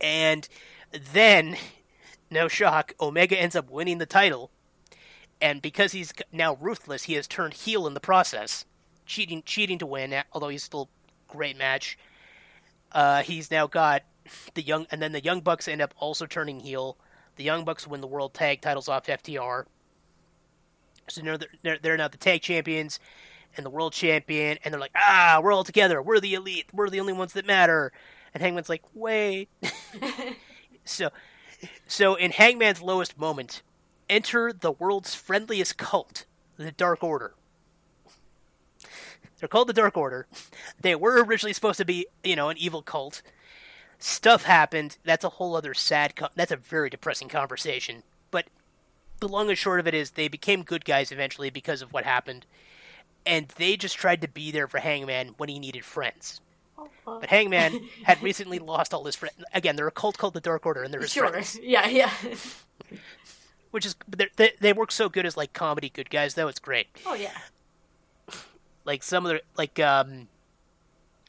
and 0.01 0.48
then, 1.12 1.57
no 2.31 2.49
shock, 2.49 2.95
Omega 3.01 3.39
ends 3.39 3.57
up 3.57 3.70
winning 3.70 3.99
the 3.99 4.07
title. 4.07 4.51
And 5.41 5.62
because 5.62 5.93
he's 5.93 6.12
now 6.33 6.57
ruthless, 6.61 7.05
he 7.05 7.14
has 7.14 7.26
turned 7.26 7.55
heel 7.55 7.87
in 7.87 7.95
the 7.95 8.01
process, 8.01 8.66
cheating 9.07 9.43
cheating 9.45 9.78
to 9.78 9.87
win. 9.87 10.14
Although 10.33 10.49
he's 10.49 10.62
still 10.62 10.91
great 11.28 11.57
match. 11.57 11.99
Uh, 12.93 13.22
he's 13.22 13.51
now 13.51 13.66
got 13.66 14.03
the 14.55 14.62
young, 14.62 14.87
and 14.91 15.01
then 15.01 15.12
the 15.12 15.22
Young 15.22 15.41
Bucks 15.41 15.68
end 15.68 15.81
up 15.81 15.95
also 15.99 16.26
turning 16.26 16.61
heel. 16.61 16.99
The 17.37 17.45
Young 17.45 17.64
Bucks 17.64 17.87
win 17.87 18.01
the 18.01 18.07
World 18.07 18.35
Tag 18.35 18.61
Titles 18.61 18.89
off 18.89 19.07
FTR. 19.07 19.64
So 21.09 21.22
they're, 21.22 21.39
they're, 21.62 21.78
they're 21.81 21.97
now 21.97 22.09
the 22.09 22.18
tag 22.18 22.43
champions 22.43 23.01
and 23.57 23.66
the 23.66 23.70
world 23.70 23.93
champion, 23.93 24.59
and 24.64 24.72
they're 24.72 24.81
like, 24.81 24.93
ah, 24.95 25.41
we're 25.43 25.53
all 25.53 25.64
together. 25.64 26.01
We're 26.01 26.20
the 26.20 26.35
elite. 26.35 26.66
We're 26.72 26.91
the 26.91 27.01
only 27.01 27.12
ones 27.12 27.33
that 27.33 27.47
matter. 27.47 27.93
And 28.33 28.43
Hangman's 28.43 28.68
like, 28.68 28.83
wait. 28.95 29.49
so, 30.85 31.11
so 31.86 32.14
in 32.14 32.32
Hangman's 32.32 32.82
lowest 32.82 33.18
moment, 33.18 33.62
enter 34.08 34.52
the 34.52 34.72
world's 34.72 35.14
friendliest 35.14 35.76
cult, 35.76 36.24
the 36.56 36.72
Dark 36.72 37.02
Order. 37.02 37.34
They're 39.38 39.48
called 39.48 39.68
the 39.68 39.72
Dark 39.72 39.96
Order. 39.96 40.26
They 40.80 40.94
were 40.94 41.24
originally 41.24 41.54
supposed 41.54 41.78
to 41.78 41.84
be, 41.84 42.06
you 42.22 42.36
know, 42.36 42.50
an 42.50 42.58
evil 42.58 42.82
cult. 42.82 43.22
Stuff 43.98 44.44
happened. 44.44 44.98
That's 45.04 45.24
a 45.24 45.30
whole 45.30 45.56
other 45.56 45.74
sad. 45.74 46.14
Co- 46.14 46.28
that's 46.34 46.52
a 46.52 46.56
very 46.56 46.90
depressing 46.90 47.28
conversation. 47.28 48.02
But 48.30 48.46
the 49.20 49.28
long 49.28 49.48
and 49.48 49.58
short 49.58 49.80
of 49.80 49.86
it 49.86 49.94
is, 49.94 50.12
they 50.12 50.28
became 50.28 50.62
good 50.62 50.84
guys 50.84 51.11
eventually 51.11 51.50
because 51.50 51.80
of 51.82 51.92
what 51.92 52.04
happened, 52.04 52.46
and 53.24 53.48
they 53.56 53.76
just 53.76 53.96
tried 53.96 54.20
to 54.22 54.28
be 54.28 54.50
there 54.50 54.68
for 54.68 54.78
Hangman 54.78 55.34
when 55.36 55.48
he 55.48 55.58
needed 55.58 55.84
friends. 55.84 56.40
But 57.05 57.26
Hangman 57.31 57.89
had 58.05 58.22
recently 58.22 58.59
lost 58.59 58.93
all 58.95 59.05
his 59.05 59.16
friends. 59.16 59.35
Again, 59.55 59.76
they're 59.76 59.87
a 59.89 59.93
cult 59.93 60.18
called 60.18 60.35
the 60.35 60.41
Dark 60.41 60.64
Order, 60.66 60.83
and 60.83 60.93
they're 60.93 61.01
his 61.01 61.12
Sure. 61.12 61.28
friends, 61.28 61.59
Yeah, 61.62 61.87
yeah. 61.89 62.11
which 63.70 63.87
is 63.87 63.95
they 64.37 64.53
they 64.61 64.72
work 64.72 64.93
so 64.93 65.09
good 65.09 65.26
as 65.26 65.37
like 65.37 65.53
comedy 65.53 65.89
good 65.91 66.11
guys 66.11 66.35
though. 66.35 66.49
It's 66.49 66.59
great. 66.59 66.89
Oh 67.07 67.14
yeah. 67.14 67.37
like 68.85 69.03
some 69.03 69.26
of 69.26 69.33
the 69.33 69.43
like 69.57 69.78
um 69.78 70.28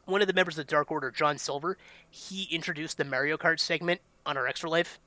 one 0.05 0.21
of 0.21 0.27
the 0.27 0.33
members 0.33 0.57
of 0.57 0.65
the 0.65 0.71
Dark 0.71 0.91
Order, 0.91 1.11
John 1.11 1.37
Silver, 1.37 1.77
he 2.09 2.43
introduced 2.51 2.97
the 2.97 3.05
Mario 3.05 3.37
Kart 3.37 3.59
segment 3.59 4.01
on 4.25 4.35
our 4.37 4.47
Extra 4.47 4.69
Life. 4.69 4.99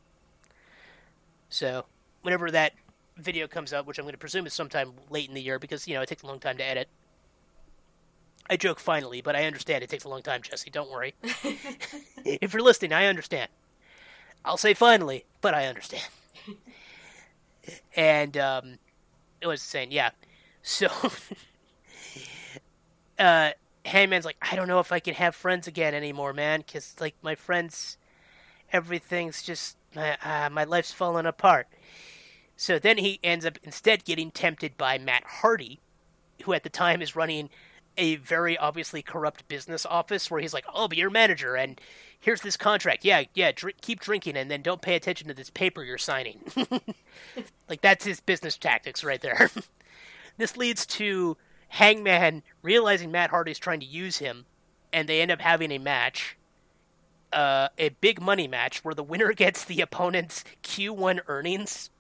So 1.49 1.85
whenever 2.23 2.51
that 2.51 2.73
video 3.17 3.47
comes 3.47 3.73
out, 3.73 3.87
which 3.87 3.99
I'm 3.99 4.05
going 4.05 4.13
to 4.13 4.19
presume 4.19 4.47
is 4.47 4.53
sometime 4.55 4.93
late 5.11 5.29
in 5.29 5.35
the 5.35 5.43
year 5.43 5.59
because 5.59 5.87
you 5.87 5.95
know 5.95 6.03
it 6.03 6.09
takes 6.09 6.23
a 6.23 6.27
long 6.27 6.39
time 6.41 6.57
to 6.59 6.65
edit. 6.65 6.89
I 8.49 8.57
joke 8.57 8.79
finally, 8.79 9.23
but 9.23 9.35
I 9.35 9.45
understand 9.45 9.83
it 9.83 9.91
takes 9.91 10.05
a 10.05 10.09
long 10.09 10.23
time, 10.23 10.43
Jesse. 10.43 10.71
Don't 10.71 10.91
worry. 10.91 11.15
if 12.25 12.53
you're 12.53 12.63
listening, 12.63 12.93
I 12.93 13.07
understand. 13.07 13.49
I'll 14.45 14.59
say 14.59 14.75
finally, 14.75 15.25
but 15.41 15.55
I 15.55 15.67
understand. 15.67 16.05
and 17.97 18.37
um, 18.37 18.79
it 19.41 19.47
was 19.47 19.63
saying, 19.63 19.93
yeah. 19.93 20.11
So, 20.63 20.89
uh, 23.19 23.51
Hangman's 23.85 24.25
like, 24.25 24.37
I 24.43 24.57
don't 24.57 24.69
know 24.69 24.81
if 24.81 24.93
I 24.93 25.01
can 25.01 25.15
have 25.15 25.35
friends 25.35 25.67
again 25.67 25.95
anymore, 25.95 26.33
man, 26.33 26.61
because 26.61 26.95
like 27.01 27.15
my 27.23 27.35
friends, 27.35 27.97
everything's 28.73 29.43
just 29.43 29.77
uh, 29.97 30.17
uh, 30.23 30.49
my 30.51 30.65
life's 30.65 30.93
falling 30.93 31.27
apart. 31.27 31.69
So 32.57 32.79
then 32.79 32.99
he 32.99 33.21
ends 33.23 33.45
up 33.45 33.59
instead 33.63 34.05
getting 34.05 34.31
tempted 34.31 34.77
by 34.77 34.99
Matt 34.99 35.25
Hardy, 35.25 35.81
who 36.43 36.53
at 36.53 36.63
the 36.63 36.71
time 36.71 37.03
is 37.03 37.17
running 37.17 37.51
a 37.97 38.17
very 38.17 38.57
obviously 38.59 39.03
corrupt 39.03 39.47
business 39.49 39.87
office 39.87 40.31
where 40.31 40.41
he's 40.41 40.55
like, 40.55 40.65
I'll 40.73 40.89
be 40.89 40.97
your 40.97 41.11
manager, 41.11 41.55
and 41.55 41.81
here's 42.21 42.41
this 42.41 42.57
contract. 42.57 43.05
Yeah, 43.05 43.25
yeah, 43.35 43.53
keep 43.81 44.01
drinking, 44.01 44.37
and 44.37 44.51
then 44.51 44.63
don't 44.63 44.83
pay 44.83 44.97
attention 44.97 45.29
to 45.29 45.35
this 45.35 45.51
paper 45.51 45.83
you're 45.83 45.99
signing. 45.99 46.41
like, 47.69 47.81
that's 47.81 48.05
his 48.05 48.21
business 48.21 48.57
tactics 48.57 49.05
right 49.05 49.21
there. 49.21 49.51
this 50.39 50.57
leads 50.57 50.87
to 50.87 51.37
Hangman 51.69 52.43
realizing 52.63 53.11
Matt 53.11 53.31
Hardy's 53.31 53.59
trying 53.59 53.81
to 53.81 53.87
use 53.87 54.19
him, 54.19 54.47
and 54.93 55.09
they 55.09 55.21
end 55.21 55.31
up 55.31 55.41
having 55.41 55.71
a 55.71 55.79
match. 55.79 56.37
Uh, 57.33 57.69
a 57.79 57.89
big 57.89 58.23
money 58.23 58.47
match 58.47 58.85
where 58.85 58.95
the 58.95 59.03
winner 59.03 59.33
gets 59.37 59.65
the 59.65 59.81
opponent's 59.81 60.45
Q1 60.63 61.19
earnings 61.27 61.91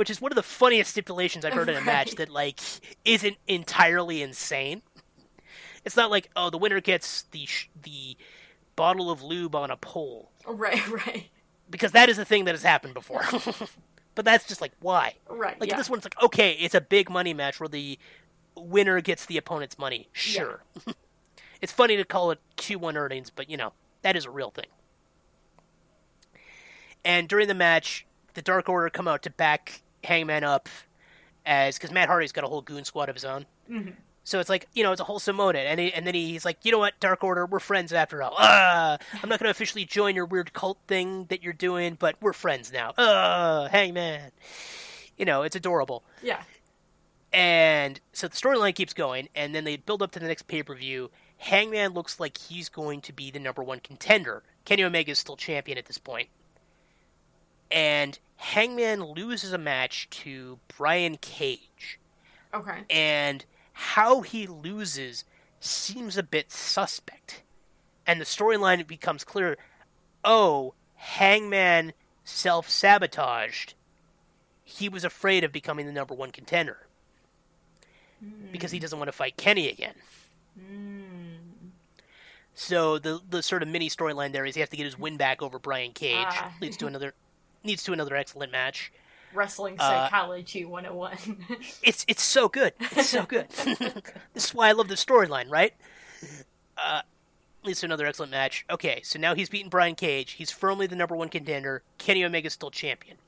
which 0.00 0.08
is 0.08 0.18
one 0.18 0.32
of 0.32 0.36
the 0.36 0.42
funniest 0.42 0.92
stipulations 0.92 1.44
I've 1.44 1.52
heard 1.52 1.68
in 1.68 1.76
a 1.76 1.82
match 1.82 2.12
that 2.12 2.30
like 2.30 2.58
isn't 3.04 3.36
entirely 3.46 4.22
insane. 4.22 4.80
It's 5.84 5.94
not 5.94 6.10
like 6.10 6.30
oh 6.34 6.48
the 6.48 6.56
winner 6.56 6.80
gets 6.80 7.24
the 7.32 7.44
sh- 7.44 7.68
the 7.82 8.16
bottle 8.76 9.10
of 9.10 9.22
lube 9.22 9.54
on 9.54 9.70
a 9.70 9.76
pole. 9.76 10.30
Right, 10.46 10.88
right. 10.88 11.28
Because 11.68 11.92
that 11.92 12.08
is 12.08 12.16
a 12.16 12.24
thing 12.24 12.46
that 12.46 12.52
has 12.52 12.62
happened 12.62 12.94
before. 12.94 13.22
but 14.14 14.24
that's 14.24 14.48
just 14.48 14.62
like 14.62 14.72
why? 14.80 15.16
Right. 15.28 15.60
Like 15.60 15.68
yeah. 15.68 15.76
this 15.76 15.90
one's 15.90 16.04
like 16.04 16.18
okay, 16.22 16.52
it's 16.52 16.74
a 16.74 16.80
big 16.80 17.10
money 17.10 17.34
match 17.34 17.60
where 17.60 17.68
the 17.68 17.98
winner 18.56 19.02
gets 19.02 19.26
the 19.26 19.36
opponent's 19.36 19.78
money. 19.78 20.08
Sure. 20.12 20.62
Yeah. 20.86 20.94
it's 21.60 21.72
funny 21.72 21.98
to 21.98 22.06
call 22.06 22.30
it 22.30 22.38
Q1 22.56 22.94
earnings, 22.94 23.28
but 23.28 23.50
you 23.50 23.58
know, 23.58 23.74
that 24.00 24.16
is 24.16 24.24
a 24.24 24.30
real 24.30 24.50
thing. 24.50 24.68
And 27.04 27.28
during 27.28 27.48
the 27.48 27.54
match, 27.54 28.06
the 28.32 28.40
Dark 28.40 28.66
Order 28.66 28.88
come 28.88 29.06
out 29.06 29.22
to 29.24 29.30
back 29.30 29.82
Hangman 30.04 30.44
up 30.44 30.68
as 31.44 31.76
because 31.76 31.90
Matt 31.90 32.08
Hardy's 32.08 32.32
got 32.32 32.44
a 32.44 32.48
whole 32.48 32.62
goon 32.62 32.84
squad 32.84 33.08
of 33.08 33.14
his 33.14 33.24
own. 33.24 33.46
Mm-hmm. 33.70 33.90
So 34.24 34.38
it's 34.38 34.48
like 34.48 34.68
you 34.74 34.82
know 34.82 34.92
it's 34.92 35.00
a 35.00 35.04
wholesome 35.04 35.36
moment, 35.36 35.66
and 35.66 35.80
he, 35.80 35.92
and 35.92 36.06
then 36.06 36.14
he's 36.14 36.44
like, 36.44 36.58
you 36.64 36.72
know 36.72 36.78
what, 36.78 36.98
Dark 37.00 37.24
Order, 37.24 37.46
we're 37.46 37.58
friends 37.60 37.92
after 37.92 38.22
all. 38.22 38.34
Uh, 38.38 38.98
I'm 39.22 39.28
not 39.28 39.38
going 39.38 39.46
to 39.46 39.50
officially 39.50 39.84
join 39.84 40.14
your 40.14 40.26
weird 40.26 40.52
cult 40.52 40.78
thing 40.86 41.26
that 41.30 41.42
you're 41.42 41.52
doing, 41.52 41.96
but 41.98 42.16
we're 42.20 42.32
friends 42.32 42.72
now. 42.72 42.90
Uh, 42.90 43.68
Hangman, 43.68 44.30
you 45.16 45.24
know 45.24 45.42
it's 45.42 45.56
adorable. 45.56 46.04
Yeah. 46.22 46.42
And 47.32 48.00
so 48.12 48.26
the 48.26 48.36
storyline 48.36 48.74
keeps 48.74 48.92
going, 48.92 49.28
and 49.34 49.54
then 49.54 49.64
they 49.64 49.76
build 49.76 50.02
up 50.02 50.10
to 50.12 50.18
the 50.18 50.26
next 50.26 50.48
pay 50.48 50.62
per 50.62 50.74
view. 50.74 51.10
Hangman 51.38 51.92
looks 51.94 52.20
like 52.20 52.36
he's 52.36 52.68
going 52.68 53.00
to 53.02 53.12
be 53.12 53.30
the 53.30 53.38
number 53.38 53.62
one 53.62 53.80
contender. 53.80 54.42
Kenny 54.64 54.84
Omega 54.84 55.12
is 55.12 55.18
still 55.18 55.36
champion 55.36 55.78
at 55.78 55.86
this 55.86 55.96
point 55.96 56.28
and 57.70 58.18
Hangman 58.36 59.04
loses 59.04 59.52
a 59.52 59.58
match 59.58 60.08
to 60.10 60.58
Brian 60.76 61.16
Cage. 61.16 61.98
Okay. 62.54 62.80
And 62.88 63.44
how 63.72 64.22
he 64.22 64.46
loses 64.46 65.24
seems 65.60 66.16
a 66.16 66.22
bit 66.22 66.50
suspect. 66.50 67.42
And 68.06 68.20
the 68.20 68.24
storyline 68.24 68.86
becomes 68.86 69.24
clear 69.24 69.56
oh, 70.24 70.74
Hangman 70.96 71.92
self 72.24 72.68
sabotaged. 72.68 73.74
He 74.64 74.88
was 74.88 75.04
afraid 75.04 75.44
of 75.44 75.52
becoming 75.52 75.86
the 75.86 75.92
number 75.92 76.14
one 76.14 76.30
contender 76.30 76.86
mm. 78.24 78.52
because 78.52 78.70
he 78.70 78.78
doesn't 78.78 78.98
want 78.98 79.08
to 79.08 79.12
fight 79.12 79.36
Kenny 79.36 79.68
again. 79.68 79.94
Mm. 80.58 81.70
So 82.54 82.98
the 82.98 83.20
the 83.28 83.42
sort 83.42 83.62
of 83.62 83.68
mini 83.68 83.88
storyline 83.88 84.32
there 84.32 84.44
is 84.44 84.54
he 84.54 84.60
has 84.60 84.68
to 84.70 84.76
get 84.76 84.84
his 84.84 84.98
win 84.98 85.16
back 85.16 85.42
over 85.42 85.58
Brian 85.58 85.92
Cage. 85.92 86.26
Ah. 86.28 86.52
Leads 86.60 86.76
to 86.78 86.86
another 86.86 87.14
leads 87.64 87.82
to 87.84 87.92
another 87.92 88.16
excellent 88.16 88.52
match. 88.52 88.92
Wrestling 89.32 89.76
psychology 89.78 90.64
uh, 90.64 90.68
101. 90.68 91.46
it's 91.82 92.04
it's 92.08 92.22
so 92.22 92.48
good. 92.48 92.72
It's 92.80 93.08
so 93.08 93.24
good. 93.24 93.48
this 94.34 94.46
is 94.46 94.54
why 94.54 94.68
I 94.68 94.72
love 94.72 94.88
the 94.88 94.96
storyline, 94.96 95.48
right? 95.50 95.72
Uh, 96.76 97.02
leads 97.62 97.80
to 97.80 97.86
another 97.86 98.06
excellent 98.06 98.32
match. 98.32 98.64
Okay, 98.68 99.00
so 99.04 99.18
now 99.18 99.34
he's 99.34 99.48
beaten 99.48 99.68
Brian 99.68 99.94
Cage. 99.94 100.32
He's 100.32 100.50
firmly 100.50 100.86
the 100.86 100.96
number 100.96 101.14
one 101.14 101.28
contender. 101.28 101.82
Kenny 101.98 102.24
Omega's 102.24 102.54
still 102.54 102.70
champion. 102.70 103.18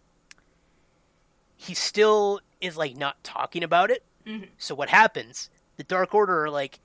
He 1.56 1.74
still 1.74 2.40
is 2.60 2.76
like 2.76 2.96
not 2.96 3.22
talking 3.22 3.62
about 3.62 3.90
it. 3.90 4.02
Mm-hmm. 4.26 4.46
So 4.58 4.74
what 4.74 4.88
happens? 4.88 5.50
The 5.76 5.84
Dark 5.84 6.14
Order 6.14 6.44
are 6.44 6.50
like, 6.50 6.80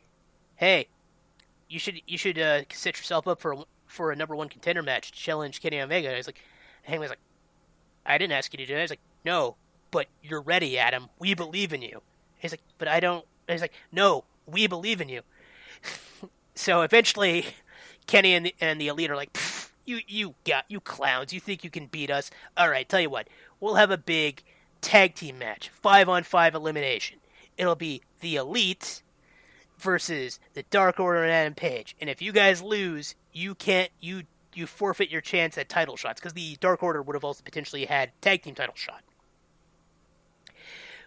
"Hey, 0.57 0.89
you 1.67 1.79
should 1.79 2.01
you 2.05 2.19
should 2.19 2.37
uh, 2.37 2.61
set 2.71 2.97
yourself 2.97 3.27
up 3.27 3.39
for 3.39 3.53
a, 3.53 3.57
for 3.87 4.11
a 4.11 4.15
number 4.15 4.35
one 4.35 4.49
contender 4.49 4.83
match. 4.83 5.11
Challenge 5.11 5.59
Kenny 5.59 5.81
Omega." 5.81 6.09
And 6.09 6.17
he's 6.17 6.27
like, 6.27 6.41
Hangman's 6.87 7.09
like, 7.09 7.19
I 8.07 8.17
didn't 8.17 8.33
ask 8.33 8.53
you 8.53 8.57
to 8.57 8.65
do 8.65 8.75
it. 8.75 8.81
He's 8.81 8.89
like, 8.89 8.99
no, 9.25 9.55
but 9.91 10.07
you're 10.23 10.41
ready, 10.41 10.77
Adam. 10.77 11.09
We 11.19 11.33
believe 11.33 11.73
in 11.73 11.81
you. 11.81 12.01
He's 12.39 12.51
like, 12.51 12.61
but 12.77 12.87
I 12.87 12.99
don't. 12.99 13.25
He's 13.47 13.61
like, 13.61 13.73
no, 13.91 14.23
we 14.45 14.67
believe 14.67 15.01
in 15.01 15.09
you. 15.09 15.21
so 16.55 16.81
eventually, 16.81 17.45
Kenny 18.07 18.33
and 18.33 18.47
the, 18.47 18.55
and 18.59 18.79
the 18.79 18.87
elite 18.87 19.11
are 19.11 19.15
like, 19.15 19.37
you 19.85 19.99
you 20.07 20.35
got 20.45 20.65
you 20.67 20.79
clowns. 20.79 21.33
You 21.33 21.39
think 21.39 21.63
you 21.63 21.69
can 21.69 21.87
beat 21.87 22.11
us? 22.11 22.29
All 22.55 22.69
right, 22.69 22.87
tell 22.87 22.99
you 23.01 23.09
what, 23.09 23.27
we'll 23.59 23.75
have 23.75 23.91
a 23.91 23.97
big 23.97 24.43
tag 24.81 25.15
team 25.15 25.39
match, 25.39 25.69
five 25.69 26.07
on 26.07 26.23
five 26.23 26.55
elimination. 26.55 27.19
It'll 27.57 27.75
be 27.75 28.01
the 28.21 28.35
elite 28.35 29.01
versus 29.79 30.39
the 30.53 30.63
Dark 30.63 30.99
Order 30.99 31.23
and 31.23 31.31
Adam 31.31 31.55
Page. 31.55 31.95
And 31.99 32.09
if 32.09 32.21
you 32.21 32.31
guys 32.31 32.61
lose, 32.61 33.15
you 33.33 33.55
can't 33.55 33.89
you 33.99 34.23
you 34.57 34.67
forfeit 34.67 35.09
your 35.09 35.21
chance 35.21 35.57
at 35.57 35.69
title 35.69 35.95
shots 35.95 36.19
because 36.19 36.33
the 36.33 36.57
Dark 36.59 36.83
Order 36.83 37.01
would 37.01 37.15
have 37.15 37.23
also 37.23 37.43
potentially 37.43 37.85
had 37.85 38.11
tag 38.21 38.41
team 38.41 38.55
title 38.55 38.75
shot. 38.75 39.03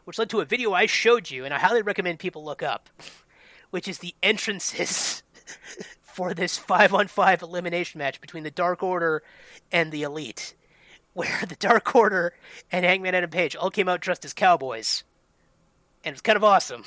Which 0.05 0.19
led 0.19 0.31
to 0.31 0.41
a 0.41 0.45
video 0.45 0.73
I 0.73 0.87
showed 0.87 1.31
you, 1.31 1.45
and 1.45 1.53
I 1.53 1.59
highly 1.59 1.83
recommend 1.83 2.19
people 2.19 2.45
look 2.45 2.63
up, 2.63 2.89
which 3.71 3.87
is 3.87 3.99
the 3.99 4.15
entrances 4.23 5.23
for 6.03 6.35
this 6.35 6.57
five 6.57 6.95
on 6.95 7.09
five 7.09 7.43
elimination 7.43 7.99
match 7.99 8.21
between 8.21 8.45
the 8.45 8.51
Dark 8.51 8.83
Order 8.83 9.23
and 9.71 9.93
the 9.93 10.03
Elite, 10.03 10.55
where 11.13 11.43
the 11.49 11.57
Dark 11.57 11.95
Order 11.95 12.35
and 12.73 12.85
Hangman 12.85 13.15
Adam 13.15 13.31
Page 13.31 13.57
all 13.57 13.71
came 13.71 13.89
out 13.89 14.01
dressed 14.01 14.25
as 14.25 14.33
cowboys. 14.33 15.05
And 16.03 16.13
it 16.13 16.15
was 16.15 16.23
kind 16.23 16.37
of 16.37 16.45
awesome. 16.45 16.85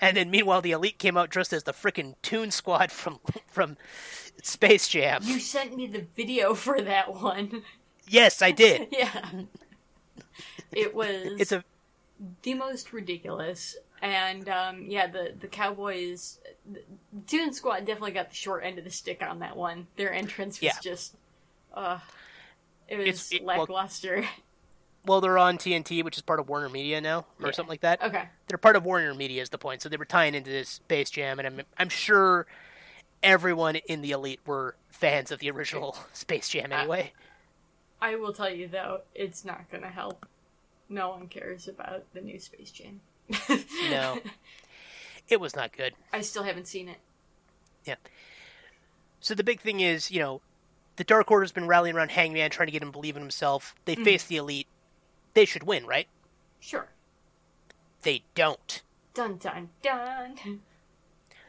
And 0.00 0.16
then 0.16 0.30
meanwhile 0.30 0.60
the 0.60 0.72
Elite 0.72 0.98
came 0.98 1.16
out 1.16 1.30
dressed 1.30 1.52
as 1.52 1.64
the 1.64 1.72
frickin' 1.72 2.14
Toon 2.22 2.50
Squad 2.50 2.92
from 2.92 3.20
from 3.46 3.76
Space 4.42 4.88
Jam. 4.88 5.22
You 5.24 5.40
sent 5.40 5.76
me 5.76 5.86
the 5.86 6.06
video 6.16 6.54
for 6.54 6.80
that 6.80 7.14
one. 7.14 7.62
Yes, 8.08 8.42
I 8.42 8.50
did. 8.50 8.88
yeah. 8.92 9.30
It 10.72 10.94
was 10.94 11.40
It's 11.40 11.52
a 11.52 11.64
the 12.42 12.54
most 12.54 12.92
ridiculous. 12.92 13.76
And 14.02 14.48
um, 14.48 14.84
yeah, 14.88 15.06
the 15.06 15.32
the 15.40 15.48
Cowboys, 15.48 16.38
the 16.70 16.82
Toon 17.26 17.52
Squad 17.52 17.86
definitely 17.86 18.10
got 18.12 18.28
the 18.28 18.36
short 18.36 18.62
end 18.64 18.78
of 18.78 18.84
the 18.84 18.90
stick 18.90 19.22
on 19.22 19.38
that 19.38 19.56
one. 19.56 19.86
Their 19.96 20.12
entrance 20.12 20.56
was 20.60 20.64
Yeah. 20.64 20.72
just, 20.82 21.14
uh, 21.72 21.98
it 22.88 22.98
was 22.98 23.32
it- 23.32 23.42
lackluster. 23.44 24.20
well, 24.20 24.30
they're 25.20 25.38
on 25.38 25.56
TNT, 25.58 26.02
which 26.04 26.16
is 26.16 26.22
part 26.22 26.40
of 26.40 26.48
Warner 26.48 26.68
Media 26.68 27.00
now, 27.00 27.20
or 27.40 27.46
Yeah. 27.46 27.50
something 27.52 27.70
like 27.70 27.80
that. 27.82 28.02
okay, 28.02 28.28
They're 28.48 28.58
part 28.58 28.76
of 28.76 28.84
Warner 28.84 29.14
Media 29.14 29.40
is 29.42 29.48
the 29.50 29.58
point. 29.58 29.82
So 29.82 29.88
they 29.88 29.96
were 29.96 30.04
tying 30.04 30.34
into 30.34 30.50
this 30.50 30.68
Space 30.68 31.10
Jam, 31.10 31.38
and 31.38 31.46
I'm 31.46 31.62
I'm 31.78 31.88
sure 31.88 32.46
everyone 33.22 33.76
in 33.76 34.02
the 34.02 34.10
Elite 34.12 34.40
were 34.46 34.76
fans 34.88 35.30
of 35.30 35.38
the 35.40 35.50
original 35.50 35.96
Space 36.12 36.48
Jam 36.48 36.72
anyway. 36.72 37.12
I 38.00 38.16
will 38.16 38.32
tell 38.32 38.50
you 38.50 38.68
though, 38.68 39.00
it's 39.14 39.44
not 39.44 39.70
gonna 39.70 39.88
help. 39.90 40.26
No 40.88 41.10
one 41.10 41.28
cares 41.28 41.66
about 41.68 42.04
the 42.12 42.20
new 42.20 42.38
Space 42.38 42.70
Jam. 42.70 43.00
No. 43.90 44.20
it 45.28 45.40
was 45.40 45.56
not 45.56 45.72
good. 45.76 45.94
I 46.12 46.20
still 46.20 46.42
haven't 46.44 46.68
seen 46.68 46.88
it. 46.88 46.98
Yeah. 47.84 47.96
So 49.20 49.34
the 49.34 49.42
big 49.44 49.60
thing 49.60 49.80
is, 49.80 50.10
you 50.10 50.20
know, 50.20 50.40
the 50.96 51.04
Dark 51.04 51.30
Order's 51.30 51.52
been 51.52 51.66
rallying 51.66 51.96
around 51.96 52.10
Hangman, 52.12 52.50
trying 52.50 52.66
to 52.68 52.72
get 52.72 52.82
him 52.82 52.88
to 52.88 52.92
believe 52.92 53.16
in 53.16 53.22
himself. 53.22 53.74
They 53.84 53.96
Mhm. 53.96 54.04
face 54.04 54.24
the 54.24 54.36
Elite. 54.36 54.68
They 55.36 55.44
should 55.44 55.64
win, 55.64 55.84
right? 55.86 56.08
Sure. 56.60 56.88
They 58.00 58.22
don't. 58.34 58.80
Dun 59.12 59.36
dun 59.36 59.68
dun. 59.82 60.60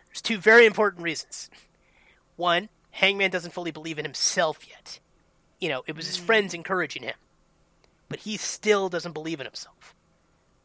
There's 0.08 0.22
two 0.22 0.40
very 0.40 0.66
important 0.66 1.04
reasons. 1.04 1.50
One, 2.36 2.68
Hangman 2.92 3.32
doesn't 3.32 3.54
fully 3.54 3.72
believe 3.72 3.98
in 3.98 4.04
himself 4.04 4.68
yet. 4.68 5.00
You 5.60 5.70
know, 5.70 5.84
it 5.88 5.96
was 5.96 6.06
his 6.08 6.18
mm. 6.18 6.26
friends 6.26 6.54
encouraging 6.54 7.04
him. 7.04 7.16
but 8.10 8.20
he 8.20 8.38
still 8.38 8.90
doesn't 8.90 9.14
believe 9.14 9.40
in 9.40 9.46
himself. 9.46 9.96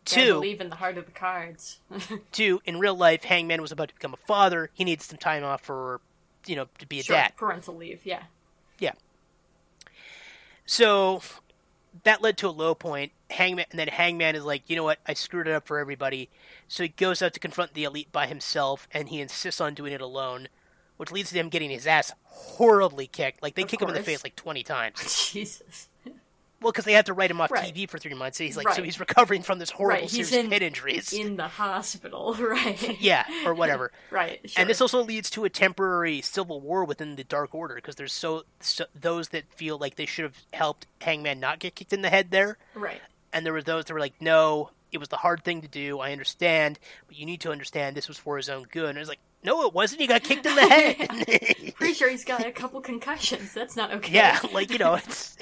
Gotta 0.05 0.21
Two, 0.27 0.35
believe 0.35 0.61
in 0.61 0.69
the 0.69 0.77
heart 0.77 0.99
of 0.99 1.07
the 1.07 1.13
cards. 1.13 1.79
two, 2.33 2.61
in 2.65 2.79
real 2.81 2.97
life, 2.97 3.25
Hangman 3.25 3.63
was 3.63 3.71
about 3.71 3.89
to 3.89 3.95
become 3.95 4.15
a 4.15 4.27
father. 4.27 4.71
He 4.73 4.85
needed 4.85 5.03
some 5.03 5.19
time 5.19 5.45
off 5.45 5.61
for, 5.63 6.01
you 6.47 6.57
know, 6.57 6.67
to 6.79 6.87
be 6.87 7.01
a 7.01 7.03
sure, 7.05 7.17
dad. 7.17 7.35
parental 7.37 7.77
leave. 7.77 8.01
Yeah. 8.05 8.25
Yeah. 8.79 8.93
So 10.67 11.23
that 12.05 12.23
led 12.23 12.37
to 12.39 12.49
a 12.49 12.51
low 12.51 12.75
point. 12.75 13.13
Hangman, 13.31 13.67
and 13.71 13.79
then 13.79 13.89
Hangman 13.89 14.35
is 14.35 14.45
like, 14.45 14.69
you 14.69 14.77
know 14.77 14.85
what? 14.85 14.99
I 15.07 15.15
screwed 15.15 15.49
it 15.49 15.55
up 15.55 15.67
for 15.67 15.79
everybody. 15.79 16.31
So 16.69 16.83
he 16.83 16.89
goes 16.91 17.23
out 17.23 17.35
to 17.35 17.41
confront 17.41 17.75
the 17.75 17.85
elite 17.85 18.13
by 18.13 18.27
himself, 18.27 18.89
and 18.93 19.09
he 19.09 19.21
insists 19.21 19.61
on 19.61 19.75
doing 19.75 19.93
it 19.93 20.01
alone, 20.01 20.49
which 20.97 21.11
leads 21.13 21.31
to 21.31 21.39
him 21.39 21.49
getting 21.49 21.71
his 21.71 21.87
ass 21.87 22.13
horribly 22.25 23.07
kicked. 23.07 23.43
Like 23.43 23.55
they 23.55 23.63
Of 23.63 23.69
kick 23.69 23.81
him 23.81 23.89
in 23.89 23.95
the 23.95 24.03
face 24.03 24.25
like 24.25 24.37
twenty 24.37 24.63
times. 24.63 25.31
Jesus. 25.33 25.89
Well, 26.63 26.73
because 26.73 26.85
they 26.85 26.93
had 26.93 27.07
to 27.07 27.13
write 27.13 27.31
him 27.31 27.41
off 27.41 27.51
Right. 27.51 27.75
TV 27.75 27.89
for 27.89 27.99
three 27.99 28.15
months. 28.15 28.39
So 28.39 28.45
he's 28.45 28.57
like, 28.57 28.69
so 28.73 28.83
he's 28.83 28.99
recovering 29.01 29.43
from 29.43 29.59
this 29.59 29.71
horrible 29.71 30.03
Right, 30.03 30.11
series 30.11 30.33
in- 30.33 30.47
of 30.47 30.53
head 30.53 30.63
injuries. 30.63 31.13
In 31.13 31.37
the 31.37 31.49
hospital, 31.49 32.35
right? 32.41 32.97
yeah, 33.01 33.25
or 33.45 33.55
whatever. 33.55 33.91
Right. 34.11 34.41
Sure. 34.49 34.61
And 34.61 34.69
this 34.71 34.81
also 34.81 35.03
leads 35.03 35.31
to 35.31 35.45
a 35.45 35.51
temporary 35.51 36.21
civil 36.21 36.61
war 36.61 36.85
within 36.85 37.17
the 37.17 37.25
Dark 37.25 37.55
Order 37.55 37.75
because 37.77 37.95
there's 37.97 38.13
so, 38.13 38.45
so 38.61 38.85
those 38.95 39.31
that 39.31 39.49
feel 39.49 39.79
like 39.79 39.97
they 39.97 40.07
should 40.07 40.25
have 40.25 40.37
helped 40.53 40.87
Hangman 41.01 41.41
not 41.41 41.59
get 41.61 41.75
kicked 41.75 41.93
in 41.93 42.03
the 42.03 42.11
head 42.11 42.31
there, 42.31 42.59
Right. 42.75 43.01
and 43.33 43.45
there 43.47 43.53
were 43.55 43.63
those 43.63 43.87
that 43.87 43.95
were 43.95 44.01
like, 44.01 44.21
no, 44.21 44.71
it 44.93 44.99
was 44.99 45.09
the 45.09 45.17
hard 45.17 45.43
thing 45.45 45.63
to 45.63 45.69
do. 45.69 45.99
I 46.01 46.13
understand, 46.13 46.79
but 47.09 47.17
you 47.17 47.25
need 47.25 47.41
to 47.41 47.51
understand 47.51 47.97
this 47.97 48.07
was 48.09 48.19
for 48.19 48.37
his 48.37 48.51
own 48.51 48.65
good. 48.71 48.91
And 48.91 48.99
it's 48.99 49.09
like, 49.09 49.21
no, 49.43 49.67
it 49.67 49.73
wasn't. 49.73 50.03
He 50.03 50.07
got 50.07 50.23
kicked 50.23 50.45
in 50.47 50.55
the 50.55 50.61
head. 50.61 51.75
Pretty 51.77 51.95
sure 51.95 52.11
he's 52.11 52.25
got 52.25 52.47
a 52.47 52.53
couple 52.53 52.81
concussions. 52.83 53.55
That's 53.55 53.75
not 53.77 53.93
okay. 53.95 54.13
yeah, 54.13 54.39
like 54.53 54.71
you 54.71 54.79
know, 54.79 54.95
it's. 54.95 55.37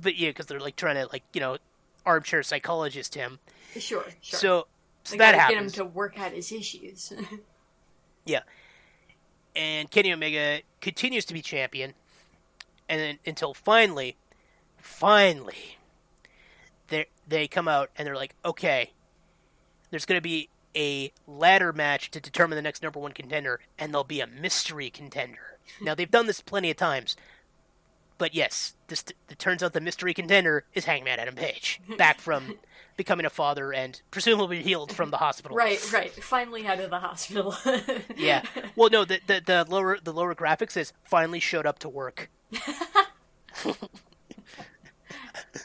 But 0.00 0.16
yeah, 0.16 0.30
because 0.30 0.46
they're 0.46 0.60
like 0.60 0.76
trying 0.76 0.96
to 0.96 1.06
like 1.12 1.22
you 1.32 1.40
know, 1.40 1.58
armchair 2.04 2.42
psychologist 2.42 3.14
him. 3.14 3.38
Sure. 3.78 4.04
Sure. 4.20 4.38
So, 4.38 4.66
so 5.04 5.12
They 5.12 5.18
that 5.18 5.32
gotta 5.32 5.38
happens. 5.42 5.72
get 5.72 5.80
him 5.80 5.86
to 5.88 5.92
work 5.94 6.18
out 6.18 6.32
his 6.32 6.50
issues. 6.52 7.12
Yeah, 8.28 8.40
and 9.54 9.88
Kenny 9.88 10.12
Omega 10.12 10.62
continues 10.80 11.24
to 11.26 11.34
be 11.34 11.40
champion, 11.42 11.94
and 12.88 13.00
then 13.00 13.18
until 13.24 13.54
finally, 13.54 14.16
finally, 14.76 15.78
they 16.88 17.06
they 17.28 17.46
come 17.46 17.68
out 17.68 17.90
and 17.96 18.04
they're 18.04 18.16
like, 18.16 18.34
okay, 18.44 18.90
there's 19.90 20.04
going 20.04 20.18
to 20.18 20.22
be 20.22 20.48
a 20.74 21.12
ladder 21.26 21.72
match 21.72 22.10
to 22.10 22.20
determine 22.20 22.56
the 22.56 22.62
next 22.62 22.82
number 22.82 22.98
one 22.98 23.12
contender, 23.12 23.60
and 23.78 23.92
there'll 23.92 24.02
be 24.02 24.20
a 24.20 24.26
mystery 24.26 24.90
contender. 24.90 25.58
now 25.80 25.94
they've 25.94 26.10
done 26.10 26.26
this 26.26 26.40
plenty 26.40 26.70
of 26.70 26.76
times, 26.76 27.16
but 28.18 28.34
yes, 28.34 28.74
this 28.88 29.04
it 29.28 29.38
turns 29.38 29.62
out 29.62 29.72
the 29.72 29.80
mystery 29.80 30.14
contender 30.14 30.64
is 30.74 30.84
Hangman 30.84 31.18
Adam 31.18 31.34
Page, 31.34 31.80
back 31.98 32.20
from 32.20 32.54
becoming 32.96 33.26
a 33.26 33.30
father 33.30 33.72
and 33.72 34.00
presumably 34.10 34.62
healed 34.62 34.92
from 34.92 35.10
the 35.10 35.18
hospital. 35.18 35.56
right. 35.56 35.92
Right. 35.92 36.12
Finally 36.12 36.66
out 36.66 36.80
of 36.80 36.90
the 36.90 37.00
hospital. 37.00 37.54
Yeah. 38.16 38.42
Well, 38.74 38.88
no, 38.90 39.04
the, 39.04 39.20
the 39.26 39.42
the 39.44 39.66
lower 39.68 39.98
the 40.02 40.12
lower 40.12 40.34
graphic 40.34 40.70
says 40.70 40.92
finally 41.02 41.40
showed 41.40 41.66
up 41.66 41.78
to 41.80 41.88
work. 41.88 42.30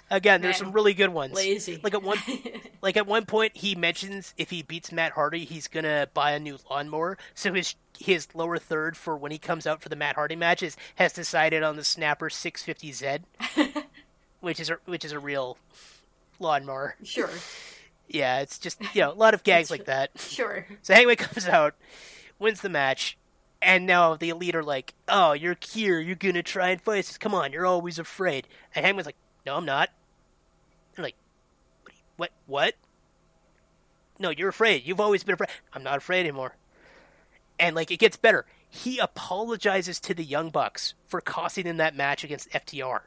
Again, 0.10 0.42
there's 0.42 0.60
Man, 0.60 0.68
some 0.68 0.72
really 0.74 0.94
good 0.94 1.10
ones. 1.10 1.34
Lazy. 1.34 1.80
Like 1.84 1.94
at 1.94 2.04
one 2.04 2.18
like 2.82 2.98
at 2.98 3.08
one 3.08 3.26
point 3.26 3.58
he 3.58 3.76
mentions 3.76 4.34
if 4.38 4.50
he 4.50 4.62
beats 4.62 4.92
Matt 4.92 5.14
Hardy, 5.14 5.46
he's 5.46 5.68
gonna 5.68 6.08
buy 6.14 6.32
a 6.32 6.40
new 6.40 6.58
lawnmower. 6.70 7.18
So 7.34 7.54
his 7.54 7.76
his 8.00 8.28
lower 8.34 8.58
third 8.58 8.98
for 8.98 9.16
when 9.18 9.32
he 9.32 9.38
comes 9.38 9.68
out 9.68 9.82
for 9.82 9.90
the 9.90 9.96
Matt 9.96 10.16
Hardy 10.16 10.36
matches 10.36 10.78
has 10.96 11.14
decided 11.14 11.64
on 11.64 11.76
the 11.76 11.84
Snapper 11.84 12.30
650Z, 12.30 13.22
which 14.40 14.60
is 14.60 14.70
a, 14.70 14.78
which 14.86 15.06
is 15.06 15.12
a 15.12 15.20
real 15.20 15.58
lawnmower. 16.40 16.96
sure. 17.04 17.30
Yeah, 18.08 18.40
it's 18.42 18.60
just 18.60 18.82
you 18.94 19.02
know 19.02 19.12
a 19.12 19.14
lot 19.14 19.34
of 19.34 19.44
gags 19.44 19.72
like 19.72 19.86
that. 19.86 20.12
Sure. 20.20 20.68
So 20.82 20.94
Hangman 20.94 21.16
comes 21.18 21.48
out, 21.48 21.76
wins 22.40 22.60
the 22.62 22.68
match, 22.70 23.18
and 23.62 23.86
now 23.86 24.16
the 24.16 24.30
elite 24.30 24.56
are 24.56 24.64
like, 24.64 24.94
"Oh, 25.08 25.32
you're 25.32 25.56
here. 25.62 26.00
You're 26.00 26.16
gonna 26.16 26.44
try 26.44 26.70
and 26.72 26.82
fight 26.82 27.00
us. 27.00 27.18
Come 27.18 27.34
on, 27.34 27.54
you're 27.54 27.66
always 27.66 28.00
afraid." 28.00 28.50
And 28.76 28.86
Hangman's 28.86 29.06
like, 29.06 29.16
"No, 29.46 29.56
I'm 29.56 29.66
not." 29.66 29.90
They're 30.96 31.04
like, 31.04 31.16
"What? 32.18 32.32
What? 32.46 32.76
No, 34.20 34.30
you're 34.30 34.50
afraid. 34.50 34.86
You've 34.86 35.00
always 35.00 35.24
been 35.24 35.34
afraid. 35.34 35.50
I'm 35.74 35.84
not 35.84 35.98
afraid 35.98 36.22
anymore." 36.22 36.56
And 37.60 37.76
like, 37.76 37.92
it 37.92 37.98
gets 37.98 38.18
better. 38.18 38.46
He 38.68 38.98
apologizes 38.98 40.00
to 40.02 40.14
the 40.14 40.24
Young 40.24 40.50
Bucks 40.50 40.94
for 41.06 41.22
costing 41.22 41.66
them 41.66 41.78
that 41.78 41.96
match 41.96 42.24
against 42.24 42.50
FTR. 42.52 43.02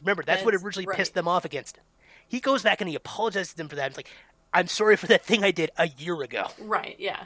Remember, 0.00 0.22
that's, 0.22 0.44
what 0.44 0.54
originally 0.54 0.86
right. 0.86 0.96
pissed 0.96 1.14
them 1.14 1.28
off 1.28 1.44
against 1.44 1.76
him. 1.76 1.84
He 2.26 2.40
goes 2.40 2.62
back 2.62 2.80
and 2.80 2.88
he 2.88 2.96
apologizes 2.96 3.50
to 3.52 3.56
them 3.56 3.68
for 3.68 3.76
that. 3.76 3.90
He's 3.90 3.96
like, 3.96 4.10
I'm 4.52 4.68
sorry 4.68 4.96
for 4.96 5.06
that 5.08 5.24
thing 5.24 5.44
I 5.44 5.50
did 5.50 5.70
a 5.76 5.88
year 5.88 6.20
ago. 6.22 6.46
Right. 6.60 6.96
Yeah. 6.98 7.24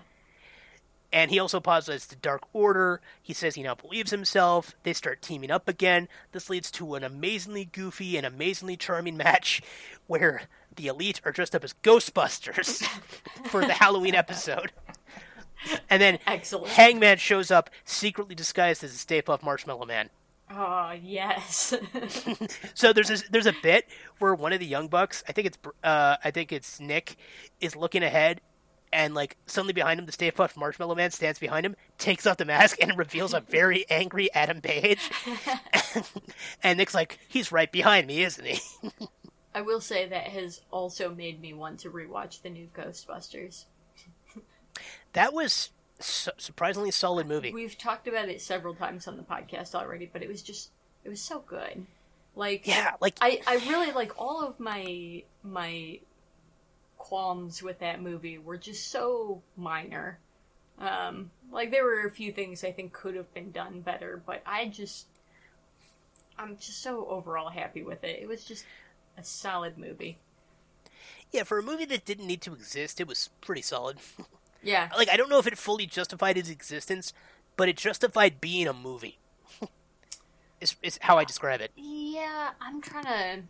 And 1.13 1.31
he 1.31 1.39
also 1.39 1.59
apologizes 1.59 2.07
the 2.07 2.17
Dark 2.17 2.43
Order. 2.53 3.01
He 3.23 3.33
says 3.33 3.55
he 3.55 3.63
now 3.63 3.75
believes 3.75 4.11
himself. 4.11 4.75
They 4.83 4.93
start 4.93 5.23
teaming 5.23 5.51
up 5.51 5.69
again. 5.69 6.09
This 6.33 6.51
leads 6.51 6.71
to 6.73 6.95
an 6.97 7.05
amazingly 7.05 7.65
goofy 7.65 8.17
and 8.17 8.27
amazingly 8.27 8.77
charming 8.77 9.17
match 9.17 9.63
where 10.07 10.43
the 10.77 10.87
Elite 10.87 11.21
are 11.25 11.33
dressed 11.33 11.55
up 11.55 11.65
as 11.65 11.75
Ghostbusters 11.83 12.83
for 13.47 13.63
the 13.63 13.73
Halloween 13.73 14.15
episode. 14.15 14.71
And 15.91 16.01
then 16.01 16.19
Excellent. 16.27 16.69
Hangman 16.69 17.17
shows 17.19 17.51
up 17.51 17.71
secretly 17.85 18.35
disguised 18.35 18.85
as 18.85 18.93
a 18.95 18.99
Stay 18.99 19.23
Puft 19.23 19.43
Marshmallow 19.43 19.87
Man. 19.87 20.11
Oh 20.51 20.93
yes. 20.93 21.75
So 22.75 22.93
there's 22.93 23.09
this, 23.09 23.25
there's 23.31 23.47
a 23.47 23.55
bit 23.63 23.87
where 24.21 24.35
one 24.35 24.53
of 24.53 24.61
the 24.61 24.67
young 24.67 24.87
bucks, 24.89 25.25
I 25.29 25.33
think 25.33 25.49
it's 25.49 25.59
uh, 25.83 26.17
I 26.23 26.31
think 26.31 26.53
it's 26.53 26.79
Nick, 26.79 27.17
is 27.61 27.75
looking 27.75 28.05
ahead, 28.05 28.41
and 28.93 29.15
like 29.15 29.37
suddenly 29.47 29.73
behind 29.73 30.01
him, 30.01 30.07
the 30.07 30.13
Stay 30.13 30.31
Puft 30.31 30.57
Marshmallow 30.57 30.95
Man 30.95 31.11
stands 31.11 31.39
behind 31.39 31.67
him, 31.67 31.77
takes 31.99 32.27
off 32.27 32.37
the 32.37 32.45
mask, 32.45 32.79
and 32.81 32.97
reveals 32.99 33.35
a 33.35 33.41
very 33.41 33.85
angry 33.91 34.33
Adam 34.35 34.61
Page. 34.61 35.11
and 36.63 36.79
Nick's 36.79 36.95
like, 36.95 37.19
he's 37.29 37.53
right 37.53 37.71
behind 37.71 38.07
me, 38.07 38.23
isn't 38.23 38.47
he? 38.47 38.61
I 39.55 39.63
will 39.63 39.81
say 39.81 40.07
that 40.09 40.29
has 40.29 40.61
also 40.71 41.15
made 41.15 41.41
me 41.41 41.53
want 41.53 41.81
to 41.81 41.91
rewatch 41.91 42.43
the 42.43 42.51
new 42.51 42.69
Ghostbusters. 42.77 43.65
That 45.15 45.33
was 45.33 45.71
su- 45.99 46.31
surprisingly 46.37 46.91
solid 46.91 47.27
movie. 47.27 47.53
We've 47.53 47.77
talked 47.77 48.09
about 48.09 48.29
it 48.29 48.41
several 48.41 48.75
times 48.75 49.09
on 49.09 49.17
the 49.17 49.23
podcast 49.23 49.75
already, 49.75 50.09
but 50.13 50.23
it 50.23 50.29
was 50.29 50.43
just 50.43 50.71
it 51.05 51.09
was 51.09 51.21
so 51.21 51.41
good. 51.47 51.87
Like 52.35 52.67
Yeah, 52.67 52.95
like 53.01 53.19
I, 53.21 53.41
I 53.47 53.57
really 53.69 53.93
like 53.93 54.13
all 54.21 54.47
of 54.47 54.61
my 54.61 55.23
my 55.43 55.99
qualms 56.99 57.63
with 57.63 57.79
that 57.79 58.03
movie 58.03 58.39
were 58.39 58.59
just 58.59 58.89
so 58.91 59.43
minor. 59.57 60.19
Um, 60.79 61.31
like 61.51 61.71
there 61.71 61.85
were 61.85 62.07
a 62.07 62.11
few 62.11 62.33
things 62.33 62.63
I 62.65 62.73
think 62.73 62.93
could 62.93 63.15
have 63.17 63.33
been 63.35 63.51
done 63.51 63.81
better, 63.81 64.23
but 64.27 64.43
I 64.47 64.67
just 64.67 65.07
I'm 66.39 66.57
just 66.57 66.83
so 66.83 67.07
overall 67.09 67.49
happy 67.51 67.83
with 67.83 68.05
it. 68.05 68.21
It 68.23 68.29
was 68.29 68.45
just 68.45 68.65
a 69.17 69.25
solid 69.25 69.77
movie. 69.79 70.19
yeah, 71.33 71.43
for 71.43 71.59
a 71.59 71.63
movie 71.63 71.85
that 71.87 72.05
didn't 72.05 72.27
need 72.27 72.41
to 72.43 72.53
exist, 72.55 73.01
it 73.01 73.09
was 73.09 73.31
pretty 73.41 73.63
solid. 73.63 73.99
Yeah. 74.61 74.89
like 74.97 75.09
I 75.09 75.17
don't 75.17 75.29
know 75.31 75.39
if 75.39 75.47
it 75.47 75.57
fully 75.57 75.87
justified 75.87 76.37
its 76.37 76.51
existence, 76.51 77.13
but 77.57 77.69
it 77.69 77.77
justified 77.77 78.41
being 78.41 78.67
a 78.67 78.73
movie. 78.73 79.19
is 80.61 80.75
is 80.83 80.99
how 81.03 81.17
I 81.17 81.23
describe 81.25 81.61
it. 81.61 81.71
Yeah, 81.77 82.51
I'm 82.61 82.81
trying 82.81 83.05
to. 83.05 83.43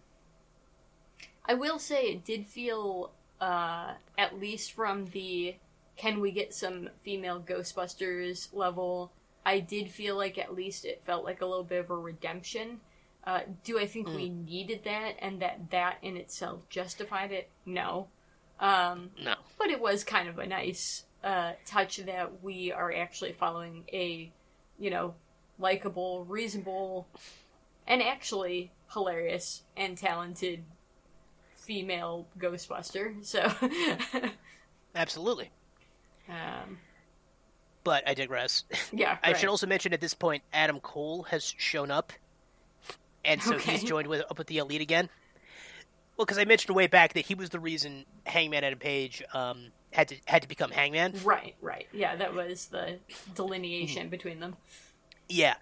I 1.47 1.55
will 1.55 1.79
say 1.79 2.03
it 2.13 2.27
did 2.27 2.47
feel, 2.47 3.11
uh, 3.41 3.93
at 4.17 4.39
least 4.39 4.73
from 4.73 5.07
the 5.07 5.57
can 5.97 6.21
we 6.21 6.31
get 6.31 6.55
some 6.55 6.89
female 7.03 7.41
Ghostbusters 7.41 8.55
level, 8.55 9.13
I 9.45 9.61
did 9.61 9.91
feel 9.91 10.17
like 10.17 10.39
at 10.39 10.55
least 10.55 10.85
it 10.85 11.03
felt 11.05 11.25
like 11.25 11.41
a 11.41 11.47
little 11.47 11.65
bit 11.65 11.81
of 11.81 11.91
a 11.91 11.97
redemption. 11.97 12.81
Uh, 13.25 13.41
do 13.65 13.79
I 13.79 13.87
think 13.87 14.07
we 14.09 14.29
needed 14.29 14.85
that 14.85 15.17
and 15.19 15.43
that 15.43 15.71
that 15.71 15.99
in 16.03 16.17
itself 16.17 16.69
justified 16.69 17.33
it? 17.33 17.51
No. 17.67 18.09
Um, 18.61 19.11
No. 19.23 19.35
but 19.59 19.71
it 19.71 19.81
was 19.81 20.05
kind 20.05 20.29
of 20.29 20.39
a 20.39 20.47
nice 20.47 21.05
uh, 21.23 21.53
touch 21.67 21.99
that 21.99 22.43
we 22.43 22.73
are 22.73 22.93
actually 22.93 23.33
following 23.33 23.85
a, 23.93 24.33
you 24.79 24.91
know, 24.91 25.15
likable, 25.59 26.25
reasonable, 26.25 27.09
and 27.87 28.03
actually 28.03 28.73
hilarious 28.93 29.63
and 29.77 29.99
talented 29.99 30.65
female 31.69 32.27
Ghostbuster. 32.39 33.15
So, 33.23 33.53
Absolutely. 34.95 35.51
um, 36.27 36.79
But 37.85 38.09
I 38.09 38.15
digress. 38.15 38.65
yeah, 38.93 39.19
I 39.23 39.29
right. 39.29 39.37
should 39.37 39.51
also 39.51 39.67
mention 39.67 39.93
at 39.93 40.01
this 40.01 40.15
point 40.15 40.43
Adam 40.51 40.81
Cole 40.81 41.25
has 41.25 41.55
shown 41.59 41.91
up, 41.91 42.15
and 43.23 43.43
so 43.43 43.59
he's 43.59 43.85
joined 43.85 44.09
with 44.09 44.23
up 44.23 44.39
with 44.39 44.47
the 44.47 44.57
elite 44.59 44.81
again. 44.81 45.11
Well, 46.17 46.25
because 46.25 46.39
I 46.39 46.47
mentioned 46.47 46.75
way 46.75 46.87
back 46.87 47.13
that 47.13 47.27
he 47.27 47.35
was 47.35 47.51
the 47.51 47.61
reason 47.61 48.07
Hangman 48.25 48.65
Adam 48.65 48.79
Page 48.79 49.23
um, 49.35 49.67
had 49.93 50.09
to 50.09 50.17
had 50.25 50.41
to 50.43 50.49
become 50.49 50.71
Hangman. 50.71 51.21
Right, 51.23 51.55
right. 51.61 51.87
Yeah, 51.93 52.17
that 52.17 52.33
was 52.35 52.67
the 52.69 52.99
delineation 53.35 54.09
between 54.09 54.41
them. 54.41 54.57
Yeah. 55.29 55.55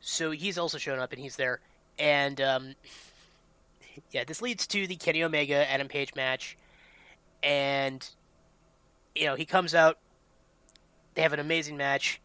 So 0.00 0.30
he's 0.30 0.56
also 0.56 0.78
shown 0.78 1.00
up, 1.00 1.12
and 1.12 1.20
he's 1.20 1.34
there. 1.34 1.58
And 1.98 2.40
um, 2.40 2.74
yeah, 4.10 4.24
this 4.24 4.42
leads 4.42 4.66
to 4.68 4.86
the 4.86 4.96
Kenny 4.96 5.22
Omega 5.22 5.70
Adam 5.70 5.88
Page 5.88 6.14
match, 6.14 6.56
and 7.42 8.08
you 9.14 9.26
know 9.26 9.34
he 9.34 9.44
comes 9.44 9.74
out. 9.74 9.98
They 11.14 11.22
have 11.22 11.32
an 11.32 11.40
amazing 11.40 11.76
match. 11.76 12.20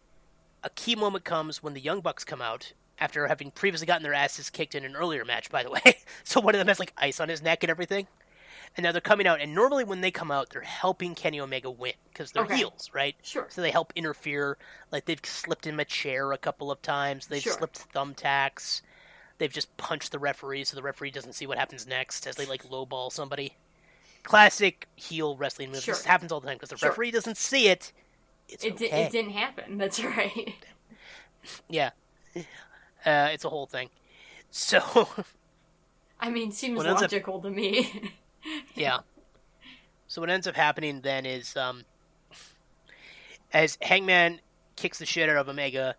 A 0.64 0.70
key 0.70 0.96
moment 0.96 1.24
comes 1.24 1.64
when 1.64 1.74
the 1.74 1.80
Young 1.82 2.02
Bucks 2.02 2.24
come 2.24 2.42
out 2.42 2.74
after 3.00 3.28
having 3.28 3.50
previously 3.52 3.88
gotten 3.88 4.04
their 4.04 4.14
asses 4.14 4.50
kicked 4.50 4.76
in 4.76 4.84
an 4.86 4.96
earlier 4.96 5.26
match. 5.26 5.50
By 5.50 5.64
the 5.64 5.72
way, 5.72 5.82
so 6.24 6.40
one 6.42 6.54
of 6.56 6.60
them 6.60 6.68
has 6.68 6.80
like 6.80 6.94
ice 6.98 7.20
on 7.20 7.30
his 7.30 7.42
neck 7.42 7.64
and 7.64 7.70
everything. 7.72 8.08
And 8.78 8.86
now 8.86 8.94
they're 8.94 9.02
coming 9.02 9.28
out, 9.28 9.42
and 9.42 9.54
normally 9.54 9.84
when 9.84 10.00
they 10.00 10.12
come 10.12 10.32
out, 10.32 10.50
they're 10.52 10.62
helping 10.62 11.14
Kenny 11.14 11.42
Omega 11.42 11.70
win 11.70 11.92
because 12.08 12.32
they're 12.32 12.44
Okay. 12.44 12.56
heels, 12.58 12.90
right? 12.94 13.16
Sure. 13.22 13.46
So 13.50 13.62
they 13.62 13.72
help 13.72 13.92
interfere. 13.98 14.58
Like 14.94 15.06
they've 15.06 15.20
slipped 15.26 15.68
him 15.68 15.80
a 15.80 15.84
chair 15.86 16.32
a 16.32 16.38
couple 16.38 16.72
of 16.72 16.82
times. 16.82 17.28
They've 17.28 17.42
Sure. 17.42 17.52
slipped 17.54 17.92
thumbtacks. 17.94 18.82
They've 19.42 19.52
just 19.52 19.76
punched 19.76 20.12
the 20.12 20.20
referee 20.20 20.66
so 20.66 20.76
the 20.76 20.84
referee 20.84 21.10
doesn't 21.10 21.34
see 21.34 21.48
what 21.48 21.58
happens 21.58 21.88
next 21.88 22.28
as 22.28 22.36
they 22.36 22.46
like 22.46 22.70
lowball 22.70 23.12
somebody. 23.12 23.56
Classic 24.22 24.88
heel 24.96 25.36
wrestling 25.36 25.72
move. 25.72 25.82
Sure. 25.82 25.96
This 25.96 26.06
happens 26.06 26.32
all 26.32 26.40
the 26.40 26.46
time 26.46 26.58
because 26.58 26.70
the 26.70 26.78
Sure. 26.78 26.90
referee 26.90 27.10
doesn't 27.10 27.38
see 27.38 27.68
it. 27.68 27.92
It's 28.48 28.64
It, 28.64 28.74
okay. 28.74 29.06
it 29.06 29.12
didn't 29.12 29.32
happen. 29.32 29.80
That's 29.80 30.00
right. 30.04 30.54
Yeah, 31.68 31.90
uh, 32.36 33.30
it's 33.34 33.44
a 33.44 33.50
whole 33.50 33.66
thing. 33.66 33.90
So 34.52 35.10
I 36.20 36.30
mean, 36.30 36.52
seems 36.52 36.78
ends 36.78 36.92
up- 36.92 37.02
logical 37.02 37.42
to 37.42 37.50
me. 37.50 38.12
yeah. 38.76 39.00
So 40.06 40.22
what 40.22 40.30
ends 40.30 40.46
up 40.46 40.56
happening 40.56 41.02
then 41.02 41.26
is, 41.26 41.58
um, 41.58 41.84
as 43.52 43.80
Hangman 43.82 44.40
kicks 44.76 45.00
the 45.00 45.08
shit 45.08 45.30
out 45.30 45.38
of 45.38 45.50
Omega, 45.50 45.96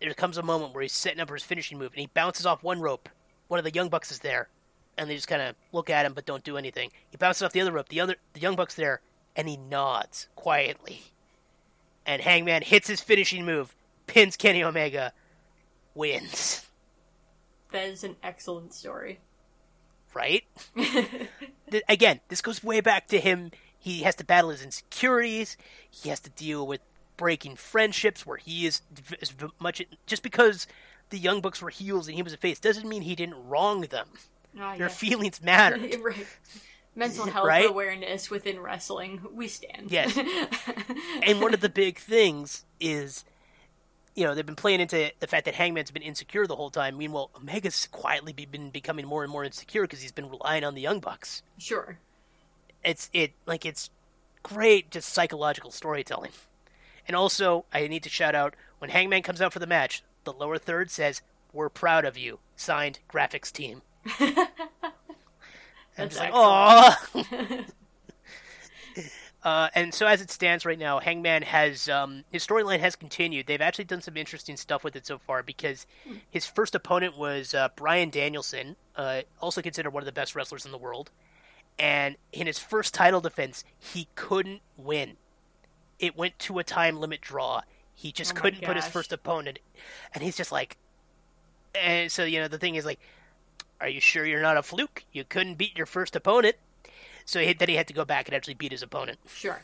there 0.00 0.14
comes 0.14 0.38
a 0.38 0.42
moment 0.42 0.74
where 0.74 0.82
he's 0.82 0.92
setting 0.92 1.20
up 1.20 1.28
for 1.28 1.34
his 1.34 1.44
finishing 1.44 1.78
move, 1.78 1.92
and 1.92 2.00
he 2.00 2.08
bounces 2.12 2.46
off 2.46 2.62
one 2.62 2.80
rope. 2.80 3.08
One 3.48 3.58
of 3.58 3.64
the 3.64 3.72
Young 3.72 3.88
Bucks 3.88 4.12
is 4.12 4.20
there, 4.20 4.48
and 4.96 5.08
they 5.08 5.14
just 5.14 5.28
kind 5.28 5.42
of 5.42 5.56
look 5.72 5.90
at 5.90 6.06
him 6.06 6.12
but 6.12 6.26
don't 6.26 6.44
do 6.44 6.56
anything. 6.56 6.90
He 7.10 7.16
bounces 7.16 7.42
off 7.42 7.52
the 7.52 7.60
other 7.60 7.72
rope. 7.72 7.88
The 7.88 8.00
other, 8.00 8.16
the 8.34 8.40
Young 8.40 8.56
Bucks 8.56 8.74
there, 8.74 9.00
and 9.34 9.48
he 9.48 9.56
nods 9.56 10.28
quietly. 10.36 11.02
And 12.06 12.22
Hangman 12.22 12.62
hits 12.62 12.88
his 12.88 13.00
finishing 13.00 13.44
move, 13.44 13.74
pins 14.06 14.36
Kenny 14.36 14.62
Omega, 14.62 15.12
wins. 15.94 16.66
that 17.72 17.86
is 17.86 18.04
an 18.04 18.16
excellent 18.22 18.72
story. 18.72 19.20
Right? 20.14 20.44
again, 21.88 22.20
this 22.28 22.40
goes 22.40 22.64
way 22.64 22.80
back 22.80 23.08
to 23.08 23.20
him. 23.20 23.50
He 23.78 24.02
has 24.02 24.14
to 24.16 24.24
battle 24.24 24.50
his 24.50 24.62
insecurities. 24.62 25.56
He 25.90 26.08
has 26.08 26.20
to 26.20 26.30
deal 26.30 26.66
with 26.66 26.80
breaking 27.18 27.56
friendships 27.56 28.24
where 28.24 28.38
he 28.38 28.64
is, 28.64 28.80
v- 28.90 29.48
much. 29.58 29.82
Just 30.06 30.22
because 30.22 30.66
the 31.10 31.18
Young 31.18 31.42
Bucks 31.42 31.60
were 31.60 31.68
heels 31.68 32.06
and 32.08 32.14
he 32.16 32.22
was 32.22 32.32
a 32.32 32.38
face 32.38 32.58
doesn't 32.58 32.88
mean 32.88 33.02
he 33.02 33.14
didn't 33.14 33.46
wrong 33.46 33.82
them. 33.82 34.08
Ah, 34.58 34.72
Their 34.78 34.86
yeah. 34.86 34.88
feelings 34.88 35.42
matter. 35.42 35.76
right. 36.00 36.26
Mental 36.96 37.26
health 37.26 37.46
Right? 37.46 37.68
awareness 37.68 38.28
within 38.30 38.58
wrestling, 38.58 39.20
we 39.32 39.46
stand. 39.46 39.90
Yes. 39.90 40.18
and 41.22 41.40
one 41.40 41.54
of 41.54 41.60
the 41.60 41.68
big 41.68 41.98
things 41.98 42.64
is, 42.80 43.24
you 44.16 44.24
know, 44.24 44.34
they've 44.34 44.44
been 44.44 44.56
playing 44.56 44.80
into 44.80 45.12
the 45.20 45.26
fact 45.28 45.44
that 45.44 45.54
Hangman's 45.54 45.92
been 45.92 46.02
insecure 46.02 46.46
the 46.48 46.56
whole 46.56 46.70
time. 46.70 46.98
Meanwhile, 46.98 47.30
Omega's 47.36 47.86
quietly 47.92 48.32
been 48.32 48.70
becoming 48.70 49.06
more 49.06 49.22
and 49.22 49.30
more 49.30 49.44
insecure 49.44 49.82
because 49.82 50.00
he's 50.02 50.10
been 50.12 50.28
relying 50.28 50.64
on 50.64 50.74
the 50.74 50.80
Young 50.80 50.98
Bucks. 50.98 51.42
sure. 51.58 51.98
it's 52.82 53.10
it 53.12 53.32
like 53.46 53.64
it's 53.64 53.90
great 54.42 54.90
just 54.90 55.08
psychological 55.12 55.70
storytelling. 55.70 56.30
And 57.08 57.16
also, 57.16 57.64
I 57.72 57.88
need 57.88 58.04
to 58.04 58.08
shout 58.08 58.34
out 58.36 58.54
when 58.78 58.90
Hangman 58.90 59.22
comes 59.22 59.42
out 59.42 59.52
for 59.52 59.58
the 59.58 59.66
match, 59.66 60.04
the 60.24 60.32
lower 60.32 60.58
third 60.58 60.90
says, 60.90 61.22
"We're 61.52 61.70
proud 61.70 62.04
of 62.04 62.16
you." 62.16 62.38
Signed, 62.54 63.00
graphics 63.10 63.50
team. 63.50 63.82
I'm 65.98 66.08
just 66.08 66.20
like, 66.20 66.30
oh. 66.32 66.94
Uh, 69.44 69.68
and 69.74 69.94
so 69.94 70.04
as 70.06 70.20
it 70.20 70.30
stands 70.30 70.66
right 70.66 70.78
now, 70.78 70.98
Hangman 70.98 71.42
has 71.42 71.88
um, 71.88 72.24
his 72.30 72.44
storyline 72.44 72.80
has 72.80 72.96
continued. 72.96 73.46
They've 73.46 73.60
actually 73.60 73.84
done 73.84 74.02
some 74.02 74.16
interesting 74.16 74.56
stuff 74.56 74.82
with 74.82 74.96
it 74.96 75.06
so 75.06 75.16
far 75.16 75.44
because 75.44 75.86
his 76.28 76.44
first 76.44 76.74
opponent 76.74 77.16
was 77.16 77.54
uh, 77.54 77.68
Bryan 77.76 78.10
Danielson, 78.10 78.74
uh, 78.96 79.22
also 79.40 79.62
considered 79.62 79.92
one 79.92 80.02
of 80.02 80.06
the 80.06 80.12
best 80.12 80.34
wrestlers 80.34 80.66
in 80.66 80.72
the 80.72 80.76
world. 80.76 81.10
And 81.78 82.16
in 82.32 82.48
his 82.48 82.58
first 82.58 82.92
title 82.92 83.20
defense, 83.20 83.64
he 83.78 84.08
couldn't 84.16 84.60
win. 84.76 85.16
It 85.98 86.16
went 86.16 86.38
to 86.40 86.58
a 86.58 86.64
time 86.64 87.00
limit 87.00 87.20
draw. 87.20 87.62
He 87.94 88.12
just 88.12 88.36
Oh 88.36 88.40
couldn't 88.40 88.62
put 88.62 88.76
his 88.76 88.86
first 88.86 89.12
opponent, 89.12 89.58
and 90.14 90.22
he's 90.22 90.36
just 90.36 90.52
like, 90.52 90.76
and 91.74 92.10
so 92.12 92.24
you 92.24 92.40
know 92.40 92.48
the 92.48 92.58
thing 92.58 92.76
is 92.76 92.84
like, 92.84 93.00
are 93.80 93.88
you 93.88 94.00
sure 94.00 94.24
you're 94.24 94.40
not 94.40 94.56
a 94.56 94.62
fluke? 94.62 95.04
You 95.12 95.24
couldn't 95.24 95.56
beat 95.56 95.76
your 95.76 95.86
first 95.86 96.14
opponent. 96.14 96.56
So 97.24 97.40
he, 97.40 97.52
then 97.52 97.68
he 97.68 97.74
had 97.74 97.88
to 97.88 97.94
go 97.94 98.04
back 98.04 98.28
and 98.28 98.34
actually 98.34 98.54
beat 98.54 98.72
his 98.72 98.82
opponent. 98.82 99.18
Sure. 99.26 99.60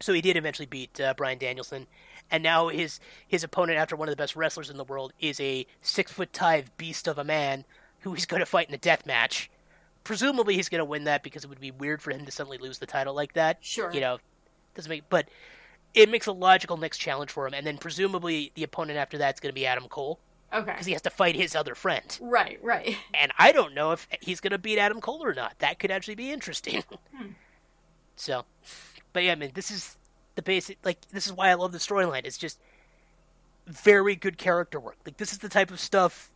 So 0.00 0.12
he 0.12 0.20
did 0.20 0.36
eventually 0.36 0.66
beat 0.66 1.00
uh, 1.00 1.14
Bryan 1.14 1.38
Danielson, 1.38 1.86
and 2.30 2.42
now 2.42 2.68
his 2.68 3.00
his 3.26 3.42
opponent, 3.42 3.78
after 3.78 3.96
one 3.96 4.08
of 4.08 4.12
the 4.12 4.20
best 4.20 4.36
wrestlers 4.36 4.70
in 4.70 4.76
the 4.76 4.84
world, 4.84 5.12
is 5.20 5.40
a 5.40 5.66
six 5.80 6.12
foot 6.12 6.36
five 6.36 6.76
beast 6.76 7.08
of 7.08 7.18
a 7.18 7.24
man 7.24 7.64
who 8.00 8.12
he's 8.14 8.26
going 8.26 8.40
to 8.40 8.46
fight 8.46 8.68
in 8.68 8.74
a 8.74 8.78
death 8.78 9.06
match. 9.06 9.50
Presumably, 10.04 10.54
he's 10.54 10.68
going 10.68 10.78
to 10.78 10.84
win 10.84 11.04
that 11.04 11.22
because 11.22 11.44
it 11.44 11.50
would 11.50 11.60
be 11.60 11.70
weird 11.70 12.00
for 12.00 12.10
him 12.10 12.24
to 12.24 12.30
suddenly 12.30 12.58
lose 12.58 12.78
the 12.78 12.86
title 12.86 13.14
like 13.14 13.32
that. 13.34 13.58
Sure. 13.60 13.92
You 13.92 14.00
know, 14.00 14.18
doesn't 14.78 14.88
make. 14.88 15.08
But 15.10 15.28
it 15.92 16.08
makes 16.08 16.26
a 16.26 16.32
logical 16.32 16.76
next 16.76 16.98
challenge 16.98 17.30
for 17.30 17.46
him, 17.46 17.52
and 17.54 17.66
then 17.66 17.76
presumably 17.76 18.52
the 18.54 18.62
opponent 18.62 18.98
after 18.98 19.18
that's 19.18 19.40
going 19.40 19.50
to 19.50 19.54
be 19.54 19.66
Adam 19.66 19.88
Cole 19.88 20.20
Okay. 20.52 20.70
because 20.70 20.86
he 20.86 20.92
has 20.92 21.02
to 21.02 21.10
fight 21.10 21.34
his 21.36 21.54
other 21.56 21.74
friend. 21.74 22.18
Right, 22.22 22.58
right. 22.62 22.96
And 23.12 23.32
I 23.38 23.52
don't 23.52 23.74
know 23.74 23.92
if 23.92 24.06
he's 24.20 24.40
going 24.40 24.52
to 24.52 24.58
beat 24.58 24.78
Adam 24.78 25.00
Cole 25.00 25.22
or 25.22 25.34
not. 25.34 25.58
That 25.58 25.78
could 25.78 25.90
actually 25.90 26.14
be 26.14 26.30
interesting. 26.32 26.82
Hmm. 27.14 27.32
So, 28.16 28.44
but 29.12 29.22
yeah, 29.22 29.32
I 29.32 29.34
mean, 29.36 29.52
this 29.54 29.70
is 29.70 29.96
the 30.34 30.42
basic. 30.42 30.78
Like, 30.84 30.98
this 31.12 31.26
is 31.26 31.32
why 31.32 31.50
I 31.50 31.54
love 31.54 31.70
the 31.70 31.78
storyline. 31.78 32.22
It's 32.24 32.36
just 32.38 32.58
very 33.66 34.16
good 34.16 34.38
character 34.38 34.80
work. 34.80 34.96
Like, 35.06 35.18
this 35.18 35.30
is 35.32 35.38
the 35.38 35.48
type 35.48 35.70
of 35.70 35.78
stuff 35.78 36.32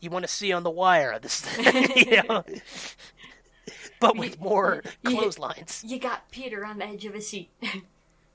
you 0.00 0.08
want 0.08 0.24
to 0.24 0.30
see 0.30 0.50
on 0.52 0.62
The 0.62 0.70
Wire. 0.70 1.18
This, 1.18 1.46
you 1.96 2.22
know, 2.22 2.42
but 4.00 4.16
with 4.16 4.40
more 4.40 4.82
You- 5.04 5.10
clotheslines. 5.16 5.84
You 5.86 5.98
got 5.98 6.30
Peter 6.30 6.64
on 6.64 6.78
the 6.78 6.86
edge 6.86 7.04
of 7.04 7.14
a 7.14 7.20
seat. 7.20 7.50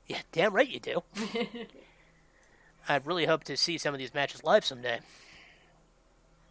Yeah, 0.07 0.19
damn 0.31 0.53
right 0.53 0.69
you 0.69 0.79
do. 0.79 1.01
I 2.87 2.97
really 3.03 3.25
hope 3.25 3.43
to 3.45 3.57
see 3.57 3.79
some 3.79 3.95
of 3.95 3.99
these 3.99 4.13
matches 4.13 4.43
live 4.43 4.63
someday. 4.63 4.99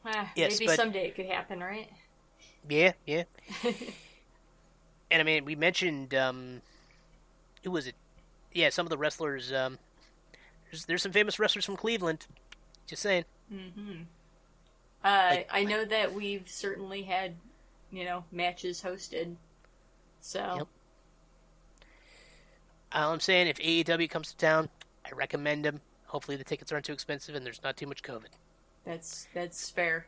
Ah, 0.04 0.32
Yes, 0.34 0.54
maybe 0.58 0.66
but- 0.66 0.74
someday 0.76 1.06
it 1.06 1.14
could 1.14 1.26
happen, 1.26 1.60
right? 1.60 1.88
Yeah, 2.68 2.94
yeah. 3.06 3.22
and 5.10 5.20
I 5.20 5.22
mean, 5.22 5.44
we 5.44 5.54
mentioned 5.54 6.14
um, 6.14 6.62
who 7.62 7.70
was 7.70 7.86
it? 7.86 7.94
Yeah, 8.52 8.70
some 8.70 8.86
of 8.86 8.90
the 8.90 8.98
wrestlers. 8.98 9.52
Um, 9.52 9.78
there's 10.72 10.86
there's 10.86 11.02
some 11.02 11.12
famous 11.12 11.38
wrestlers 11.38 11.64
from 11.64 11.76
Cleveland. 11.76 12.26
Just 12.88 13.02
saying. 13.02 13.24
Uh, 13.52 15.26
Like- 15.30 15.48
I 15.52 15.62
know 15.62 15.84
that 15.84 16.12
we've 16.12 16.48
certainly 16.48 17.02
had, 17.02 17.34
you 17.96 18.04
know, 18.04 18.24
matches 18.32 18.82
hosted. 18.82 19.36
So, 20.20 20.54
Yep. 20.58 20.68
All 22.92 23.12
I'm 23.12 23.20
saying, 23.20 23.48
if 23.48 23.58
AEW 23.58 24.08
comes 24.08 24.30
to 24.30 24.36
town, 24.36 24.68
I 25.04 25.10
recommend 25.14 25.64
them. 25.64 25.80
Hopefully, 26.06 26.36
the 26.36 26.44
tickets 26.44 26.70
aren't 26.70 26.84
too 26.84 26.92
expensive 26.92 27.34
and 27.34 27.44
there's 27.44 27.62
not 27.62 27.76
too 27.76 27.86
much 27.86 28.02
COVID. 28.02 28.28
that's 28.84 29.26
that's 29.34 29.68
fair. 29.70 30.06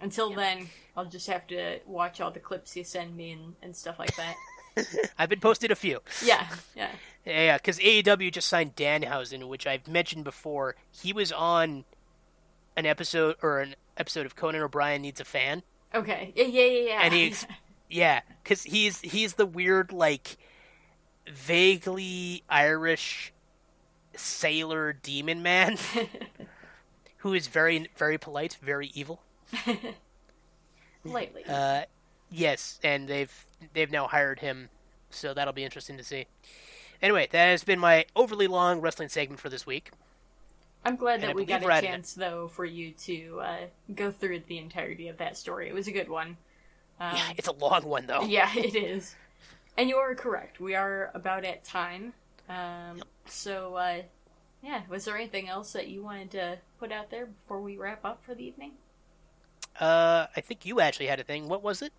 Until 0.00 0.32
then, 0.34 0.68
I'll 0.96 1.06
just 1.06 1.26
have 1.26 1.46
to 1.48 1.78
watch 1.86 2.20
all 2.20 2.30
the 2.30 2.40
clips 2.40 2.76
you 2.76 2.84
send 2.84 3.16
me 3.16 3.32
and, 3.32 3.54
and 3.62 3.74
stuff 3.76 3.98
like 3.98 4.14
that. 4.16 4.34
I've 5.18 5.30
been 5.30 5.40
posted 5.40 5.70
a 5.70 5.74
few. 5.74 6.00
yeah, 6.24 6.46
yeah. 6.74 6.90
Yeah, 7.24 7.56
because 7.56 7.78
AEW 7.78 8.30
just 8.32 8.48
signed 8.48 8.76
Danhausen, 8.76 9.48
which 9.48 9.66
I've 9.66 9.88
mentioned 9.88 10.24
before. 10.24 10.76
He 10.90 11.12
was 11.14 11.32
on 11.32 11.84
an 12.76 12.84
episode 12.86 13.36
or 13.42 13.60
an 13.60 13.74
episode 13.96 14.26
of 14.26 14.36
Conan 14.36 14.60
O'Brien 14.62 15.00
Needs 15.02 15.20
a 15.20 15.24
Fan. 15.24 15.62
Okay. 15.94 16.32
Yeah, 16.36 16.44
yeah, 16.44 16.62
yeah. 16.64 16.80
yeah. 16.88 17.00
and 17.02 17.14
he 17.14 17.26
ex- 17.28 17.46
yeah 17.90 18.20
because 18.42 18.64
he's 18.64 19.00
he's 19.00 19.34
the 19.34 19.46
weird 19.46 19.92
like 19.92 20.36
vaguely 21.32 22.42
irish 22.48 23.32
sailor 24.14 24.92
demon 24.92 25.42
man 25.42 25.76
who 27.18 27.32
is 27.34 27.46
very 27.46 27.88
very 27.96 28.18
polite 28.18 28.56
very 28.62 28.90
evil 28.94 29.20
Lightly. 31.04 31.44
uh 31.44 31.82
yes 32.30 32.80
and 32.82 33.08
they've 33.08 33.32
they've 33.74 33.90
now 33.90 34.06
hired 34.08 34.40
him 34.40 34.68
so 35.10 35.32
that'll 35.34 35.52
be 35.52 35.64
interesting 35.64 35.96
to 35.96 36.02
see 36.04 36.26
anyway 37.00 37.28
that 37.30 37.46
has 37.46 37.62
been 37.62 37.78
my 37.78 38.04
overly 38.16 38.48
long 38.48 38.80
wrestling 38.80 39.08
segment 39.08 39.40
for 39.40 39.48
this 39.48 39.66
week 39.66 39.90
I'm 40.86 40.96
glad 40.96 41.20
that 41.22 41.34
we 41.34 41.44
got 41.44 41.62
a 41.62 41.64
we're 41.66 41.72
it. 41.72 41.82
chance, 41.82 42.14
though, 42.14 42.48
for 42.48 42.64
you 42.64 42.92
to 42.92 43.40
uh, 43.40 43.56
go 43.94 44.10
through 44.10 44.42
the 44.46 44.58
entirety 44.58 45.08
of 45.08 45.18
that 45.18 45.36
story. 45.36 45.68
It 45.68 45.74
was 45.74 45.88
a 45.88 45.92
good 45.92 46.08
one. 46.08 46.36
Um, 46.98 47.14
yeah 47.14 47.32
it's 47.36 47.48
a 47.48 47.52
long 47.52 47.84
one 47.84 48.06
though 48.06 48.22
yeah, 48.26 48.50
it 48.56 48.74
is. 48.74 49.14
And 49.76 49.88
you 49.88 49.96
are 49.96 50.14
correct. 50.14 50.60
We 50.60 50.74
are 50.74 51.10
about 51.14 51.44
at 51.44 51.62
time. 51.64 52.14
Um, 52.48 53.02
so, 53.26 53.74
uh, 53.74 54.02
yeah, 54.62 54.82
was 54.88 55.04
there 55.04 55.16
anything 55.16 55.48
else 55.48 55.72
that 55.74 55.88
you 55.88 56.02
wanted 56.02 56.30
to 56.30 56.58
put 56.78 56.92
out 56.92 57.10
there 57.10 57.26
before 57.26 57.60
we 57.60 57.76
wrap 57.76 58.04
up 58.04 58.24
for 58.24 58.34
the 58.34 58.44
evening? 58.44 58.72
Uh, 59.78 60.26
I 60.34 60.40
think 60.40 60.64
you 60.64 60.80
actually 60.80 61.08
had 61.08 61.20
a 61.20 61.24
thing. 61.24 61.48
What 61.48 61.62
was 61.62 61.82
it? 61.82 61.92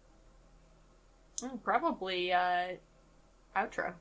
Mm, 1.41 1.61
Probably 1.63 2.33
uh, 2.33 2.69
outro. 3.55 3.93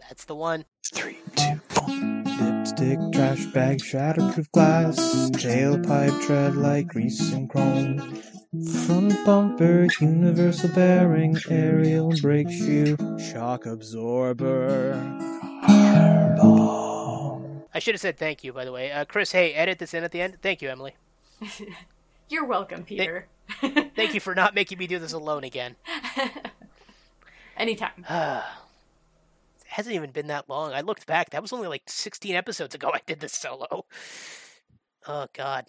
That's 0.00 0.24
the 0.24 0.34
one. 0.34 0.64
Three, 0.92 1.18
two, 1.36 1.60
one. 1.82 2.15
Lipstick, 2.78 2.98
trash 3.12 3.46
bag, 3.46 3.78
shatterproof 3.78 4.50
glass, 4.52 4.98
tailpipe 5.30 6.26
tread 6.26 6.56
like 6.56 6.88
grease 6.88 7.32
and 7.32 7.48
chrome. 7.48 8.20
Front 8.84 9.24
bumper, 9.24 9.86
universal 9.98 10.68
bearing, 10.70 11.38
aerial 11.48 12.12
brake 12.20 12.50
shoe, 12.50 12.98
shock 13.18 13.64
absorber. 13.64 14.94
Hardball. 15.66 17.40
I 17.72 17.78
should 17.78 17.94
have 17.94 18.00
said 18.02 18.18
thank 18.18 18.44
you, 18.44 18.52
by 18.52 18.66
the 18.66 18.72
way. 18.72 18.92
Uh, 18.92 19.06
Chris, 19.06 19.32
hey, 19.32 19.54
edit 19.54 19.78
this 19.78 19.94
in 19.94 20.04
at 20.04 20.12
the 20.12 20.20
end. 20.20 20.36
Thank 20.42 20.60
you, 20.60 20.68
Emily. 20.68 20.96
You're 22.28 22.44
welcome, 22.44 22.84
Peter. 22.84 23.26
Thank 23.62 24.12
you 24.12 24.20
for 24.20 24.34
not 24.34 24.54
making 24.54 24.76
me 24.76 24.86
do 24.86 24.98
this 24.98 25.14
alone 25.14 25.44
again. 25.44 25.76
Anytime. 27.56 28.04
hasn't 29.76 29.94
even 29.94 30.10
been 30.10 30.28
that 30.28 30.48
long. 30.48 30.72
I 30.72 30.80
looked 30.80 31.06
back. 31.06 31.30
That 31.30 31.42
was 31.42 31.52
only 31.52 31.68
like 31.68 31.82
16 31.86 32.34
episodes 32.34 32.74
ago 32.74 32.90
I 32.94 33.00
did 33.06 33.20
this 33.20 33.34
solo. 33.34 33.84
Oh, 35.06 35.26
God. 35.34 35.64